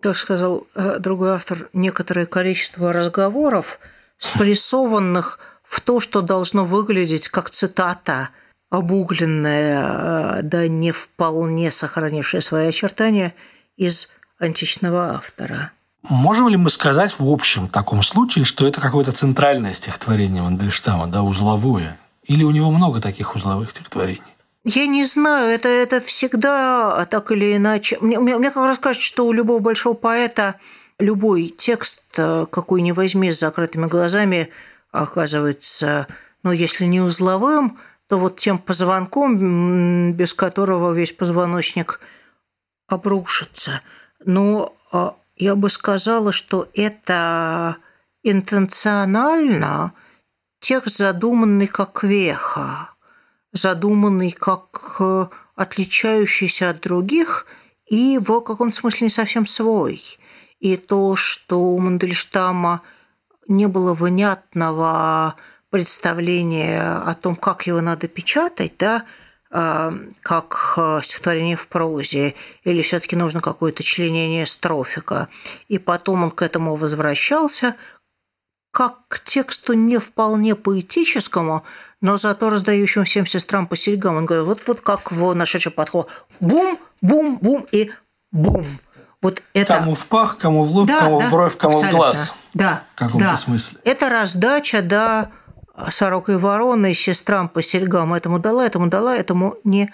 как 0.00 0.16
сказал 0.16 0.68
э, 0.76 0.98
другой 1.00 1.32
автор, 1.32 1.68
некоторое 1.72 2.26
количество 2.26 2.92
разговоров, 2.92 3.80
спрессованных 4.18 5.40
в 5.72 5.80
то, 5.80 6.00
что 6.00 6.20
должно 6.20 6.66
выглядеть 6.66 7.28
как 7.28 7.48
цитата, 7.48 8.28
обугленная, 8.70 10.40
э, 10.40 10.42
да 10.42 10.68
не 10.68 10.92
вполне 10.92 11.70
сохранившая 11.70 12.42
свои 12.42 12.66
очертания 12.66 13.34
из 13.78 14.12
античного 14.38 15.14
автора. 15.14 15.72
Можем 16.06 16.48
ли 16.48 16.58
мы 16.58 16.68
сказать 16.68 17.18
в 17.18 17.26
общем 17.26 17.68
таком 17.68 18.02
случае, 18.02 18.44
что 18.44 18.66
это 18.66 18.82
какое-то 18.82 19.12
центральное 19.12 19.72
стихотворение 19.72 20.42
Мандельштама, 20.42 21.06
да, 21.06 21.22
узловое? 21.22 21.98
Или 22.24 22.44
у 22.44 22.50
него 22.50 22.70
много 22.70 23.00
таких 23.00 23.34
узловых 23.34 23.70
стихотворений? 23.70 24.20
Я 24.64 24.86
не 24.86 25.06
знаю, 25.06 25.48
это, 25.48 25.68
это 25.68 26.02
всегда 26.02 27.06
так 27.06 27.32
или 27.32 27.56
иначе. 27.56 27.96
Мне, 28.02 28.20
мне, 28.20 28.36
мне 28.36 28.50
как 28.50 28.66
раз 28.66 28.78
кажется, 28.78 29.06
что 29.06 29.24
у 29.24 29.32
любого 29.32 29.60
большого 29.60 29.94
поэта 29.94 30.56
любой 30.98 31.46
текст, 31.48 32.02
э, 32.18 32.44
какой 32.50 32.82
ни 32.82 32.92
возьми 32.92 33.32
с 33.32 33.38
закрытыми 33.38 33.86
глазами– 33.86 34.50
оказывается, 34.92 36.06
ну, 36.42 36.52
если 36.52 36.84
не 36.84 37.00
узловым, 37.00 37.78
то 38.08 38.18
вот 38.18 38.36
тем 38.36 38.58
позвонком, 38.58 40.12
без 40.12 40.34
которого 40.34 40.92
весь 40.92 41.12
позвоночник 41.12 41.98
обрушится. 42.86 43.80
Но 44.24 44.76
а, 44.92 45.16
я 45.36 45.56
бы 45.56 45.70
сказала, 45.70 46.30
что 46.30 46.68
это 46.74 47.78
интенционально 48.22 49.94
текст, 50.60 50.98
задуманный 50.98 51.66
как 51.66 52.04
веха, 52.04 52.90
задуманный 53.52 54.30
как 54.30 54.96
э, 55.00 55.26
отличающийся 55.56 56.70
от 56.70 56.80
других 56.80 57.46
и 57.86 58.18
в 58.18 58.40
каком-то 58.40 58.76
смысле 58.76 59.06
не 59.06 59.10
совсем 59.10 59.46
свой. 59.46 60.00
И 60.60 60.76
то, 60.76 61.16
что 61.16 61.60
у 61.60 61.78
Мандельштама– 61.78 62.82
не 63.48 63.66
было 63.66 63.94
внятного 63.94 65.36
представления 65.70 66.98
о 66.98 67.14
том, 67.14 67.36
как 67.36 67.66
его 67.66 67.80
надо 67.80 68.08
печатать, 68.08 68.74
да, 68.78 69.04
а, 69.50 69.92
как 70.22 70.74
э, 70.78 71.00
стихотворение 71.02 71.56
в 71.56 71.68
прозе, 71.68 72.34
или 72.64 72.80
все-таки 72.82 73.16
нужно 73.16 73.40
какое-то 73.40 73.82
членение 73.82 74.46
строфика. 74.46 75.28
И 75.68 75.78
потом 75.78 76.24
он 76.24 76.30
к 76.30 76.42
этому 76.42 76.76
возвращался, 76.76 77.76
как 78.70 79.06
к 79.08 79.20
тексту 79.22 79.74
не 79.74 79.98
вполне 79.98 80.54
поэтическому, 80.56 81.64
но 82.00 82.16
зато 82.16 82.48
раздающим 82.48 83.04
всем 83.04 83.26
сестрам 83.26 83.66
по 83.66 83.76
серьгам. 83.76 84.16
Он 84.16 84.24
говорит, 84.24 84.46
вот, 84.46 84.62
вот 84.66 84.80
как 84.80 85.12
в 85.12 85.34
нашедший 85.34 85.70
подход. 85.70 86.08
Бум, 86.40 86.78
бум, 87.02 87.36
бум 87.36 87.66
и 87.70 87.92
бум. 88.30 88.66
Вот 89.22 89.42
это... 89.54 89.78
Кому 89.78 89.94
в 89.94 90.06
пах, 90.06 90.36
кому 90.36 90.64
в 90.64 90.70
лоб, 90.72 90.88
да, 90.88 90.98
кому 90.98 91.20
да, 91.20 91.26
в 91.28 91.30
бровь, 91.30 91.56
кому 91.56 91.76
абсолютно. 91.76 91.98
в 91.98 92.00
глаз. 92.00 92.34
Да, 92.54 92.82
в 92.92 92.98
каком-то 92.98 93.26
да. 93.26 93.36
смысле. 93.36 93.78
Это 93.84 94.10
раздача, 94.10 94.82
да, 94.82 95.30
сорок 95.88 96.28
и 96.28 96.32
вороны, 96.32 96.92
сестрам 96.92 97.48
по 97.48 97.62
серьгам. 97.62 98.14
Этому 98.14 98.40
дала, 98.40 98.66
этому 98.66 98.88
дала, 98.88 99.16
этому 99.16 99.56
не. 99.62 99.92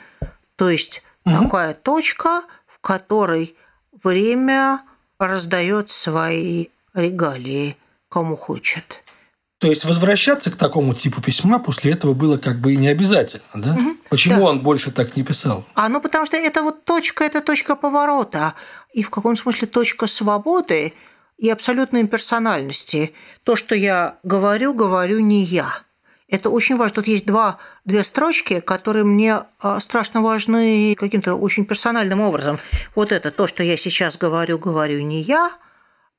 То 0.57 0.71
есть 0.71 1.03
угу. 1.25 1.45
такая 1.45 1.75
точка, 1.75 2.43
в 2.67 2.81
которой 2.81 3.55
время 4.03 4.81
раздает 5.19 5.91
свои 5.91 6.69
регалии 6.95 7.77
кому 8.09 8.37
хочет. 8.37 9.05
То 9.59 9.67
есть 9.67 9.85
возвращаться 9.85 10.53
к 10.53 10.57
такому 10.57 10.95
типу 10.95 11.21
письма 11.21 11.59
после 11.59 11.93
этого 11.93 12.15
было 12.15 12.39
как 12.39 12.61
бы 12.61 12.75
и 12.75 12.77
не 12.77 12.89
обязательно, 12.89 13.43
да? 13.55 13.73
Угу, 13.75 13.97
Почему 14.09 14.37
да. 14.37 14.51
он 14.51 14.61
больше 14.61 14.93
так 14.93 15.17
не 15.17 15.25
писал? 15.25 15.65
А 15.75 15.89
ну 15.89 16.01
потому 16.01 16.27
что 16.27 16.37
это 16.37 16.63
вот 16.63 16.85
точка, 16.85 17.25
это 17.25 17.41
точка 17.41 17.75
поворота, 17.75 18.55
и 18.93 19.03
в 19.03 19.11
каком 19.11 19.35
смысле 19.35 19.67
точка 19.67 20.07
свободы 20.07 20.93
и 21.39 21.51
абсолютной 21.51 22.03
имперсональности. 22.03 23.15
То, 23.45 23.57
что 23.57 23.75
я 23.75 24.19
говорю, 24.23 24.75
говорю 24.75 25.21
не 25.21 25.45
я. 25.45 25.83
Это 26.29 26.51
очень 26.51 26.77
важно. 26.77 26.97
Тут 26.97 27.07
есть 27.07 27.27
два, 27.27 27.59
две 27.85 28.05
строчки, 28.05 28.61
которые 28.61 29.05
мне 29.05 29.45
а, 29.61 29.81
страшно 29.81 30.21
важны 30.21 30.95
каким-то 30.95 31.35
очень 31.35 31.65
персональным 31.65 32.21
образом. 32.21 32.59
Вот 32.95 33.13
это 33.13 33.31
то, 33.31 33.47
что 33.47 33.63
я 33.63 33.77
сейчас 33.77 34.19
говорю, 34.19 34.59
говорю 34.59 35.01
не 35.01 35.23
я, 35.23 35.53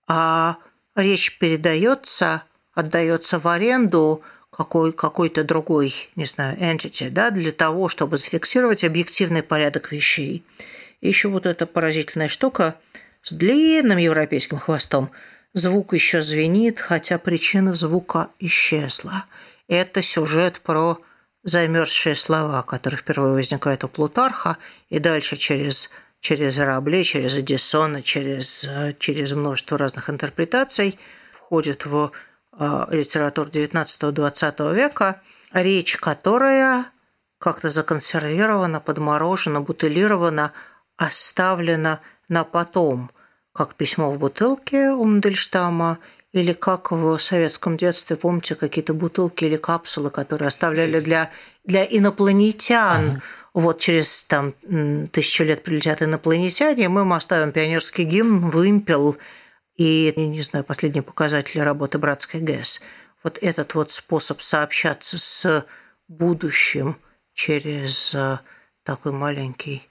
а 0.07 0.57
речь 0.95 1.37
передается 1.37 2.43
отдается 2.79 3.39
в 3.39 3.47
аренду 3.47 4.21
какой, 4.51 4.91
какой-то 4.91 5.43
другой, 5.43 6.09
не 6.15 6.25
знаю, 6.25 6.57
entity, 6.57 7.09
да, 7.09 7.29
для 7.29 7.51
того, 7.51 7.87
чтобы 7.87 8.17
зафиксировать 8.17 8.83
объективный 8.83 9.43
порядок 9.43 9.91
вещей. 9.91 10.43
И 11.01 11.07
еще 11.07 11.29
вот 11.29 11.45
эта 11.45 11.65
поразительная 11.65 12.27
штука 12.27 12.75
с 13.21 13.31
длинным 13.31 13.97
европейским 13.97 14.57
хвостом. 14.57 15.11
Звук 15.53 15.93
еще 15.93 16.21
звенит, 16.21 16.79
хотя 16.79 17.17
причина 17.17 17.73
звука 17.73 18.29
исчезла. 18.39 19.25
Это 19.67 20.01
сюжет 20.01 20.61
про 20.61 20.99
замерзшие 21.43 22.15
слова, 22.15 22.61
которые 22.63 22.99
впервые 22.99 23.33
возникают 23.33 23.83
у 23.83 23.87
Плутарха, 23.87 24.57
и 24.89 24.99
дальше 24.99 25.37
через, 25.37 25.89
через 26.19 26.59
Рабле, 26.59 27.03
через 27.03 27.35
Эдисона, 27.35 28.01
через, 28.01 28.69
через 28.99 29.31
множество 29.31 29.77
разных 29.77 30.09
интерпретаций 30.09 30.99
входит 31.31 31.85
в 31.85 32.11
литератур 32.59 33.47
XIX-XX 33.47 34.75
века, 34.75 35.21
речь 35.53 35.97
которая 35.97 36.85
как-то 37.39 37.69
законсервирована, 37.69 38.81
подморожена, 38.81 39.61
бутылирована, 39.61 40.51
оставлена 40.97 42.01
на 42.27 42.43
потом, 42.43 43.11
как 43.53 43.75
письмо 43.75 44.11
в 44.11 44.19
бутылке 44.19 44.89
у 44.89 45.05
Мандельштама 45.05 45.99
или 46.33 46.51
как 46.53 46.91
в 46.91 47.17
советском 47.17 47.77
детстве, 47.77 48.15
помните, 48.17 48.55
какие-то 48.55 48.93
бутылки 48.93 49.45
или 49.45 49.55
капсулы, 49.55 50.09
которые 50.09 50.49
оставляли 50.49 50.99
для, 50.99 51.31
для 51.63 51.85
инопланетян. 51.85 53.09
Ага. 53.09 53.21
Вот 53.53 53.79
через 53.79 54.23
там, 54.25 54.53
тысячу 55.11 55.43
лет 55.43 55.63
прилетят 55.63 56.03
инопланетяне, 56.03 56.87
мы 56.87 57.01
им 57.01 57.13
оставим 57.13 57.51
пионерский 57.51 58.03
гимн, 58.03 58.49
вымпел– 58.49 59.17
и, 59.79 60.13
не 60.17 60.41
знаю, 60.41 60.65
последние 60.65 61.01
показатели 61.01 61.61
работы 61.61 61.97
братской 61.97 62.41
ГЭС. 62.41 62.81
Вот 63.23 63.39
этот 63.41 63.75
вот 63.75 63.91
способ 63.91 64.41
сообщаться 64.41 65.17
с 65.17 65.65
будущим 66.09 66.97
через 67.33 68.13
э, 68.13 68.39
такой 68.83 69.13
маленький 69.13 69.87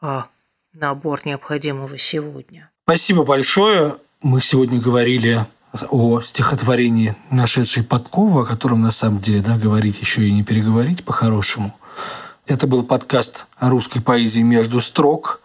а, 0.00 0.26
набор 0.72 1.20
необходимого 1.24 1.96
сегодня. 1.98 2.70
Спасибо 2.82 3.24
большое. 3.24 3.98
Мы 4.22 4.42
сегодня 4.42 4.80
говорили 4.80 5.46
о 5.88 6.20
стихотворении 6.20 7.14
«Нашедшей 7.30 7.84
подкову», 7.84 8.40
о 8.40 8.44
котором, 8.44 8.82
на 8.82 8.90
самом 8.90 9.20
деле, 9.20 9.40
да, 9.40 9.56
говорить 9.56 10.00
еще 10.00 10.26
и 10.26 10.32
не 10.32 10.42
переговорить 10.42 11.04
по-хорошему. 11.04 11.78
Это 12.46 12.66
был 12.66 12.82
подкаст 12.82 13.46
о 13.56 13.70
русской 13.70 14.00
поэзии 14.00 14.40
«Между 14.40 14.80
строк». 14.80 15.42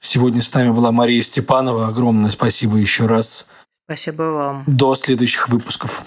Сегодня 0.00 0.40
с 0.40 0.52
нами 0.54 0.70
была 0.70 0.92
Мария 0.92 1.20
Степанова. 1.22 1.88
Огромное 1.88 2.30
спасибо 2.30 2.78
еще 2.78 3.06
раз. 3.06 3.46
Спасибо 3.86 4.22
вам. 4.22 4.64
До 4.66 4.94
следующих 4.94 5.48
выпусков. 5.48 6.04